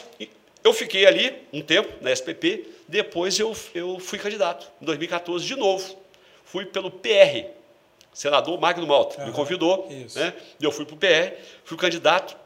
[0.63, 5.55] eu fiquei ali um tempo na SPP, depois eu, eu fui candidato, em 2014 de
[5.57, 5.97] novo.
[6.45, 7.47] Fui pelo PR,
[8.13, 10.33] senador Magno Malta, uhum, me convidou, né?
[10.61, 11.35] eu fui para o PR,
[11.65, 12.37] fui candidato,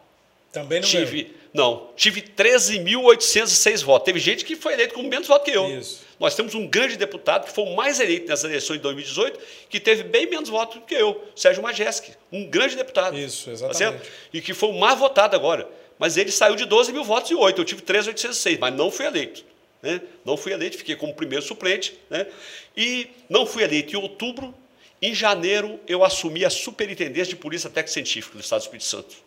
[0.52, 1.38] também não tive, ganhou.
[1.54, 4.06] Não, tive 13.806 votos.
[4.06, 5.80] Teve gente que foi eleito com menos votos que eu.
[5.80, 6.02] Isso.
[6.20, 9.80] Nós temos um grande deputado que foi o mais eleito nessas eleições de 2018, que
[9.80, 12.14] teve bem menos votos do que eu, Sérgio Majeski.
[12.32, 13.18] Um grande deputado.
[13.18, 14.04] Isso, tá exatamente.
[14.04, 15.68] Tá e que foi o mais votado agora.
[16.00, 17.60] Mas ele saiu de 12 mil votos e 8.
[17.60, 19.44] Eu tive 13.806, mas não fui eleito.
[19.82, 20.02] Né?
[20.26, 21.98] Não fui eleito, fiquei como primeiro suplente.
[22.10, 22.28] Né?
[22.76, 24.54] E não fui eleito em outubro.
[25.00, 29.27] Em janeiro, eu assumi a superintendência de Polícia Técnica Científica do Estado do Espírito Santo.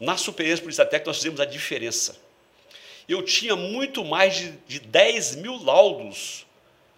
[0.00, 2.16] Na Polícia Técnica, nós fizemos a diferença.
[3.08, 6.46] Eu tinha muito mais de, de 10 mil laudos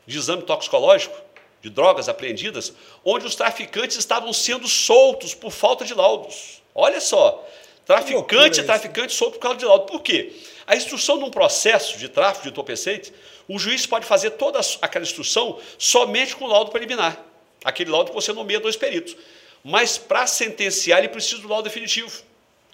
[0.07, 1.17] de exame toxicológico
[1.63, 2.73] de drogas apreendidas,
[3.05, 6.63] onde os traficantes estavam sendo soltos por falta de laudos.
[6.75, 7.47] Olha só,
[7.85, 9.87] traficante, traficante solto por causa de laudo.
[9.87, 10.33] Por quê?
[10.67, 13.13] A instrução de um processo de tráfico de entorpecente,
[13.47, 17.23] o juiz pode fazer toda aquela instrução somente com laudo preliminar.
[17.65, 19.17] Aquele laudo que você nomeia dois peritos.
[19.63, 22.23] Mas para sentenciar, ele precisa do laudo definitivo.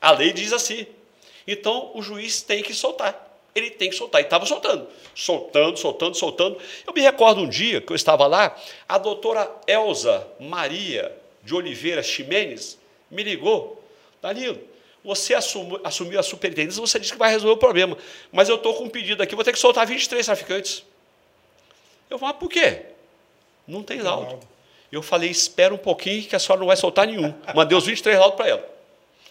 [0.00, 0.86] A lei diz assim.
[1.46, 4.20] Então, o juiz tem que soltar ele tem que soltar.
[4.20, 6.58] E estava soltando, soltando, soltando, soltando.
[6.86, 8.54] Eu me recordo um dia que eu estava lá,
[8.86, 11.10] a doutora Elza Maria
[11.42, 12.78] de Oliveira Ximenes
[13.10, 13.82] me ligou.
[14.20, 14.60] Danilo,
[15.02, 17.96] você assumiu, assumiu a superintendência, você disse que vai resolver o problema.
[18.30, 20.84] Mas eu estou com um pedido aqui, vou ter que soltar 23 traficantes.
[22.10, 22.82] Eu falei, por quê?
[23.66, 24.38] Não tem laudo.
[24.92, 27.34] Eu falei, espera um pouquinho que a senhora não vai soltar nenhum.
[27.54, 28.75] Mandei os 23 laudos para ela.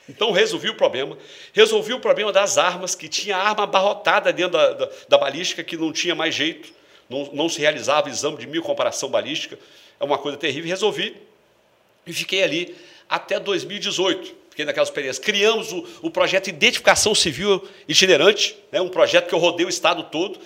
[0.08, 1.18] Então resolvi o problema.
[1.54, 5.76] Resolvi o problema das armas, que tinha arma abarrotada dentro da, da, da balística, que
[5.76, 6.72] não tinha mais jeito,
[7.10, 9.58] não, não se realizava exame de comparação balística.
[10.00, 10.70] É uma coisa terrível.
[10.70, 11.16] Resolvi
[12.06, 12.76] e fiquei ali
[13.10, 14.46] até 2018.
[14.50, 15.24] Fiquei naquelas experiências.
[15.24, 20.04] Criamos o, o projeto Identificação Civil Itinerante, né, um projeto que eu rodei o estado
[20.04, 20.40] todo,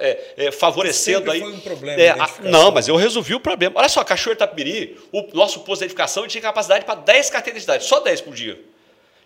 [0.00, 1.40] é, é, favorecendo aí.
[1.40, 2.00] Foi um problema.
[2.00, 3.78] É, a, não, mas eu resolvi o problema.
[3.78, 7.64] Olha só, Cachoeira Tapiri, o nosso posto de identificação tinha capacidade para 10 carteiras de
[7.64, 8.58] idade, só 10 por dia.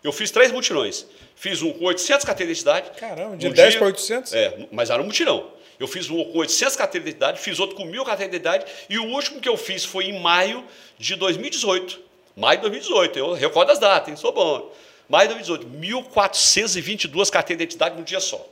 [0.07, 1.05] Eu fiz três mutirões.
[1.35, 2.97] Fiz um com 800 carteiras de identidade.
[2.97, 4.33] Caramba, de 10 para 800?
[4.33, 5.51] É, mas era um mutirão.
[5.81, 8.65] Eu fiz um com 800 carteiras de identidade, fiz outro com 1.000 carteiras de identidade,
[8.89, 10.65] e o último que eu fiz foi em maio
[10.97, 12.01] de 2018.
[12.37, 14.17] Maio de 2018, eu recordo as datas, hein?
[14.17, 14.73] sou bom.
[15.09, 15.67] Maio de 2018,
[16.15, 18.47] 1.422 carteiras de identidade num dia só.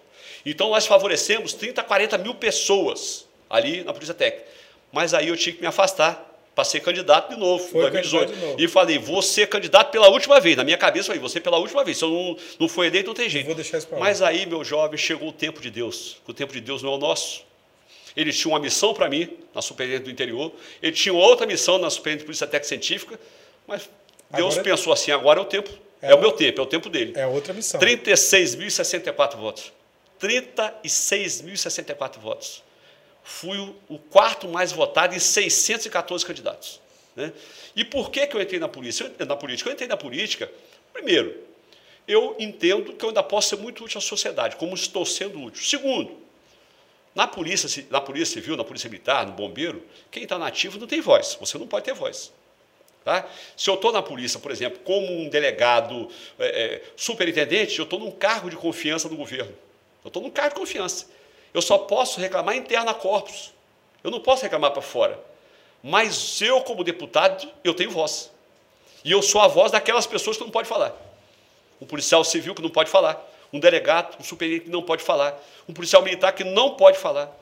[0.45, 4.47] Então, nós favorecemos 30, 40 mil pessoas ali na Polícia Técnica.
[4.93, 8.37] Mas aí eu tinha que me afastar para ser candidato de novo, em 2018.
[8.37, 8.57] Novo.
[8.59, 10.57] E falei, vou ser candidato pela última vez.
[10.57, 11.99] Na minha cabeça, falei, você pela última vez.
[11.99, 13.47] Se eu não, não for eleito, não tem jeito.
[13.47, 16.19] Vou deixar isso pra Mas aí, meu jovem, chegou o tempo de Deus.
[16.27, 17.43] O tempo de Deus não é o nosso.
[18.17, 20.53] Ele tinha uma missão para mim, na Superintendência do Interior.
[20.81, 23.21] Ele tinha outra missão na Superintendência de Polícia Técnica Científica.
[23.67, 23.91] Mas
[24.31, 25.71] Deus agora, pensou assim, agora é o tempo.
[26.01, 27.13] É, é o meu tempo, é o tempo dele.
[27.17, 27.81] É outra missão.
[27.81, 29.73] 36.064 votos.
[30.21, 32.63] 36.064 votos
[33.25, 36.81] fui o quarto mais votado em 614 candidatos.
[37.17, 37.33] Né?
[37.75, 39.11] E por que, que eu entrei na polícia?
[39.19, 39.71] Eu, na política?
[39.71, 40.51] Eu entrei na política,
[40.93, 41.35] primeiro,
[42.07, 45.65] eu entendo que eu ainda posso ser muito útil à sociedade, como estou sendo útil.
[45.65, 46.19] Segundo,
[47.15, 51.01] na polícia, na polícia civil, na polícia militar, no bombeiro, quem está nativo não tem
[51.01, 52.31] voz, você não pode ter voz.
[53.05, 53.27] Tá?
[53.57, 57.99] Se eu estou na polícia, por exemplo, como um delegado é, é, superintendente, eu estou
[57.99, 59.55] num cargo de confiança do governo.
[60.03, 61.07] Eu estou num cargo de confiança.
[61.55, 63.53] Eu só posso reclamar interna corpus.
[64.03, 65.19] Eu não posso reclamar para fora.
[65.81, 68.31] Mas eu, como deputado, eu tenho voz.
[69.05, 70.93] E eu sou a voz daquelas pessoas que não pode falar.
[71.81, 73.25] Um policial civil que não pode falar.
[73.53, 75.41] Um delegado, um superior que não pode falar.
[75.69, 77.33] Um policial militar que não pode falar.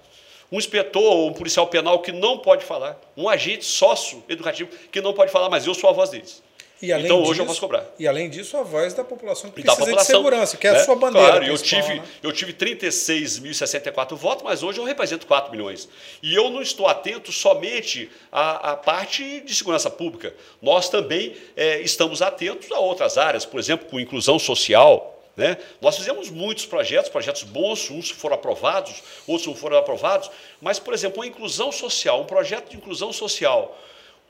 [0.51, 3.01] Um inspetor ou um policial penal que não pode falar.
[3.17, 6.43] Um agente sócio educativo que não pode falar, mas eu sou a voz deles
[6.91, 7.87] então hoje disso, eu posso cobrar.
[7.97, 10.79] E além disso, a voz da população que precisa população, de segurança, que é né?
[10.81, 11.29] a sua bandeira.
[11.29, 12.03] Claro, eu tive, né?
[12.23, 15.89] eu tive 36.064 votos, mas hoje eu represento 4 milhões.
[16.21, 20.35] E eu não estou atento somente à, à parte de segurança pública.
[20.61, 25.23] Nós também é, estamos atentos a outras áreas, por exemplo, com inclusão social.
[25.37, 25.57] Né?
[25.81, 30.31] Nós fizemos muitos projetos, projetos bons, uns foram aprovados, outros não foram aprovados,
[30.61, 33.79] mas, por exemplo, a inclusão social, um projeto de inclusão social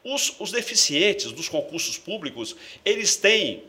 [0.04, 3.64] os, os deficientes dos concursos públicos, eles têm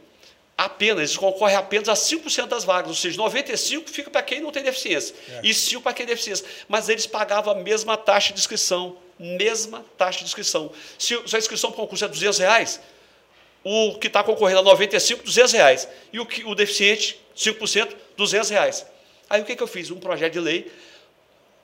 [0.58, 4.52] apenas, eles concorrem apenas a 5% das vagas, ou seja, 95% fica para quem não
[4.52, 5.42] tem deficiência é.
[5.44, 6.46] e 5% para quem tem deficiência.
[6.68, 10.72] Mas eles pagavam a mesma taxa de inscrição, mesma taxa de inscrição.
[10.98, 12.80] Se, se a inscrição para o concurso é 200 reais,
[13.64, 15.88] o que está concorrendo a 95, 200 reais.
[16.12, 18.86] E o, que, o deficiente, 5%, 200 reais.
[19.30, 19.90] Aí o que, que eu fiz?
[19.90, 20.72] Um projeto de lei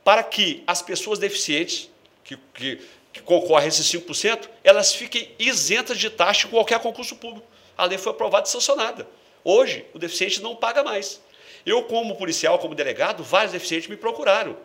[0.04, 1.90] para que as pessoas deficientes,
[2.24, 2.82] que, que
[3.12, 7.48] que concorre a esses 5%, elas fiquem isentas de taxa em qualquer concurso público.
[7.78, 9.08] A lei foi aprovada e sancionada.
[9.44, 11.22] Hoje, o deficiente não paga mais.
[11.66, 14.58] Eu, como policial, como delegado, vários deficientes me procuraram.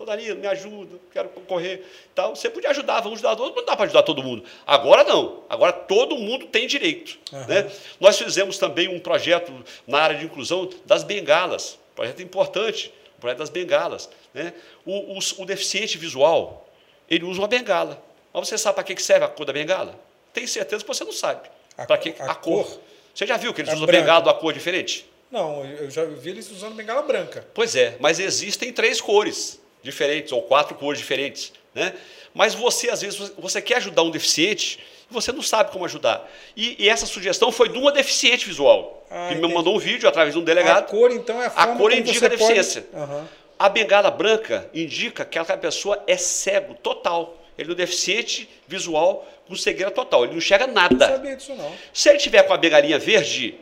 [0.00, 1.84] Tô Danilo, me ajuda, quero concorrer.
[2.14, 2.34] Tal.
[2.34, 4.42] Você podia ajudar, vamos ajudar todos, não dá para ajudar todo mundo.
[4.66, 5.42] Agora não.
[5.46, 7.18] Agora todo mundo tem direito.
[7.30, 7.46] Uhum.
[7.46, 7.70] Né?
[8.00, 9.52] Nós fizemos também um projeto
[9.86, 11.78] na área de inclusão das bengalas.
[11.94, 14.08] Projeto importante, o projeto das bengalas.
[14.32, 14.54] Né?
[14.86, 16.66] O, o, o deficiente visual,
[17.10, 18.02] ele usa uma bengala.
[18.32, 19.98] Mas você sabe para que serve a cor da bengala?
[20.32, 21.48] Tem certeza que você não sabe.
[21.76, 22.64] Para que a, a cor.
[22.64, 22.80] cor.
[23.12, 24.00] Você já viu que eles é usam branco.
[24.00, 25.10] bengala de uma cor diferente?
[25.30, 27.46] Não, eu já vi eles usando bengala branca.
[27.54, 31.52] Pois é, mas existem três cores diferentes, ou quatro cores diferentes.
[31.74, 31.94] Né?
[32.34, 34.78] Mas você, às vezes, você quer ajudar um deficiente
[35.10, 36.28] e você não sabe como ajudar.
[36.56, 39.48] E, e essa sugestão foi de uma deficiente visual, ah, que entendi.
[39.48, 40.84] me mandou um vídeo através de um delegado.
[40.84, 42.82] A cor, então, é a forma A cor indica a deficiência.
[42.82, 43.10] Pode...
[43.10, 43.28] Uhum.
[43.60, 47.38] A bengala branca indica que aquela pessoa é cego total.
[47.58, 50.24] Ele é um deficiente visual com cegueira total.
[50.24, 51.06] Ele não enxerga nada.
[51.06, 51.70] Não sabia disso, não.
[51.92, 53.56] Se ele tiver com a bengalinha verde,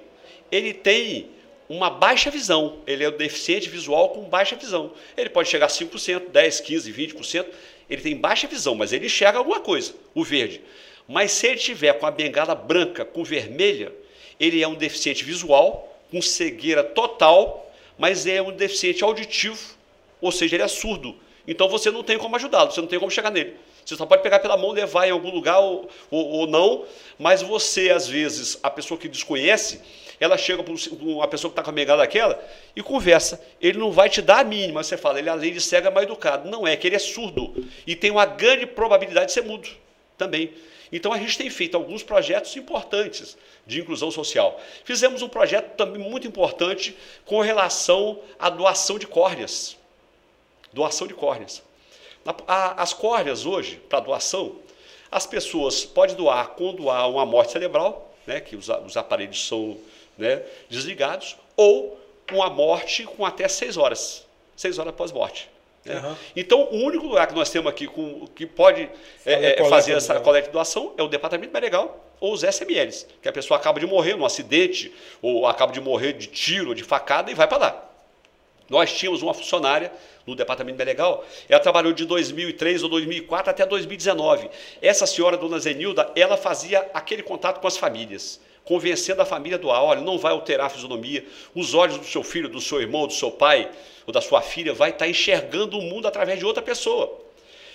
[0.52, 1.28] ele tem
[1.68, 2.78] uma baixa visão.
[2.86, 4.92] Ele é um deficiente visual com baixa visão.
[5.16, 7.46] Ele pode chegar a 5%, 10%, 15%, 20%.
[7.90, 10.62] Ele tem baixa visão, mas ele enxerga alguma coisa, o verde.
[11.08, 13.92] Mas se ele tiver com a bengala branca com vermelha,
[14.38, 17.68] ele é um deficiente visual, com cegueira total,
[17.98, 19.76] mas é um deficiente auditivo,
[20.20, 21.16] ou seja, ele é surdo.
[21.46, 23.56] Então você não tem como ajudá-lo, você não tem como chegar nele.
[23.84, 26.84] Você só pode pegar pela mão, levar em algum lugar ou, ou, ou não,
[27.18, 29.80] mas você, às vezes, a pessoa que desconhece,
[30.20, 32.38] ela chega para uma pessoa que está com a bengala daquela
[32.76, 33.40] e conversa.
[33.58, 34.82] Ele não vai te dar a mínima.
[34.82, 36.50] Você fala, ele além de cego é mais educado.
[36.50, 39.70] Não é, que ele é surdo e tem uma grande probabilidade de ser mudo
[40.18, 40.52] também.
[40.92, 44.60] Então a gente tem feito alguns projetos importantes de inclusão social.
[44.84, 49.77] Fizemos um projeto também muito importante com relação à doação de córneas.
[50.72, 51.62] Doação de córneas.
[52.46, 54.56] As córneas hoje, para doação,
[55.10, 59.78] as pessoas podem doar quando há uma morte cerebral, né, que os, os aparelhos são
[60.16, 61.98] né, desligados, ou
[62.30, 65.48] uma morte com até seis horas, seis horas após morte.
[65.84, 65.98] Né?
[65.98, 66.16] Uhum.
[66.36, 68.90] Então, o único lugar que nós temos aqui com, que pode
[69.24, 73.28] é, é, fazer essa coleta de doação é o Departamento Legal ou os SMLs, que
[73.28, 74.92] a pessoa acaba de morrer num acidente,
[75.22, 77.87] ou acaba de morrer de tiro, de facada, e vai para lá.
[78.68, 79.90] Nós tínhamos uma funcionária
[80.26, 84.50] no departamento legal, ela trabalhou de 2003 ou 2004 até 2019.
[84.82, 89.62] Essa senhora, dona Zenilda, ela fazia aquele contato com as famílias, convencendo a família do
[89.62, 91.24] doar, olha, não vai alterar a fisionomia,
[91.54, 93.70] os olhos do seu filho, do seu irmão, do seu pai
[94.06, 97.27] ou da sua filha vai estar enxergando o mundo através de outra pessoa.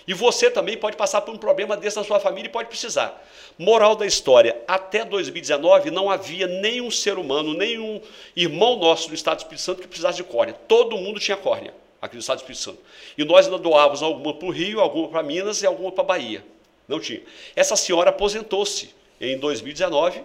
[0.08, 3.24] E você também pode passar por um problema desse na sua família e pode precisar.
[3.58, 8.02] Moral da história: até 2019 não havia nenhum ser humano, nenhum
[8.36, 10.56] irmão nosso do Estado do Espírito Santo que precisasse de córnea.
[10.68, 12.80] Todo mundo tinha córnea aqui no Estado do Espírito Santo.
[13.18, 16.44] E nós ainda doávamos alguma para o Rio, alguma para Minas e alguma para Bahia.
[16.88, 17.22] Não tinha.
[17.56, 18.90] Essa senhora aposentou-se
[19.22, 20.22] em 2019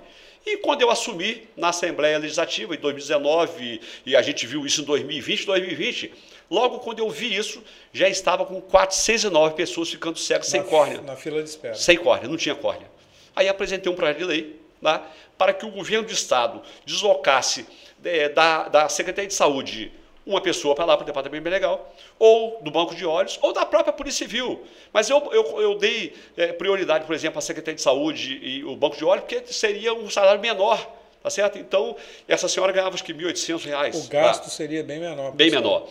[0.46, 4.84] e quando eu assumi na Assembleia Legislativa em 2019, e a gente viu isso em
[4.84, 6.12] 2020, 2020,
[6.50, 7.62] Logo quando eu vi isso,
[7.92, 11.02] já estava com 409 pessoas ficando cegas sem córnea.
[11.02, 11.74] Na fila de espera.
[11.74, 12.90] Sem córnea, não tinha córnea.
[13.36, 15.00] Aí apresentei um projeto de lei né,
[15.36, 17.66] para que o governo do Estado deslocasse
[18.04, 19.92] é, da, da Secretaria de Saúde
[20.28, 23.50] uma pessoa para lá para o Departamento Bem Legal, ou do Banco de Olhos, ou
[23.50, 24.62] da própria Polícia Civil.
[24.92, 28.76] Mas eu, eu, eu dei é, prioridade, por exemplo, à Secretaria de Saúde e o
[28.76, 30.96] Banco de Olhos, porque seria um salário menor.
[31.22, 31.58] Tá certo?
[31.58, 31.96] Então,
[32.28, 34.06] essa senhora ganhava acho que R$ 1.800.
[34.06, 34.50] O gasto tá?
[34.50, 35.32] seria bem menor.
[35.32, 35.88] Bem menor.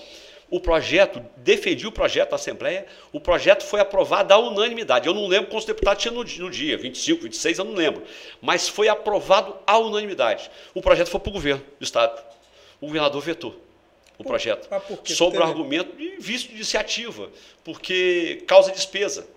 [0.49, 5.05] O projeto, defendi o projeto da Assembleia, o projeto foi aprovado à unanimidade.
[5.05, 8.03] Eu não lembro quantos deputados tinha no, no dia, 25, 26, eu não lembro.
[8.41, 10.49] Mas foi aprovado à unanimidade.
[10.73, 12.23] O projeto foi para o governo do Estado.
[12.79, 13.67] O governador vetou
[14.17, 14.67] o projeto.
[14.71, 17.29] Ah, sobre o argumento de vício de iniciativa,
[17.63, 19.27] porque causa despesa.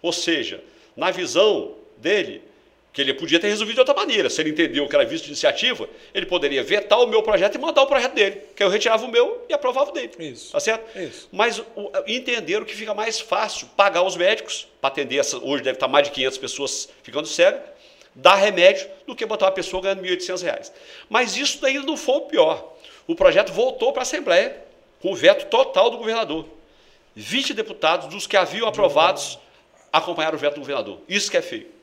[0.00, 0.62] Ou seja,
[0.96, 2.42] na visão dele,
[2.94, 4.30] que ele podia ter resolvido de outra maneira.
[4.30, 7.58] Se ele entendeu que era visto de iniciativa, ele poderia vetar o meu projeto e
[7.58, 10.12] mandar o projeto dele, que eu retirava o meu e aprovava o dele.
[10.16, 10.52] Isso.
[10.52, 10.96] Tá certo?
[10.96, 11.28] Isso.
[11.32, 15.74] Mas o, entenderam que fica mais fácil pagar os médicos, para atender essa, hoje deve
[15.76, 17.60] estar mais de 500 pessoas ficando cegas,
[18.14, 20.70] dar remédio, do que botar uma pessoa ganhando R$ 1.800.
[21.08, 22.76] Mas isso ainda não foi o pior.
[23.08, 24.56] O projeto voltou para a Assembleia,
[25.00, 26.46] com o veto total do governador.
[27.16, 29.36] 20 deputados dos que haviam aprovados
[29.92, 31.00] acompanharam o veto do governador.
[31.08, 31.73] Isso que é feio.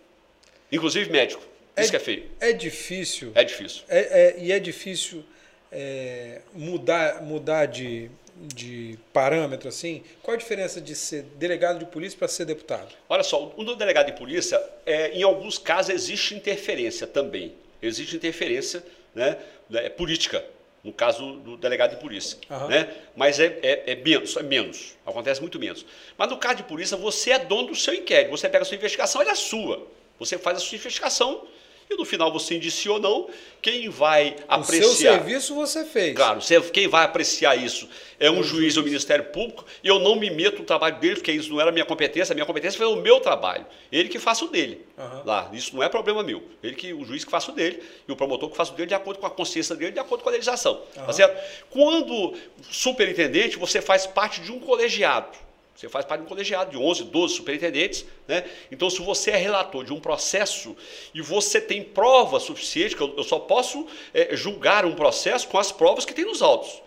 [0.72, 1.44] Inclusive médico.
[1.78, 2.26] Isso é, que é feio.
[2.40, 3.32] É difícil.
[3.36, 3.84] É difícil.
[3.88, 5.24] É, é, e é difícil
[5.72, 10.04] é, mudar, mudar de, de parâmetro assim.
[10.22, 12.94] Qual a diferença de ser delegado de polícia para ser deputado?
[13.08, 17.54] Olha só, o delegado de polícia, é, em alguns casos, existe interferência também.
[17.82, 18.84] Existe interferência
[19.16, 19.38] né,
[19.70, 20.44] né política
[20.84, 22.38] no caso do delegado de polícia.
[22.50, 22.68] Uhum.
[22.68, 22.90] Né?
[23.16, 25.86] Mas é, é, é, menos, é menos, acontece muito menos.
[26.18, 28.78] Mas no caso de polícia, você é dono do seu inquérito, você pega a sua
[28.78, 29.88] investigação, ela é sua.
[30.22, 31.48] Você faz a sua investigação
[31.90, 33.30] e no final você indiciou ou não,
[33.60, 34.86] quem vai apreciar.
[34.86, 36.16] O seu serviço você fez.
[36.16, 36.40] Claro,
[36.72, 37.90] quem vai apreciar isso
[38.20, 41.32] é um juiz ou Ministério Público e eu não me meto no trabalho dele, porque
[41.32, 43.66] isso não era minha competência, a minha competência foi o meu trabalho.
[43.92, 44.86] Ele que faça o dele.
[44.96, 45.24] Uhum.
[45.26, 46.44] Lá, isso não é problema meu.
[46.62, 48.88] Ele que o juiz que faça o dele e o promotor que faça o dele
[48.88, 50.84] de acordo com a consciência dele, de acordo com a legislação.
[50.96, 51.06] Uhum.
[51.08, 51.66] Tá certo?
[51.72, 52.38] Quando
[52.70, 55.51] superintendente, você faz parte de um colegiado.
[55.76, 58.06] Você faz parte de um colegiado de 11, 12 superintendentes.
[58.28, 58.44] Né?
[58.72, 60.76] Então, se você é relator de um processo
[61.14, 65.72] e você tem prova suficiente, que eu, só posso é, julgar um processo com as
[65.72, 66.82] provas que tem nos autos.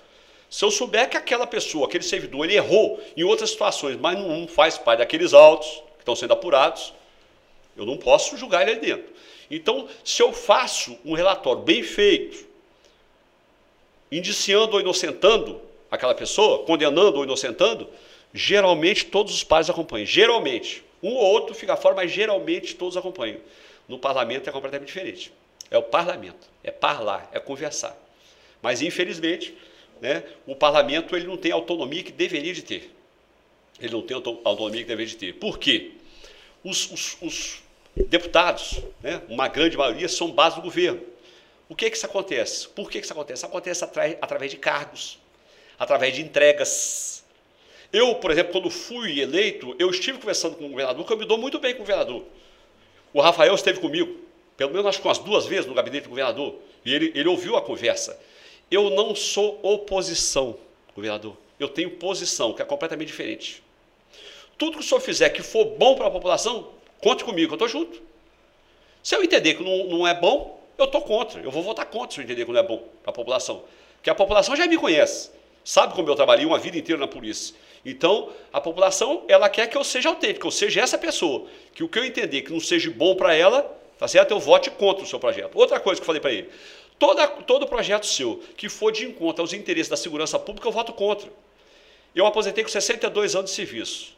[0.48, 4.46] Se eu souber que aquela pessoa, aquele servidor, ele errou em outras situações, mas não
[4.46, 6.92] faz parte daqueles autos que estão sendo apurados,
[7.76, 9.12] eu não posso julgar ele ali dentro.
[9.50, 12.46] Então, se eu faço um relatório bem feito,
[14.10, 17.88] indiciando ou inocentando aquela pessoa, condenando ou inocentando,
[18.34, 20.04] geralmente todos os pares acompanham.
[20.04, 20.82] Geralmente.
[21.02, 23.38] Um ou outro fica fora, mas geralmente todos acompanham.
[23.88, 25.32] No parlamento é completamente diferente.
[25.70, 27.96] É o parlamento, é parlar, é conversar.
[28.62, 29.54] Mas, infelizmente,
[30.00, 32.90] né, o parlamento ele não tem a autonomia que deveria de ter.
[33.78, 35.34] Ele não tem a autonomia que deveria de ter.
[35.34, 35.92] Por quê?
[36.62, 37.62] Os, os, os
[37.94, 41.00] deputados, né, uma grande maioria, são base do governo.
[41.68, 42.68] O que, que isso acontece?
[42.68, 43.44] Por que, que isso acontece?
[43.44, 43.84] Acontece
[44.20, 45.18] através de cargos,
[45.78, 47.23] através de entregas.
[47.94, 51.24] Eu, por exemplo, quando fui eleito, eu estive conversando com o governador, que eu me
[51.24, 52.24] dou muito bem com o governador.
[53.12, 54.16] O Rafael esteve comigo,
[54.56, 57.56] pelo menos acho que umas duas vezes no gabinete do governador, e ele, ele ouviu
[57.56, 58.20] a conversa.
[58.70, 60.58] Eu não sou oposição,
[60.94, 61.36] governador.
[61.58, 63.62] Eu tenho posição, que é completamente diferente.
[64.58, 67.68] Tudo que o senhor fizer que for bom para a população, Conte comigo, eu estou
[67.68, 68.00] junto.
[69.02, 71.38] Se eu entender que não, não é bom, eu estou contra.
[71.42, 73.62] Eu vou votar contra se eu entender que não é bom para a população.
[73.96, 75.30] Porque a população já me conhece.
[75.62, 77.54] Sabe como eu trabalhei uma vida inteira na polícia.
[77.84, 81.46] Então, a população, ela quer que eu seja autêntico, eu seja essa pessoa.
[81.74, 83.62] Que o que eu entender que não seja bom para ela,
[83.98, 84.30] tá certo?
[84.30, 85.54] Eu vote contra o seu projeto.
[85.54, 86.48] Outra coisa que eu falei para ele.
[86.98, 90.92] Toda, todo projeto seu que for de encontro aos interesses da segurança pública, eu voto
[90.92, 91.28] contra.
[92.14, 94.14] Eu aposentei com 62 anos de serviço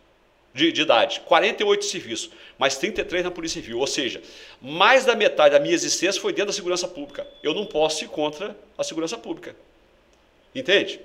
[0.57, 3.79] de, de idade, 48 de serviço, mais 33 na Polícia Civil.
[3.79, 4.23] Ou seja,
[4.61, 7.27] mais da metade da minha existência foi dentro da segurança pública.
[7.43, 9.55] Eu não posso ir contra a segurança pública.
[10.55, 10.99] Entende?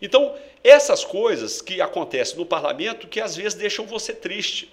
[0.00, 4.70] Então, essas coisas que acontecem no parlamento que às vezes deixam você triste.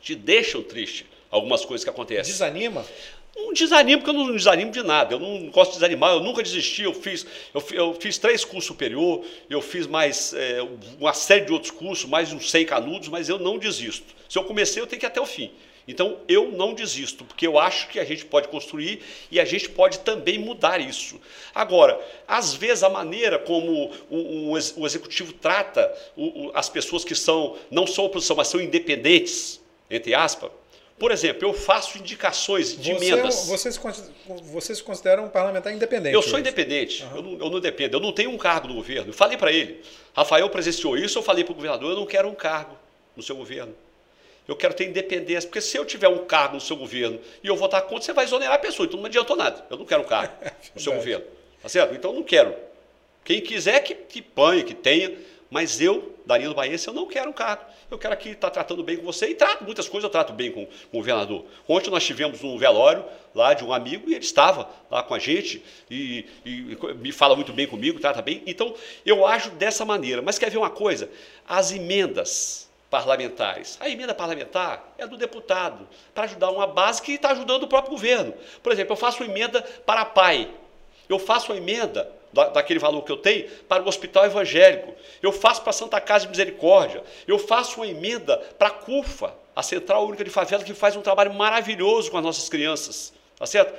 [0.00, 2.32] Te deixam triste algumas coisas que acontecem.
[2.32, 2.84] Desanima?
[3.36, 5.14] Não desanimo, porque eu não desanimo de nada.
[5.14, 6.82] Eu não gosto de desanimar, eu nunca desisti.
[6.82, 10.66] Eu fiz, eu, eu fiz três cursos superior, eu fiz mais é,
[10.98, 14.14] uma série de outros cursos, mais uns 100 canudos, mas eu não desisto.
[14.26, 15.52] Se eu comecei, eu tenho que ir até o fim.
[15.88, 19.68] Então, eu não desisto, porque eu acho que a gente pode construir e a gente
[19.68, 21.20] pode também mudar isso.
[21.54, 27.14] Agora, às vezes, a maneira como o, o, o executivo trata o, as pessoas que
[27.14, 30.50] são, não são oposição, mas são independentes, entre aspas,
[30.98, 33.46] por exemplo, eu faço indicações de você, emendas.
[33.46, 33.78] Vocês,
[34.44, 36.14] vocês se consideram um parlamentar independente?
[36.14, 37.16] Eu sou independente, uhum.
[37.16, 39.10] eu, não, eu não dependo, eu não tenho um cargo no governo.
[39.10, 39.82] Eu falei para ele,
[40.14, 42.76] Rafael presenciou isso, eu falei para o governador, eu não quero um cargo
[43.14, 43.74] no seu governo.
[44.46, 47.56] Eu quero ter independência, porque se eu tiver um cargo no seu governo e eu
[47.56, 49.66] votar contra, você vai exonerar a pessoa, então não adiantou nada.
[49.68, 50.32] Eu não quero um cargo
[50.74, 51.24] no seu governo.
[51.62, 51.94] Tá certo?
[51.94, 52.54] Então eu não quero.
[53.24, 55.16] Quem quiser que, que panhe, que tenha,
[55.50, 57.64] mas eu, Danilo Baense, eu não quero um cargo.
[57.90, 59.28] Eu quero aqui estar tratando bem com você.
[59.28, 61.44] E trato muitas coisas, eu trato bem com, com, o governador.
[61.68, 63.04] Ontem nós tivemos um velório
[63.34, 67.34] lá de um amigo e ele estava lá com a gente e, e, me fala
[67.34, 68.42] muito bem comigo, trata bem.
[68.46, 68.74] Então,
[69.04, 70.20] eu ajo dessa maneira.
[70.20, 71.08] Mas quer ver uma coisa?
[71.46, 73.76] As emendas parlamentares.
[73.80, 77.92] A emenda parlamentar é do deputado, para ajudar uma base que está ajudando o próprio
[77.92, 78.32] governo.
[78.62, 80.48] Por exemplo, eu faço uma emenda para pai.
[81.08, 82.10] Eu faço uma emenda
[82.52, 84.94] daquele valor que eu tenho para o hospital evangélico.
[85.22, 87.02] Eu faço para a Santa Casa de Misericórdia.
[87.26, 91.02] Eu faço uma emenda para a CUFA, a Central Única de Favela, que faz um
[91.02, 93.12] trabalho maravilhoso com as nossas crianças.
[93.38, 93.74] Tá certo?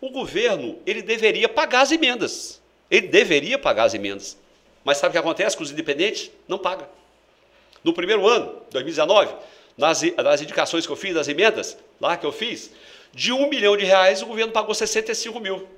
[0.00, 2.62] O governo, ele deveria pagar as emendas.
[2.90, 4.38] Ele deveria pagar as emendas.
[4.84, 6.30] Mas sabe o que acontece com os independentes?
[6.46, 6.88] Não paga.
[7.82, 9.34] No primeiro ano, 2019,
[9.76, 12.70] nas, nas indicações que eu fiz, das emendas, lá que eu fiz,
[13.12, 15.68] de um milhão de reais, o governo pagou 65 mil.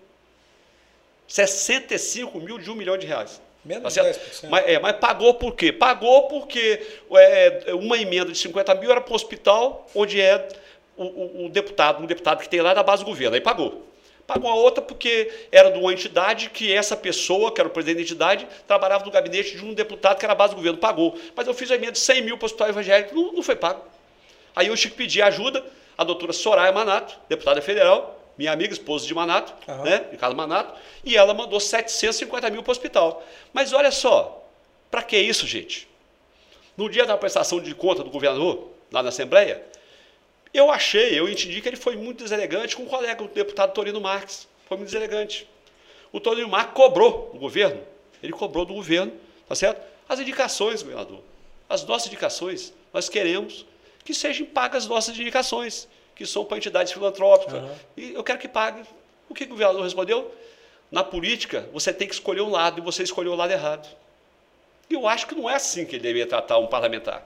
[1.29, 3.41] 65 mil de um milhão de reais.
[3.65, 4.49] Menos tá 10%.
[4.49, 5.71] Mas, é, mas pagou por quê?
[5.71, 6.81] Pagou porque
[7.13, 10.49] é, uma emenda de 50 mil era para o hospital, onde é
[10.97, 13.35] o, o, o, deputado, um deputado que tem lá da base do governo.
[13.35, 13.87] Aí pagou.
[14.33, 18.15] Pagou a outra porque era de uma entidade que essa pessoa, que era o presidente
[18.15, 20.79] da entidade, trabalhava no gabinete de um deputado que era a base do governo.
[20.79, 21.19] Pagou.
[21.35, 23.57] Mas eu fiz a emenda de 100 mil para o hospital evangélico, não, não foi
[23.57, 23.83] pago.
[24.55, 25.65] Aí eu tive que pedir ajuda
[25.99, 29.83] à doutora Soraya Manato, deputada federal, minha amiga, esposa de Manato, uhum.
[29.83, 33.25] né, de Carlos Manato, e ela mandou 750 mil para o hospital.
[33.53, 34.47] Mas olha só,
[34.93, 35.89] para que isso, gente?
[36.77, 39.61] No dia da prestação de conta do governador, lá na Assembleia,
[40.53, 44.01] eu achei, eu entendi que ele foi muito deselegante com o colega, o deputado Torino
[44.01, 44.49] Marques.
[44.67, 45.49] Foi muito deselegante.
[46.13, 47.81] O Torino Marques cobrou do governo,
[48.23, 49.13] ele cobrou do governo,
[49.49, 49.81] tá certo?
[50.09, 51.23] As indicações, governador,
[51.69, 53.65] as nossas indicações, nós queremos
[54.05, 57.63] que sejam pagas as nossas indicações que são para entidades filantrópicas.
[57.63, 57.75] Uhum.
[57.97, 58.83] E eu quero que pague.
[59.29, 60.35] O que o governador respondeu?
[60.91, 63.89] Na política, você tem que escolher um lado e você escolheu o lado errado.
[64.91, 67.25] Eu acho que não é assim que ele deveria tratar um parlamentar.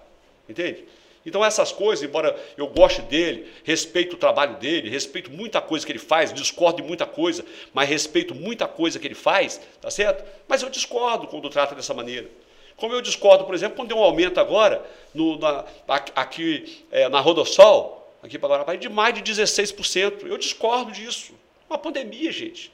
[0.48, 0.84] Entende?
[1.26, 5.92] Então, essas coisas, embora eu goste dele, respeito o trabalho dele, respeito muita coisa que
[5.92, 10.24] ele faz, discordo de muita coisa, mas respeito muita coisa que ele faz, tá certo?
[10.46, 12.28] Mas eu discordo quando trata dessa maneira.
[12.76, 14.84] Como eu discordo, por exemplo, quando deu um aumento agora
[15.14, 15.64] no, na,
[16.14, 20.26] aqui é, na Rodossol, aqui para Guarapari, de mais de 16%.
[20.26, 21.34] Eu discordo disso.
[21.68, 22.72] Uma pandemia, gente.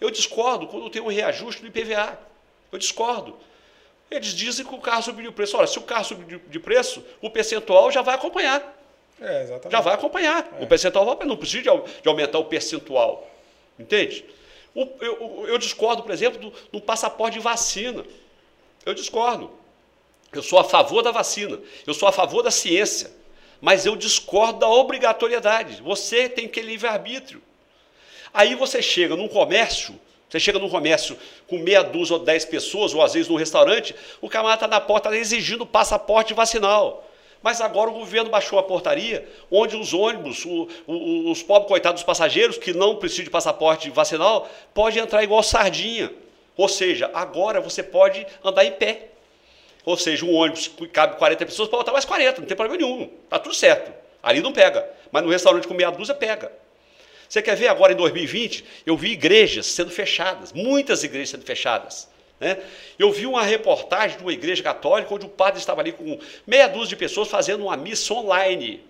[0.00, 2.18] Eu discordo quando tem um reajuste do IPVA.
[2.72, 3.36] Eu discordo.
[4.10, 5.56] Eles dizem que o carro subiu de preço.
[5.56, 8.74] Olha, se o carro subir de preço, o percentual já vai acompanhar.
[9.20, 9.72] É, exatamente.
[9.72, 10.48] Já vai acompanhar.
[10.60, 10.64] É.
[10.64, 13.28] O percentual vai, não precisa de, aumentar o percentual.
[13.78, 14.24] Entende?
[14.74, 18.04] O, eu, eu, discordo, por exemplo, do, do passaporte de vacina.
[18.84, 19.50] Eu discordo.
[20.32, 21.58] Eu sou a favor da vacina.
[21.86, 23.10] Eu sou a favor da ciência.
[23.60, 25.82] Mas eu discordo da obrigatoriedade.
[25.82, 27.42] Você tem que livre-arbítrio.
[28.32, 29.98] Aí você chega num comércio
[30.36, 31.16] você chega num comércio
[31.48, 34.80] com meia dúzia ou dez pessoas, ou às vezes num restaurante, o camarada está na
[34.80, 37.08] porta exigindo passaporte vacinal.
[37.42, 42.02] Mas agora o governo baixou a portaria, onde os ônibus, o, o, os pobres coitados
[42.02, 46.12] dos passageiros, que não precisam de passaporte vacinal, pode entrar igual sardinha.
[46.56, 49.08] Ou seja, agora você pode andar em pé.
[49.84, 52.82] Ou seja, um ônibus que cabe 40 pessoas pode botar mais 40, não tem problema
[52.82, 53.10] nenhum.
[53.24, 53.92] Está tudo certo.
[54.22, 54.88] Ali não pega.
[55.12, 56.50] Mas no restaurante com meia dúzia pega.
[57.28, 58.64] Você quer ver agora em 2020?
[58.84, 62.08] Eu vi igrejas sendo fechadas, muitas igrejas sendo fechadas.
[62.38, 62.58] Né?
[62.98, 66.68] Eu vi uma reportagem de uma igreja católica onde o padre estava ali com meia
[66.68, 68.82] dúzia de pessoas fazendo uma missa online.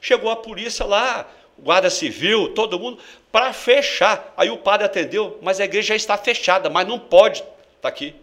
[0.00, 1.28] Chegou a polícia lá,
[1.58, 2.98] guarda civil, todo mundo,
[3.32, 4.32] para fechar.
[4.36, 7.52] Aí o padre atendeu, mas a igreja já está fechada, mas não pode estar
[7.82, 8.14] tá aqui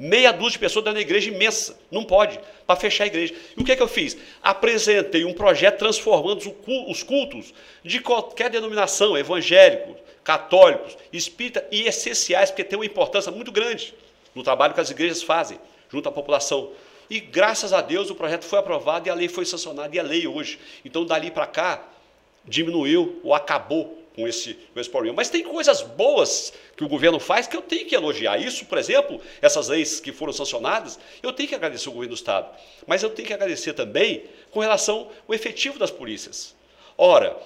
[0.00, 1.78] meia dúzia de pessoas dentro da igreja imensa.
[1.90, 3.34] Não pode, para fechar a igreja.
[3.54, 4.16] E o que, é que eu fiz?
[4.42, 6.56] Apresentei um projeto transformando
[6.88, 7.52] os cultos
[7.84, 13.92] de qualquer denominação, evangélicos, católicos, espírita e essenciais, porque tem uma importância muito grande
[14.34, 15.60] no trabalho que as igrejas fazem
[15.90, 16.70] junto à população.
[17.10, 20.02] E graças a Deus o projeto foi aprovado e a lei foi sancionada, e a
[20.02, 20.58] lei hoje.
[20.82, 21.86] Então, dali para cá,
[22.46, 25.16] diminuiu ou acabou com esse, com esse problema.
[25.16, 28.38] Mas tem coisas boas que o governo faz que eu tenho que elogiar.
[28.38, 32.18] Isso, por exemplo, essas leis que foram sancionadas, eu tenho que agradecer o governo do
[32.18, 32.48] Estado.
[32.86, 36.54] Mas eu tenho que agradecer também com relação ao efetivo das polícias.
[36.96, 37.36] Ora,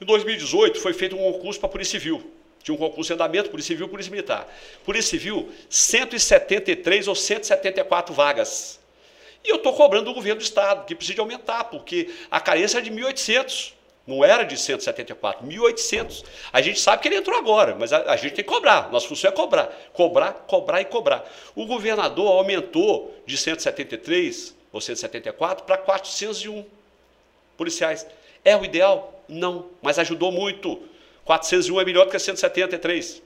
[0.00, 2.32] em 2018 foi feito um concurso para a Polícia Civil.
[2.62, 4.48] Tinha um concurso em andamento, Polícia Civil e Polícia Militar.
[4.84, 8.78] Polícia Civil, 173 ou 174 vagas.
[9.44, 12.80] E eu estou cobrando do governo do Estado, que precisa aumentar, porque a carência é
[12.80, 13.77] de 1.800.
[14.08, 16.24] Não era de 174, 1.800.
[16.50, 18.90] A gente sabe que ele entrou agora, mas a, a, gente tem que cobrar.
[18.90, 19.66] Nossa função é cobrar.
[19.92, 21.30] Cobrar, cobrar e cobrar.
[21.54, 26.64] O governador aumentou de 173 ou 174 para 401
[27.54, 28.06] policiais.
[28.42, 29.22] É o ideal?
[29.28, 30.80] Não, mas ajudou muito.
[31.26, 33.20] 401 é melhor do que 173.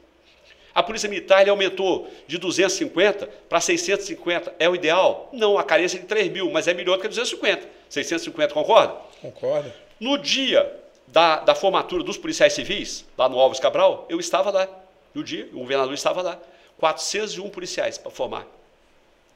[0.74, 4.56] A Polícia Militar ele aumentou de 250 para 650.
[4.58, 5.28] É o ideal?
[5.32, 7.68] Não, a carência é de 3 mil, mas é melhor do que 250.
[7.88, 8.96] 650, concorda?
[9.20, 9.72] Concordo.
[10.02, 14.68] No dia da, da formatura dos policiais civis, lá no Alves Cabral, eu estava lá.
[15.14, 16.40] No dia, o governador estava lá.
[16.78, 18.44] 401 policiais para formar.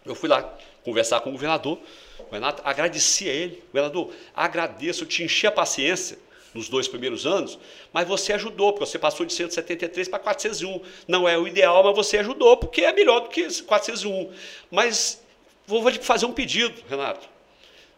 [0.04, 0.42] Eu fui lá
[0.84, 1.78] conversar com o governador.
[2.18, 3.62] O Renato, agradeci a ele.
[3.68, 6.18] Governador, agradeço, eu te enchi a paciência
[6.52, 7.56] nos dois primeiros anos,
[7.92, 10.80] mas você ajudou, porque você passou de 173 para 401.
[11.06, 14.32] Não é o ideal, mas você ajudou, porque é melhor do que 401.
[14.68, 15.22] Mas
[15.64, 17.28] vou fazer um pedido, Renato.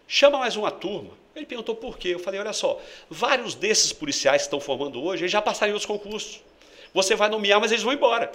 [0.06, 1.16] Chama mais uma turma.
[1.38, 2.08] Ele perguntou por quê.
[2.08, 5.74] Eu falei, olha só, vários desses policiais que estão formando hoje, eles já passaram em
[5.74, 6.42] outros concursos.
[6.92, 8.30] Você vai nomear, mas eles vão embora.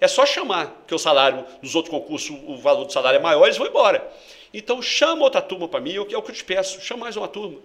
[0.00, 3.44] É só chamar, que o salário dos outros concursos, o valor do salário é maior,
[3.44, 4.10] eles vão embora.
[4.54, 7.28] Então chama outra turma para mim, é o que eu te peço, chama mais uma
[7.28, 7.58] turma.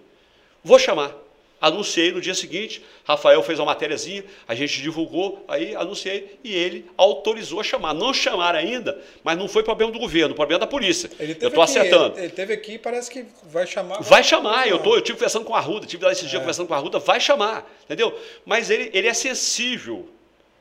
[0.62, 1.14] Vou chamar.
[1.64, 6.84] Anunciei no dia seguinte, Rafael fez uma matériazinha, a gente divulgou, aí anunciei e ele
[6.94, 7.94] autorizou a chamar.
[7.94, 11.10] Não chamaram ainda, mas não foi problema do governo, problema da polícia.
[11.18, 12.18] eu estou acertando.
[12.18, 13.94] Ele, ele, teve aqui parece que vai chamar.
[13.94, 16.36] Vai, vai chamar, eu, tô, eu tive conversando com a Ruda, tive lá esse dia
[16.36, 16.40] é.
[16.40, 18.14] conversando com a Ruda, vai chamar, entendeu?
[18.44, 20.06] Mas ele, ele é sensível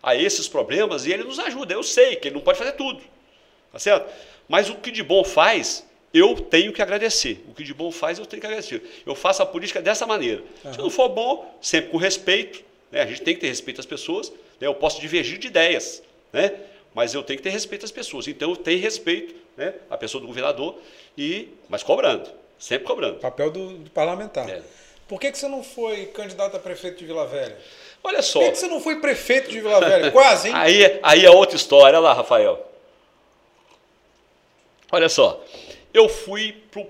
[0.02, 1.74] a esses problemas e ele nos ajuda.
[1.74, 3.02] Eu sei que ele não pode fazer tudo,
[3.74, 4.10] tá certo?
[4.48, 7.44] Mas o que de bom faz, eu tenho que agradecer.
[7.50, 8.84] O que de bom faz, eu tenho que agradecer.
[9.04, 10.44] Eu faço a política dessa maneira.
[10.64, 10.74] Uhum.
[10.74, 12.64] Se não for bom, sempre com respeito.
[12.92, 13.02] Né?
[13.02, 14.30] A gente tem que ter respeito às pessoas.
[14.30, 14.68] Né?
[14.68, 16.54] Eu posso divergir de ideias, né?
[16.94, 18.28] mas eu tenho que ter respeito às pessoas.
[18.28, 19.74] Então, eu tenho respeito né?
[19.90, 20.78] à pessoa do governador,
[21.18, 22.30] e mas cobrando,
[22.60, 23.16] sempre cobrando.
[23.16, 24.48] Papel do, do parlamentar.
[24.48, 24.62] É.
[25.08, 27.58] Por que, que você não foi candidato a prefeito de Vila Velha?
[28.04, 28.40] Olha só.
[28.40, 30.12] Por que, que você não foi prefeito de Vila Velha?
[30.12, 30.54] Quase, hein?
[30.56, 31.98] aí, aí é outra história.
[31.98, 32.70] Olha lá, Rafael.
[34.92, 35.44] Olha só
[35.94, 36.82] eu fui para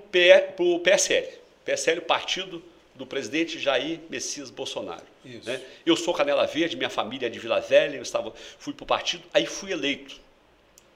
[0.64, 1.28] o PSL.
[1.66, 2.64] PSL, partido
[2.96, 5.04] do presidente Jair Messias Bolsonaro.
[5.24, 5.62] Né?
[5.86, 8.88] Eu sou Canela Verde, minha família é de Vila Velha, eu estava, fui para o
[8.88, 10.20] partido, aí fui eleito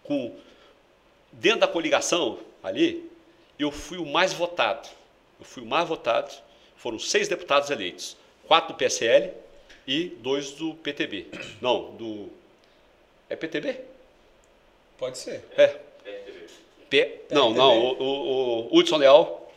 [0.04, 0.36] com
[1.32, 3.10] dentro da coligação ali,
[3.58, 4.88] eu fui o mais votado.
[5.40, 6.34] Eu fui o mais votado.
[6.76, 8.16] Foram seis deputados eleitos.
[8.48, 9.34] Quatro do PSL
[9.86, 11.28] e dois do PTB.
[11.62, 12.30] Não, do...
[13.30, 13.82] É PTB?
[14.98, 15.44] Pode ser.
[15.58, 15.68] É.
[15.68, 16.48] PTB.
[16.90, 17.22] P...
[17.32, 19.48] Não, não, o, o, o Hudson Leal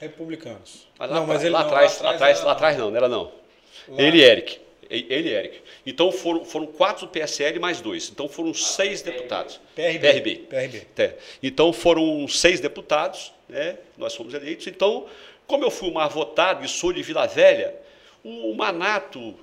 [0.00, 0.88] Republicanos.
[0.98, 3.08] Mas lá, não, mas ele lá, não, atrás, lá atrás, lá atrás não, não era
[3.08, 3.24] não.
[3.86, 4.02] Lá.
[4.02, 4.58] Ele e Eric.
[4.88, 5.60] Ele e Eric.
[5.84, 8.08] Então foram, foram quatro do PSL mais dois.
[8.08, 9.60] Então foram seis deputados.
[9.74, 9.98] PRB.
[9.98, 10.36] PRB.
[10.48, 10.86] PRB.
[10.96, 11.14] É.
[11.42, 13.76] Então foram seis deputados, né?
[13.98, 14.66] nós fomos eleitos.
[14.66, 15.06] Então,
[15.46, 17.74] como eu fui o mais votado e sou de Vila Velha,
[18.24, 19.34] o Manato,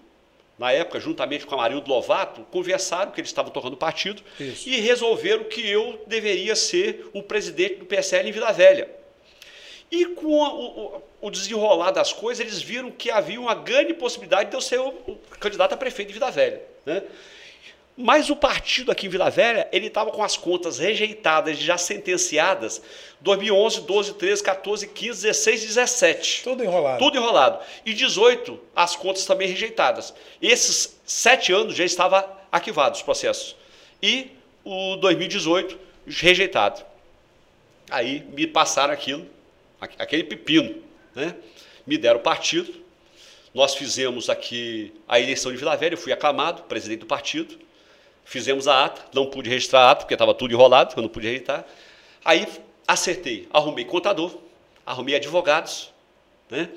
[0.58, 4.68] na época, juntamente com a Marildo Lovato, conversaram que eles estavam tocando partido Isso.
[4.68, 8.90] e resolveram que eu deveria ser o presidente do PSL em Vila Velha.
[9.92, 14.56] E com o, o, desenrolar das coisas, eles viram que havia uma grande possibilidade de
[14.56, 16.62] eu ser o, o candidato a prefeito de Vila Velha.
[16.86, 17.04] Né?
[17.98, 22.80] Mas o partido aqui em Vila Velha, ele estava com as contas rejeitadas, já sentenciadas,
[23.22, 26.44] 2011, 12, 13, 14, 15, 16, 17.
[26.44, 27.00] Tudo enrolado.
[27.00, 27.60] Tudo enrolado.
[27.84, 30.14] E 18, as contas também rejeitadas.
[30.40, 33.56] Esses sete anos já estavam arquivados os processos.
[34.02, 34.30] E
[34.64, 36.86] o 2018, rejeitado.
[37.90, 39.26] Aí me passaram aquilo
[39.80, 40.76] aquele pepino.
[41.16, 41.36] Né?
[41.86, 42.74] Me deram o partido,
[43.54, 47.58] nós fizemos aqui a eleição de Vila Velha, eu fui aclamado, presidente do partido,
[48.28, 51.28] fizemos a ata, não pude registrar a ata, porque estava tudo enrolado, eu não pude
[51.28, 51.66] registrar.
[52.24, 52.46] Aí
[52.86, 54.38] acertei, arrumei contador,
[54.86, 55.94] arrumei advogados,
[56.50, 56.70] né?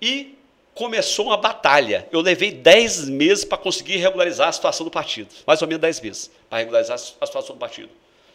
[0.00, 0.36] e
[0.74, 2.06] começou uma batalha.
[2.12, 6.00] Eu levei 10 meses para conseguir regularizar a situação do partido, mais ou menos 10
[6.02, 7.88] meses, para regularizar a situação do partido.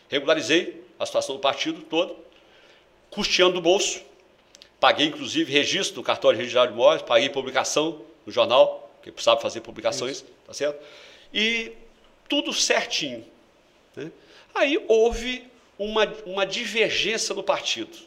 [0.09, 2.17] Regularizei a situação do partido todo,
[3.11, 4.01] custeando o bolso.
[4.79, 9.61] Paguei, inclusive, registro do cartório registral de imóveis, paguei publicação no jornal, que precisava fazer
[9.61, 10.25] publicações, Isso.
[10.47, 10.83] tá certo?
[11.31, 11.73] E
[12.29, 13.25] tudo certinho.
[13.95, 14.11] Né?
[14.55, 15.45] Aí houve
[15.77, 17.97] uma, uma divergência no partido.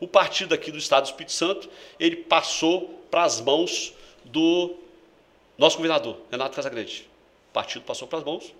[0.00, 1.70] O partido aqui do Estado do Espírito Santo,
[2.00, 3.94] ele passou para as mãos
[4.24, 4.76] do
[5.56, 7.08] nosso governador, Renato Casagrande.
[7.50, 8.52] O partido passou para as mãos.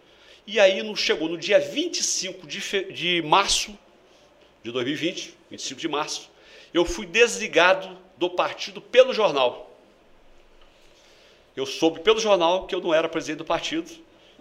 [0.47, 2.93] E aí chegou no dia 25 de, fe...
[2.93, 3.77] de março
[4.63, 6.31] de 2020, 25 de março,
[6.73, 9.71] eu fui desligado do partido pelo jornal.
[11.55, 13.91] Eu soube pelo jornal que eu não era presidente do partido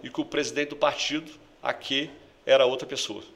[0.02, 1.32] e que o presidente do partido
[1.62, 2.10] aqui
[2.44, 3.20] era outra pessoa.
[3.20, 3.28] Tá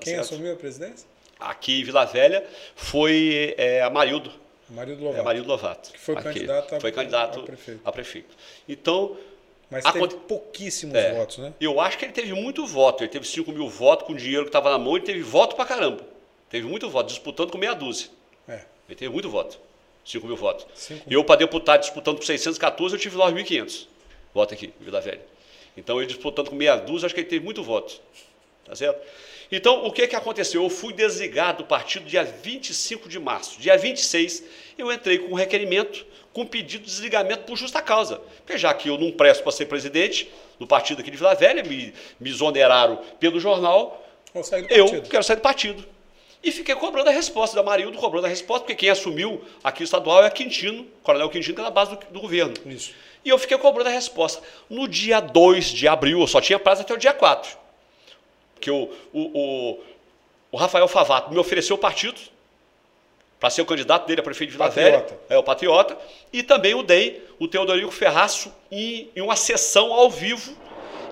[0.00, 0.26] Quem certo?
[0.26, 1.06] assumiu a presidência?
[1.38, 4.32] Aqui em Vila Velha foi é, a Marildo.
[4.70, 5.20] Marildo Lovato.
[5.20, 5.92] É, Marildo Lovato.
[5.92, 7.80] Que foi aqui, candidato, a, foi candidato a, prefeito.
[7.84, 8.36] a prefeito.
[8.68, 9.16] Então.
[9.70, 11.54] Mas teve pouquíssimos é, votos, né?
[11.58, 13.02] Eu acho que ele teve muito voto.
[13.02, 15.56] Ele teve 5 mil votos com o dinheiro que estava na mão, ele teve voto
[15.56, 16.04] pra caramba.
[16.50, 18.10] Teve muito voto, disputando com meia dúzia.
[18.46, 18.60] É.
[18.86, 19.58] Ele teve muito voto.
[20.04, 20.66] 5 mil votos.
[20.74, 23.86] Cinco eu, para deputado, disputando com 614, eu tive 9.500
[24.34, 25.31] votos aqui, em Vila Velha.
[25.76, 28.00] Então, ele disputando com meia dúzia, acho que ele teve muito voto.
[28.64, 29.00] Tá certo?
[29.50, 30.62] Então, o que, que aconteceu?
[30.62, 33.60] Eu fui desligado do partido dia 25 de março.
[33.60, 34.44] Dia 26,
[34.78, 38.20] eu entrei com um requerimento com pedido de desligamento por justa causa.
[38.38, 41.62] Porque já que eu não presto para ser presidente do partido aqui de Vila Velha,
[41.62, 44.02] me, me exoneraram pelo jornal,
[44.70, 45.84] eu quero sair do partido.
[46.42, 49.84] E fiquei cobrando a resposta da Marildo, cobrando a resposta, porque quem assumiu aqui o
[49.84, 52.54] estadual é Quintino, Coronel Quintino, que é da base do, do governo.
[52.66, 52.92] Isso.
[53.24, 54.42] E eu fiquei cobrando a resposta.
[54.68, 57.56] No dia 2 de abril, eu só tinha prazo até o dia 4.
[58.60, 59.80] Que o, o, o,
[60.52, 62.20] o Rafael Favato me ofereceu o partido
[63.38, 64.70] para ser o candidato dele a prefeito de Vila.
[64.70, 65.98] Velha, é o Patriota,
[66.32, 70.56] e também o DEI, o Teodorico Ferraço, em, em uma sessão ao vivo,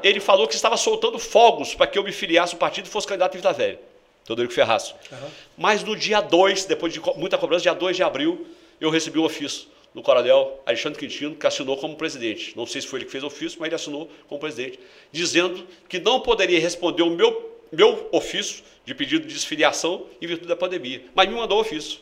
[0.00, 3.06] ele falou que estava soltando fogos para que eu me filiasse o partido e fosse
[3.06, 3.80] candidato em Vila Velha.
[4.24, 4.94] Teodorico Ferraz.
[5.10, 5.28] Uhum.
[5.58, 8.46] Mas no dia 2, depois de muita cobrança, dia 2 de abril,
[8.80, 12.56] eu recebi um ofício do coronel Alexandre Quintino, que assinou como presidente.
[12.56, 14.78] Não sei se foi ele que fez o ofício, mas ele assinou como presidente,
[15.10, 20.48] dizendo que não poderia responder o meu, meu ofício de pedido de desfiliação em virtude
[20.48, 21.02] da pandemia.
[21.14, 22.00] Mas me mandou o ofício.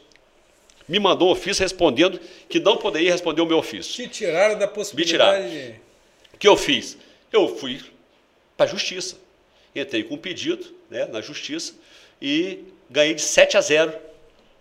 [0.87, 3.95] Me mandou o ofício respondendo que não poderia responder o meu ofício.
[3.95, 5.81] Te tiraram da possibilidade me tiraram.
[6.35, 6.97] O que eu fiz?
[7.33, 7.81] Eu fui
[8.57, 9.17] para a justiça.
[9.75, 11.75] Entrei com um pedido né, na justiça
[12.21, 14.08] e ganhei de 7 a 0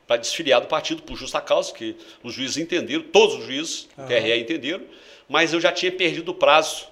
[0.08, 4.08] para desfiliar do partido por justa causa, que os juízes entenderam, todos os juízes, uhum.
[4.08, 4.84] TRE entenderam,
[5.28, 6.88] mas eu já tinha perdido o prazo,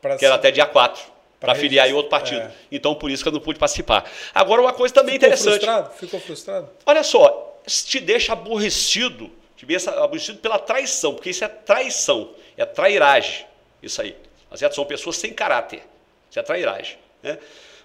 [0.00, 2.40] pra que era até dia 4 para filiar em outro partido.
[2.40, 2.50] É.
[2.72, 4.10] Então, por isso que eu não pude participar.
[4.34, 5.52] Agora, uma coisa também Ficou interessante.
[5.56, 5.94] Frustrado?
[5.94, 6.70] Ficou frustrado?
[6.86, 12.64] Olha só, te deixa aborrecido, te deixa aborrecido pela traição, porque isso é traição, é
[12.64, 13.44] trairagem,
[13.82, 14.16] isso aí.
[14.48, 14.74] Tá certo?
[14.74, 15.82] São pessoas sem caráter,
[16.30, 16.96] isso é trairagem.
[17.22, 17.38] Né?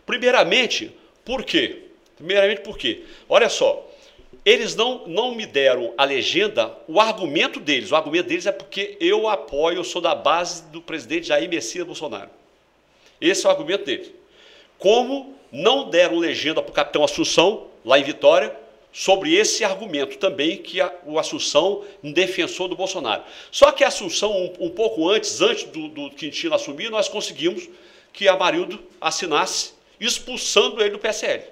[0.06, 0.96] Primeiramente,
[1.26, 1.84] por quê?
[2.16, 3.04] Primeiramente por quê?
[3.28, 3.89] Olha só,
[4.46, 7.92] eles não, não me deram a legenda, o argumento deles.
[7.92, 11.86] O argumento deles é porque eu apoio, eu sou da base do presidente Jair Messias
[11.86, 12.30] Bolsonaro.
[13.20, 14.12] Esse é o argumento deles.
[14.78, 18.56] Como não deram legenda para o capitão Assunção, lá em Vitória,
[18.92, 23.24] sobre esse argumento também que a, o Assunção, defensor do Bolsonaro.
[23.52, 27.70] Só que a Assunção, um, um pouco antes, antes do, do Quintino assumir, nós conseguimos
[28.12, 31.44] que Amarildo assinasse expulsando ele do PSL.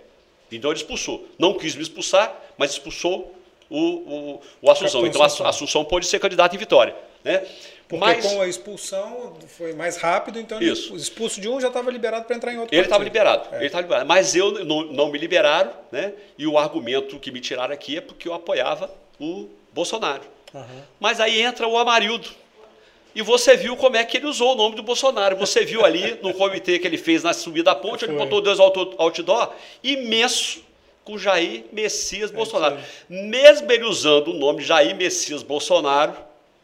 [0.52, 1.28] Então ele expulsou.
[1.38, 3.36] Não quis me expulsar, mas expulsou
[3.70, 5.06] o, o, o Assunção.
[5.06, 6.96] Então a Assunção pode ser candidato em Vitória.
[7.24, 7.46] Né?
[7.88, 10.96] Porque mas, com a expulsão foi mais rápido, então isso.
[10.96, 13.58] expulso de um já estava liberado para entrar em outro Ele estava liberado, é.
[13.58, 14.06] ele estava liberado.
[14.06, 16.14] Mas eu não, não me liberaram, né?
[16.38, 20.24] E o argumento que me tiraram aqui é porque eu apoiava o Bolsonaro.
[20.54, 20.82] Uhum.
[21.00, 22.28] Mas aí entra o Amarildo.
[23.16, 25.38] E você viu como é que ele usou o nome do Bolsonaro.
[25.38, 28.60] Você viu ali no comitê que ele fez na subida da ponte, ele botou dois
[28.60, 30.62] outdoor imenso
[31.08, 32.78] com Jair Messias é Bolsonaro.
[33.08, 36.14] Mesmo ele usando o nome Jair Messias Bolsonaro,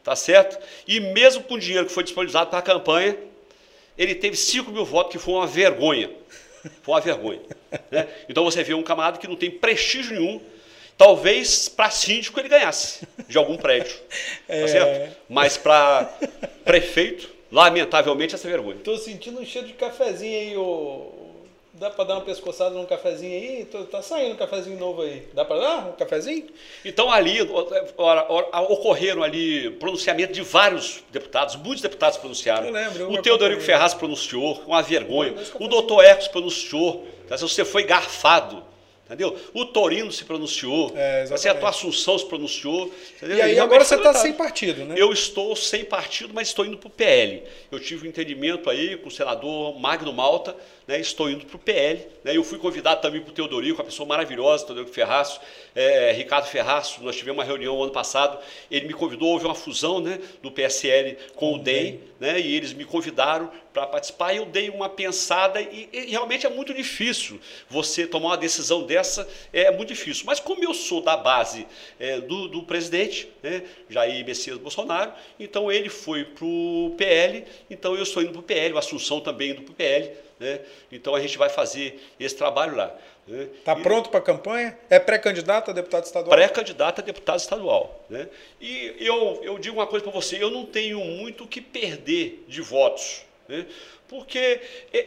[0.04, 0.62] tá certo?
[0.86, 3.18] E mesmo com o dinheiro que foi disponibilizado para a campanha,
[3.98, 6.12] ele teve 5 mil votos, que foi uma vergonha.
[6.82, 7.40] Foi uma vergonha.
[7.90, 8.08] Né?
[8.28, 10.42] Então você vê um camarada que não tem prestígio nenhum,
[10.98, 13.96] talvez para síndico ele ganhasse de algum prédio.
[14.46, 14.68] Tá é...
[14.68, 15.18] certo?
[15.30, 16.04] Mas para
[16.66, 18.76] prefeito, lamentavelmente, essa vergonha.
[18.76, 21.23] Estou sentindo um cheiro de cafezinho aí, ô,
[21.76, 23.66] Dá para dar uma pescoçada num cafezinho aí?
[23.90, 25.28] Tá saindo um cafezinho novo aí.
[25.34, 26.46] Dá para dar um cafezinho?
[26.86, 27.40] Então ali
[28.70, 32.68] ocorreram ali pronunciamento de vários deputados, muitos deputados pronunciaram.
[32.68, 33.04] Eu lembro.
[33.04, 35.34] Eu o Teodorico Ferraz pronunciou, uma vergonha.
[35.56, 37.08] O doutor Ecos pronunciou.
[37.28, 38.72] Você foi garfado.
[39.06, 39.38] Entendeu?
[39.54, 42.90] O Torino se pronunciou, é, assim, a tua Assunção se pronunciou.
[43.18, 43.38] Entendeu?
[43.38, 44.96] E aí agora você está sem partido, né?
[44.98, 47.44] Eu estou sem partido, mas estou indo para o PL.
[47.70, 50.56] Eu tive um entendimento aí com o senador Magno Malta,
[50.88, 52.06] né, estou indo para o PL.
[52.24, 55.40] Né, eu fui convidado também para o Teodorico, uma pessoa maravilhosa, Teodorico Ferraço,
[55.76, 57.04] é, Ricardo Ferraço.
[57.04, 58.38] Nós tivemos uma reunião ano passado,
[58.70, 62.74] ele me convidou, houve uma fusão né, do PSL com o DEM, né, e eles
[62.74, 64.34] me convidaram para participar.
[64.34, 67.40] E eu dei uma pensada, e, e, realmente é muito difícil
[67.70, 70.24] você tomar uma decisão dessa, é muito difícil.
[70.26, 71.68] Mas como eu sou da base
[72.00, 77.96] é, do, do, presidente, né, Jair Messias Bolsonaro, então ele foi para o PL, então
[77.96, 80.12] eu estou indo para o PL, o Assunção também indo para o PL.
[80.44, 80.60] Né?
[80.92, 82.94] Então a gente vai fazer esse trabalho lá.
[83.26, 83.82] Está né?
[83.82, 84.78] pronto para a campanha?
[84.90, 86.36] É pré-candidato a deputado estadual?
[86.36, 88.06] Pré-candidato a deputado estadual.
[88.10, 88.28] Né?
[88.60, 92.44] E eu, eu digo uma coisa para você: eu não tenho muito o que perder
[92.46, 93.24] de votos.
[93.48, 93.66] Né?
[94.10, 94.60] Porque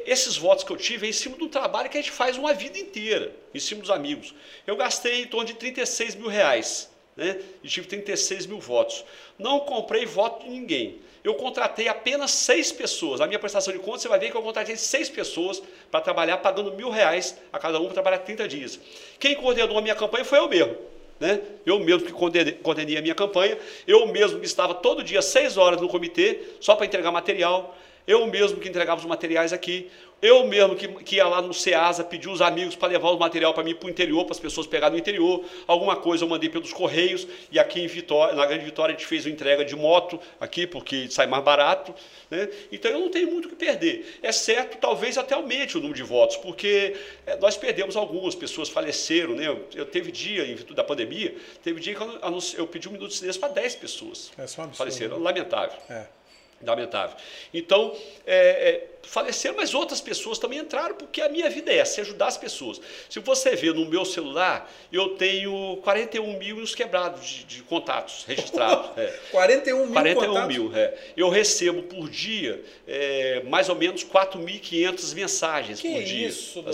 [0.07, 2.39] esses votos que eu tive é em cima de um trabalho que a gente faz
[2.39, 4.35] uma vida inteira, em cima dos amigos.
[4.67, 7.39] Eu gastei em torno de 36 mil reais né?
[7.63, 9.05] e tive 36 mil votos.
[9.39, 13.21] Não comprei voto de ninguém eu contratei apenas seis pessoas.
[13.21, 16.37] Na minha prestação de contas, você vai ver que eu contratei seis pessoas para trabalhar,
[16.39, 18.81] pagando mil reais a cada um para trabalhar 30 dias.
[19.19, 20.77] Quem coordenou a minha campanha foi eu mesmo.
[21.19, 21.41] Né?
[21.65, 25.81] Eu mesmo que coordenei a minha campanha, eu mesmo que estava todo dia seis horas
[25.81, 29.91] no comitê, só para entregar material, eu mesmo que entregava os materiais aqui,
[30.23, 33.53] eu mesmo que, que ia lá no SEASA pedir os amigos para levar o material
[33.53, 35.45] para mim para o interior, para as pessoas pegarem no interior.
[35.67, 37.29] Alguma coisa eu mandei pelos Correios.
[37.53, 40.67] E aqui em Vitória, na Grande Vitória, a gente fez uma entrega de moto aqui,
[40.67, 41.95] porque sai mais barato.
[42.31, 42.49] Né?
[42.73, 44.19] Então eu não tenho muito o que perder.
[44.23, 46.97] É certo, talvez até aumente o número de votos, porque
[47.27, 49.35] é, nós perdemos algumas, pessoas faleceram.
[49.35, 49.47] Né?
[49.47, 52.19] Eu, eu teve dia, em virtude da pandemia, teve dia que eu,
[52.57, 54.33] eu pedi um minuto de silêncio para 10 pessoas.
[54.39, 55.19] É só absurdo, faleceram.
[55.19, 55.25] Né?
[55.25, 55.79] Lamentável.
[55.91, 56.07] É.
[56.63, 57.17] Lamentável.
[57.53, 57.95] Então,
[58.27, 62.03] é, é, faleceram, mas outras pessoas também entraram, porque a minha vida é essa, é
[62.03, 62.81] ajudar as pessoas.
[63.09, 68.25] Se você ver no meu celular, eu tenho 41 mil nos quebrados de, de contatos
[68.27, 68.91] registrados.
[68.97, 69.07] É.
[69.31, 70.49] 41 mil 41 contatos?
[70.49, 70.95] mil, é.
[71.17, 76.29] Eu recebo por dia é, mais ou menos 4.500 mensagens que por dia.
[76.29, 76.71] isso, tá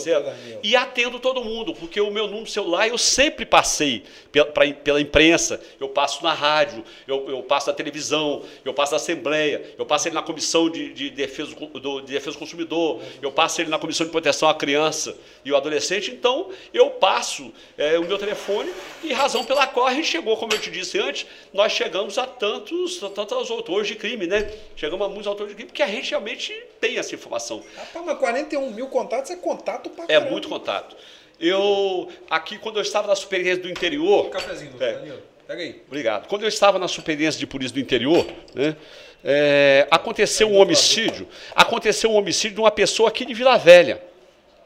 [0.62, 5.00] E atendo todo mundo, porque o meu número celular eu sempre passei pela, pra, pela
[5.00, 9.84] imprensa, eu passo na rádio, eu, eu passo na televisão, eu passo na Assembleia, eu
[9.84, 13.78] passo na Comissão de, de defesa, do, de defesa do Consumidor, eu passo ele na
[13.78, 18.73] Comissão de Proteção à Criança e o Adolescente, então eu passo é, o meu telefone
[19.03, 22.27] e razão pela qual a gente chegou, como eu te disse antes, nós chegamos a
[22.27, 24.51] tantos, a tantos autores de crime, né?
[24.77, 27.62] Chegamos a muitos autores de crime, porque a gente realmente tem essa informação.
[27.77, 30.97] Rapaz, mas 41 mil contatos é contato para É muito contato.
[31.40, 34.27] Eu, aqui, quando eu estava na Superintendência do Interior...
[34.27, 35.23] Um cafezinho, é, Danilo.
[35.47, 35.82] Pega aí.
[35.86, 36.28] Obrigado.
[36.28, 38.24] Quando eu estava na Superintendência de Polícia do Interior,
[38.55, 38.77] né?
[39.24, 44.03] É, aconteceu um homicídio, aconteceu um homicídio de uma pessoa aqui de Vila Velha,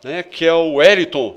[0.02, 1.36] né, que é o Wellington,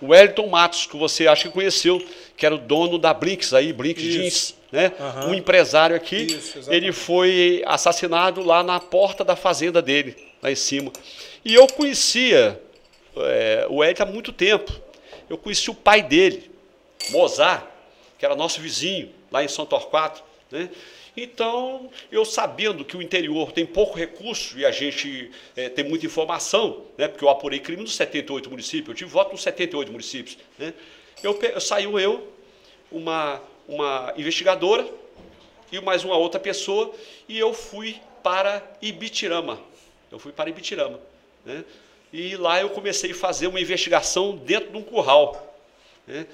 [0.00, 2.04] o Wellington Matos, que você acha que conheceu,
[2.36, 4.12] que era o dono da Brinks aí, Brinks Isso.
[4.12, 4.92] Jeans, né?
[4.98, 5.30] Uhum.
[5.30, 10.54] Um empresário aqui, Isso, ele foi assassinado lá na porta da fazenda dele, lá em
[10.54, 10.92] cima.
[11.44, 12.60] E eu conhecia
[13.16, 14.72] é, o Wellington há muito tempo.
[15.28, 16.50] Eu conheci o pai dele,
[17.10, 17.64] Mozart,
[18.18, 20.68] que era nosso vizinho, lá em São Torquato, né?
[21.20, 26.06] Então, eu sabendo que o interior tem pouco recurso e a gente é, tem muita
[26.06, 30.38] informação, né, porque eu apurei crime nos 78 municípios, eu tive voto nos 78 municípios,
[30.56, 30.72] né,
[31.20, 32.32] eu, eu, saiu eu,
[32.88, 34.88] uma, uma investigadora
[35.72, 36.94] e mais uma outra pessoa,
[37.28, 39.60] e eu fui para Ibitirama.
[40.12, 41.00] Eu fui para Ibitirama.
[41.44, 41.64] Né?
[42.12, 45.56] E lá eu comecei a fazer uma investigação dentro de um curral.
[46.06, 46.26] Né?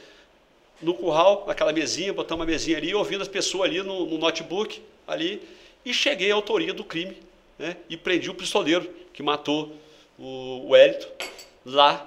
[0.85, 4.83] No curral, naquela mesinha, botamos uma mesinha ali, ouvindo as pessoas ali no, no notebook,
[5.07, 5.43] ali,
[5.85, 7.17] e cheguei à autoria do crime.
[7.59, 7.77] Né?
[7.89, 9.73] E prendi o pistoleiro que matou
[10.19, 11.09] o, Hélito
[11.65, 12.07] lá.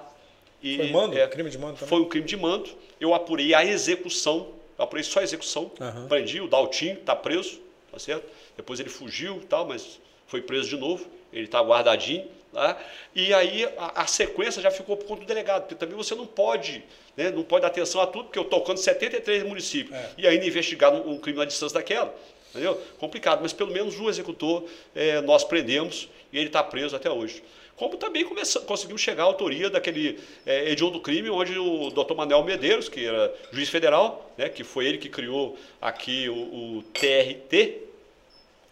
[0.62, 1.18] E, foi mando?
[1.18, 1.88] É, crime de mando também?
[1.88, 2.70] Foi um crime de mando.
[3.00, 4.48] Eu apurei a execução,
[4.78, 6.08] eu apurei só a execução, uhum.
[6.08, 7.60] prendi o Daltinho, está preso,
[7.90, 8.24] tá certo?
[8.56, 12.26] Depois ele fugiu e tal, mas foi preso de novo, ele está guardadinho.
[12.52, 12.78] Tá?
[13.14, 16.26] E aí a, a, sequência já ficou por conta do delegado, porque também você não
[16.26, 16.82] pode,
[17.14, 20.10] né, não pode dar atenção a tudo, porque eu tocando 73 municípios é.
[20.16, 22.14] e ainda investigar um, um, crime na distância daquela.
[22.50, 22.80] Entendeu?
[22.98, 24.64] Complicado, mas pelo menos um executor
[24.94, 27.42] é, nós prendemos e ele está preso até hoje.
[27.76, 28.24] Como também
[28.66, 33.32] conseguimos chegar à autoria daquele é, hediondo crime, onde o doutor Manuel Medeiros, que era
[33.52, 37.82] juiz federal, né, que foi ele que criou aqui o, o TRT,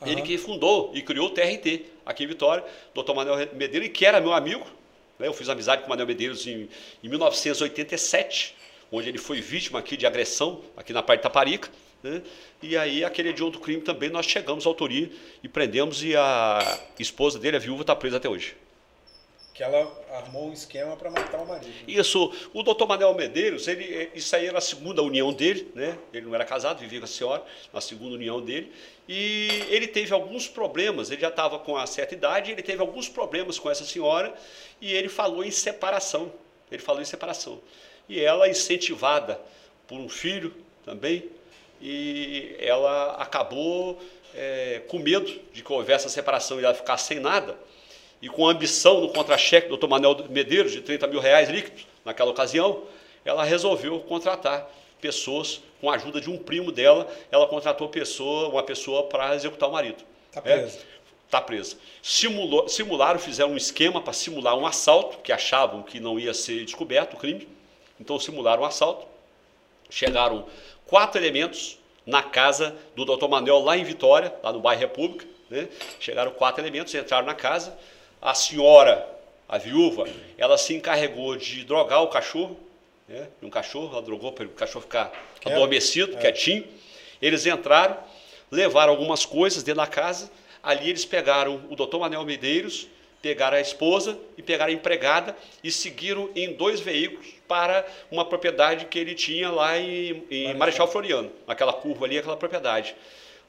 [0.00, 0.08] uhum.
[0.08, 2.64] ele que fundou e criou o TRT aqui em Vitória,
[2.94, 4.64] doutor Manuel Medeiros, que era meu amigo.
[5.18, 5.26] Né?
[5.26, 6.68] Eu fiz amizade com o Manuel Medeiros em,
[7.02, 8.54] em 1987,
[8.90, 11.68] onde ele foi vítima aqui de agressão, aqui na parte de Taparica.
[12.02, 12.22] Né?
[12.62, 15.10] E aí, aquele de outro crime também, nós chegamos à autoria
[15.42, 18.54] e prendemos, e a esposa dele, a viúva, está presa até hoje
[19.56, 21.72] que ela armou um esquema para matar o marido.
[21.88, 22.30] Isso.
[22.52, 25.96] O doutor Manuel Medeiros, ele, isso aí era a segunda união dele, né?
[26.12, 27.42] Ele não era casado, vivia com a senhora,
[27.72, 28.70] na segunda união dele.
[29.08, 33.08] E ele teve alguns problemas, ele já estava com uma certa idade, ele teve alguns
[33.08, 34.34] problemas com essa senhora
[34.78, 36.30] e ele falou em separação.
[36.70, 37.58] Ele falou em separação.
[38.10, 39.40] E ela, incentivada
[39.88, 40.54] por um filho
[40.84, 41.30] também,
[41.80, 43.98] e ela acabou
[44.34, 47.58] é, com medo de que houvesse essa separação e ela ficar sem nada
[48.20, 49.88] e com ambição no contra-cheque do Dr.
[49.88, 52.82] Manuel Medeiros, de 30 mil reais líquidos, naquela ocasião,
[53.24, 54.70] ela resolveu contratar
[55.00, 59.68] pessoas, com a ajuda de um primo dela, ela contratou pessoa, uma pessoa para executar
[59.68, 60.02] o marido.
[60.28, 60.78] Está presa.
[61.26, 61.76] Está é, presa.
[62.02, 66.64] Simulou, simularam, fizeram um esquema para simular um assalto, que achavam que não ia ser
[66.64, 67.46] descoberto o crime.
[68.00, 69.06] Então simularam um assalto.
[69.90, 70.46] Chegaram
[70.86, 73.28] quatro elementos na casa do Dr.
[73.28, 75.26] Manuel, lá em Vitória, lá no bairro República.
[75.50, 75.68] Né?
[76.00, 77.76] Chegaram quatro elementos, entraram na casa,
[78.20, 79.06] a senhora,
[79.48, 82.58] a viúva, ela se encarregou de drogar o cachorro,
[83.08, 83.28] né?
[83.42, 85.54] um cachorro, ela drogou para o cachorro ficar Quieto.
[85.54, 86.20] adormecido, é.
[86.20, 86.64] quietinho.
[87.20, 87.96] Eles entraram,
[88.50, 90.30] levaram algumas coisas dentro da casa.
[90.62, 92.88] Ali eles pegaram o doutor Manel Medeiros,
[93.22, 98.86] pegaram a esposa e pegaram a empregada e seguiram em dois veículos para uma propriedade
[98.86, 102.94] que ele tinha lá em, em Marechal Floriano, naquela curva ali, aquela propriedade.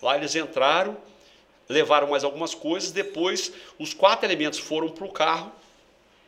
[0.02, 0.96] Lá eles entraram,
[1.70, 2.92] levaram mais algumas coisas.
[2.92, 5.52] Depois, os quatro elementos foram para o carro,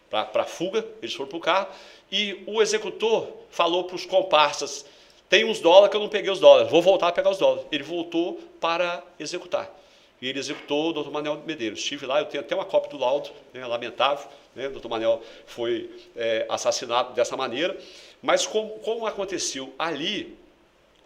[0.09, 1.67] para a fuga, eles foram para o carro.
[2.11, 4.85] E o executor falou para os comparsas:
[5.29, 7.65] tem uns dólares que eu não peguei os dólares, vou voltar a pegar os dólares.
[7.71, 9.75] Ele voltou para executar.
[10.21, 11.79] E ele executou o doutor Manel Medeiros.
[11.79, 14.27] Estive lá, eu tenho até uma cópia do laudo, né, lamentável.
[14.53, 17.77] Né, o doutor Manel foi é, assassinado dessa maneira.
[18.21, 20.35] Mas como, como aconteceu ali,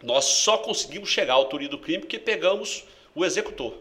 [0.01, 3.73] nós só conseguimos chegar à autoria do crime porque pegamos o executor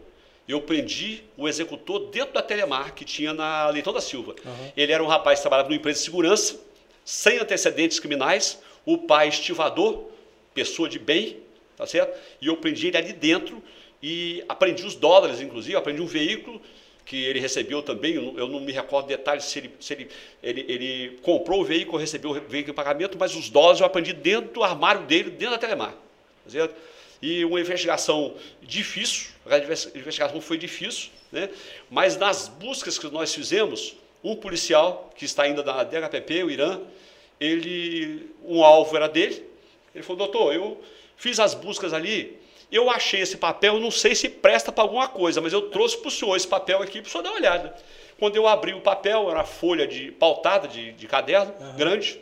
[0.47, 4.35] eu prendi o executor dentro da Telemar que tinha na Leitão da Silva.
[4.45, 4.71] Uhum.
[4.75, 6.59] Ele era um rapaz que trabalhava numa empresa de segurança,
[7.05, 10.05] sem antecedentes criminais, o pai estivador,
[10.53, 11.37] pessoa de bem,
[11.77, 12.17] tá certo?
[12.41, 13.63] E eu prendi ele ali dentro
[14.01, 16.61] e aprendi os dólares, inclusive, aprendi um veículo
[17.05, 20.09] que ele recebeu também, eu não me recordo detalhes se, ele, se ele,
[20.41, 24.13] ele, ele comprou o veículo, recebeu o veículo em pagamento, mas os dólares eu aprendi
[24.13, 25.91] dentro do armário dele, dentro da Telemar.
[25.91, 26.75] Tá certo?
[27.23, 29.57] E uma investigação difícil, a
[29.97, 31.49] investigação foi difícil, né?
[31.89, 36.81] mas nas buscas que nós fizemos, um policial que está ainda na DHPP, o Irã,
[37.39, 39.41] ele, um alvo era dele,
[39.95, 40.83] ele falou, doutor, eu
[41.15, 42.37] fiz as buscas ali,
[42.69, 46.09] eu achei esse papel, não sei se presta para alguma coisa, mas eu trouxe para
[46.09, 47.73] o senhor esse papel aqui para o senhor dar uma olhada.
[48.19, 51.77] Quando eu abri o papel, era uma folha de pautada de, de caderno, uhum.
[51.77, 52.19] grande,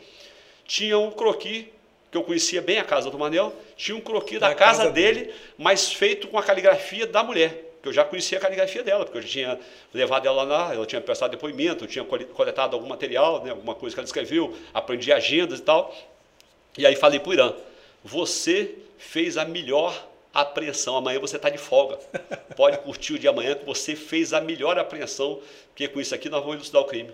[0.64, 1.66] tinha um croquis
[2.12, 4.92] que eu conhecia bem a casa do Manel, tinha um croquis da, da casa, casa
[4.92, 8.84] dele, dele, mas feito com a caligrafia da mulher que eu já conhecia a caligrafia
[8.84, 9.60] dela, porque eu já tinha
[9.92, 13.92] levado ela lá, ela tinha prestado depoimento, eu tinha coletado algum material, né, alguma coisa
[13.92, 15.92] que ela escreveu, aprendi agendas e tal.
[16.78, 17.52] E aí falei para o Irã,
[18.04, 19.92] você fez a melhor
[20.32, 21.98] apreensão, amanhã você está de folga.
[22.56, 26.28] Pode curtir o dia amanhã que você fez a melhor apreensão, porque com isso aqui
[26.28, 27.10] nós vamos elucidar o crime.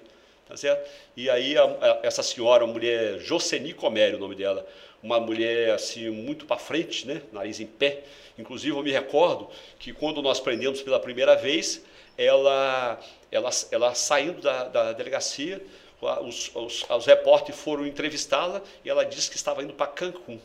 [0.46, 0.88] Tá certo?
[1.16, 4.66] E aí a, a, essa senhora, a mulher Joceni Comério, o nome dela,
[5.02, 7.22] uma mulher assim muito para frente, né?
[7.32, 8.02] nariz em pé.
[8.38, 9.48] Inclusive eu me recordo
[9.78, 11.82] que quando nós prendemos pela primeira vez,
[12.16, 13.00] ela,
[13.30, 15.64] ela, ela saindo da, da delegacia,
[16.00, 20.38] os, os, os repórteres foram entrevistá-la e ela disse que estava indo para Cancún,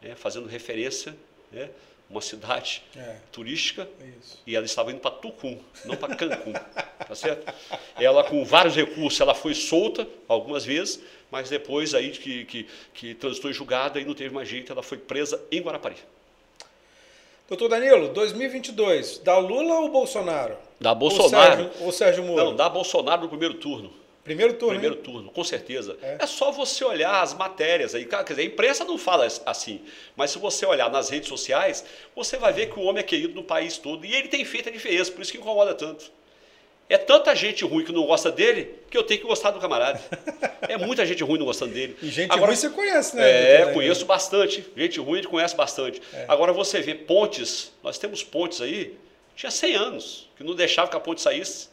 [0.00, 0.14] né?
[0.14, 1.14] fazendo referência
[1.52, 1.68] né?
[2.10, 3.16] Uma cidade é.
[3.30, 3.88] turística
[4.18, 4.38] Isso.
[4.44, 6.52] e ela estava indo para Tucum, não para Cancún,
[7.06, 7.54] tá certo?
[7.96, 11.00] Ela com vários recursos, ela foi solta algumas vezes,
[11.30, 14.82] mas depois aí que, que, que transitou em julgada e não teve mais jeito, ela
[14.82, 15.96] foi presa em Guarapari.
[17.48, 20.56] Doutor Danilo, 2022, da Lula ou Bolsonaro?
[20.80, 21.62] Da Bolsonaro.
[21.62, 22.44] Ou Sérgio, ou Sérgio Moro?
[22.44, 23.92] Não, da Bolsonaro no primeiro turno.
[24.30, 24.74] Primeiro turno.
[24.74, 25.02] Primeiro hein?
[25.02, 25.98] turno, com certeza.
[26.00, 26.18] É.
[26.20, 26.26] é.
[26.26, 28.04] só você olhar as matérias aí.
[28.04, 29.80] Quer dizer, a imprensa não fala assim,
[30.14, 31.84] mas se você olhar nas redes sociais,
[32.14, 34.68] você vai ver que o homem é querido no país todo e ele tem feito
[34.68, 36.12] a diferença, por isso que incomoda tanto.
[36.88, 40.00] É tanta gente ruim que não gosta dele que eu tenho que gostar do camarada.
[40.68, 41.96] É muita gente ruim não gostando dele.
[42.00, 43.62] E gente Agora, ruim você conhece, né?
[43.62, 44.64] É, conheço bastante.
[44.76, 46.00] Gente ruim conhece bastante.
[46.12, 46.26] É.
[46.28, 48.94] Agora você vê pontes, nós temos pontes aí,
[49.34, 51.69] tinha 100 anos, que não deixava que a ponte saísse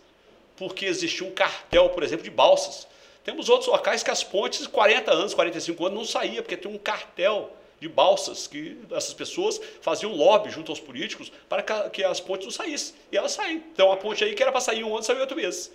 [0.57, 2.88] porque existia um cartel, por exemplo, de balsas.
[3.23, 6.77] Temos outros locais que as pontes, 40 anos, 45 anos, não saía, porque tem um
[6.77, 12.45] cartel de balsas que essas pessoas faziam lobby junto aos políticos para que as pontes
[12.45, 12.95] não saíssem.
[13.11, 13.63] E elas saem.
[13.71, 15.71] Então a ponte aí que era para sair um ano, saiu outro mês.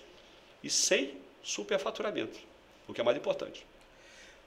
[0.63, 2.39] E sem superfaturamento,
[2.89, 3.67] o que é mais importante.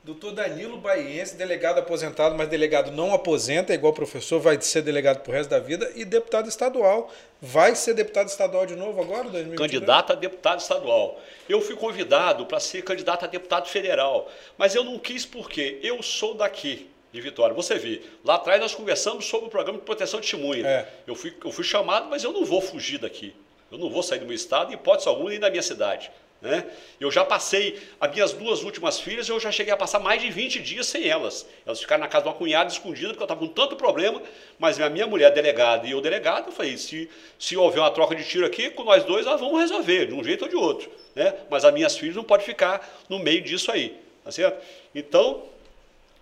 [0.06, 5.34] Doutor Danilo Baiense, delegado aposentado, mas delegado não aposenta, igual professor, vai ser delegado pro
[5.34, 7.12] resto da vida, e deputado estadual.
[7.42, 9.58] Vai ser deputado estadual de novo agora, 2022?
[9.58, 11.20] Candidato a deputado estadual.
[11.50, 16.04] Eu fui convidado para ser candidato a deputado federal, mas eu não quis porque eu
[16.04, 17.56] sou daqui, de Vitória.
[17.56, 20.68] Você vê, lá atrás nós conversamos sobre o programa de proteção de testemunha.
[20.68, 20.88] É.
[21.08, 23.34] Eu, fui, eu fui chamado, mas eu não vou fugir daqui.
[23.72, 26.12] Eu não vou sair do meu estado, em hipótese alguma, nem da minha cidade.
[26.42, 26.66] Né?
[27.00, 30.30] Eu já passei, as minhas duas últimas filhas, eu já cheguei a passar mais de
[30.30, 31.46] 20 dias sem elas.
[31.66, 34.22] Elas ficaram na casa de uma cunhada escondida, porque eu estava com tanto problema,
[34.60, 37.10] mas a minha mulher delegada e eu delegado, eu falei, se,
[37.40, 40.24] se houver uma troca de tiro aqui, com nós dois nós vamos resolver, de um
[40.24, 40.92] jeito ou de outro.
[41.16, 41.34] Né?
[41.50, 43.98] Mas as minhas filhas não podem ficar no meio disso aí.
[44.24, 44.64] Tá certo?
[44.94, 45.44] Então,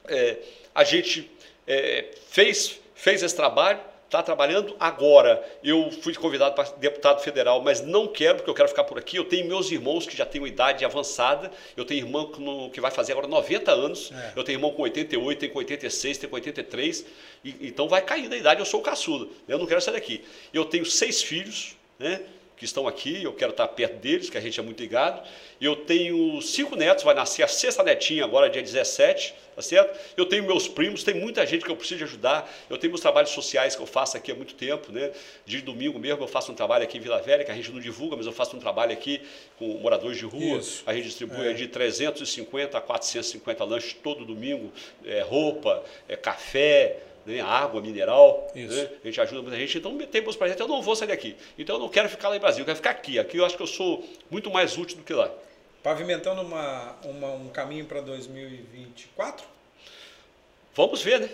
[0.05, 0.37] é,
[0.75, 1.29] a gente
[1.67, 3.79] é, fez, fez esse trabalho,
[4.13, 5.43] está trabalhando agora.
[5.63, 9.17] Eu fui convidado para deputado federal, mas não quero, porque eu quero ficar por aqui.
[9.17, 11.51] Eu tenho meus irmãos que já têm uma idade avançada.
[11.75, 12.31] Eu tenho irmão
[12.71, 14.11] que, vai fazer agora 90 anos.
[14.11, 14.33] É.
[14.35, 17.05] Eu tenho irmão com 88, tem com 86, tem com 83.
[17.43, 19.31] E, então vai caindo a idade, eu sou o caçudo.
[19.47, 20.23] Eu não quero sair daqui.
[20.53, 22.21] Eu tenho seis filhos, né?
[22.55, 25.27] Que estão aqui, eu quero estar perto deles, que a gente é muito ligado.
[25.59, 29.97] Eu tenho cinco netos, vai nascer a sexta netinha agora, dia 17, tá certo?
[30.15, 32.49] Eu tenho meus primos, tem muita gente que eu preciso ajudar.
[32.69, 35.11] Eu tenho meus trabalhos sociais que eu faço aqui há muito tempo, né?
[35.45, 37.79] De domingo mesmo eu faço um trabalho aqui em Vila Velha, que a gente não
[37.79, 39.21] divulga, mas eu faço um trabalho aqui
[39.57, 40.59] com moradores de rua.
[40.59, 40.83] Isso.
[40.85, 41.53] A gente distribui é.
[41.53, 44.71] de 350 a 450 lanches todo domingo,
[45.05, 50.35] é, roupa, é, café, né, água mineral, né, a gente ajuda muita gente, então temos
[50.35, 51.35] projetos, eu não vou sair daqui.
[51.57, 53.19] Então eu não quero ficar lá em Brasil, eu quero ficar aqui.
[53.19, 55.31] Aqui eu acho que eu sou muito mais útil do que lá.
[55.81, 59.45] Pavimentando uma, uma um caminho para 2024?
[60.75, 61.29] Vamos ver, né?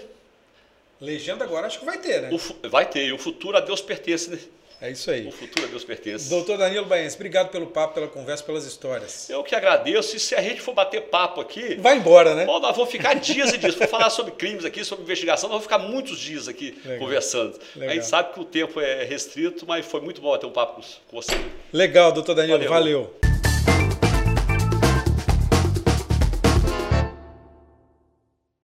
[1.00, 2.30] Legenda agora acho que vai ter, né?
[2.32, 4.40] O, vai ter, e o futuro a Deus pertence, né?
[4.82, 5.28] É isso aí.
[5.28, 6.30] O futuro a Deus pertence.
[6.30, 9.30] Doutor Danilo Baense, obrigado pelo papo, pela conversa, pelas histórias.
[9.30, 10.16] Eu que agradeço.
[10.16, 11.76] E se a gente for bater papo aqui.
[11.76, 12.46] Vai embora, né?
[12.46, 13.76] Bom, nós vamos ficar dias e dias.
[13.76, 17.00] Vou falar sobre crimes aqui, sobre investigação, nós vamos ficar muitos dias aqui Legal.
[17.00, 17.60] conversando.
[17.76, 17.92] Legal.
[17.92, 20.82] A gente sabe que o tempo é restrito, mas foi muito bom ter um papo
[21.10, 21.38] com você.
[21.74, 22.60] Legal, doutor Danilo.
[22.60, 22.70] Valeu.
[22.70, 23.29] Valeu.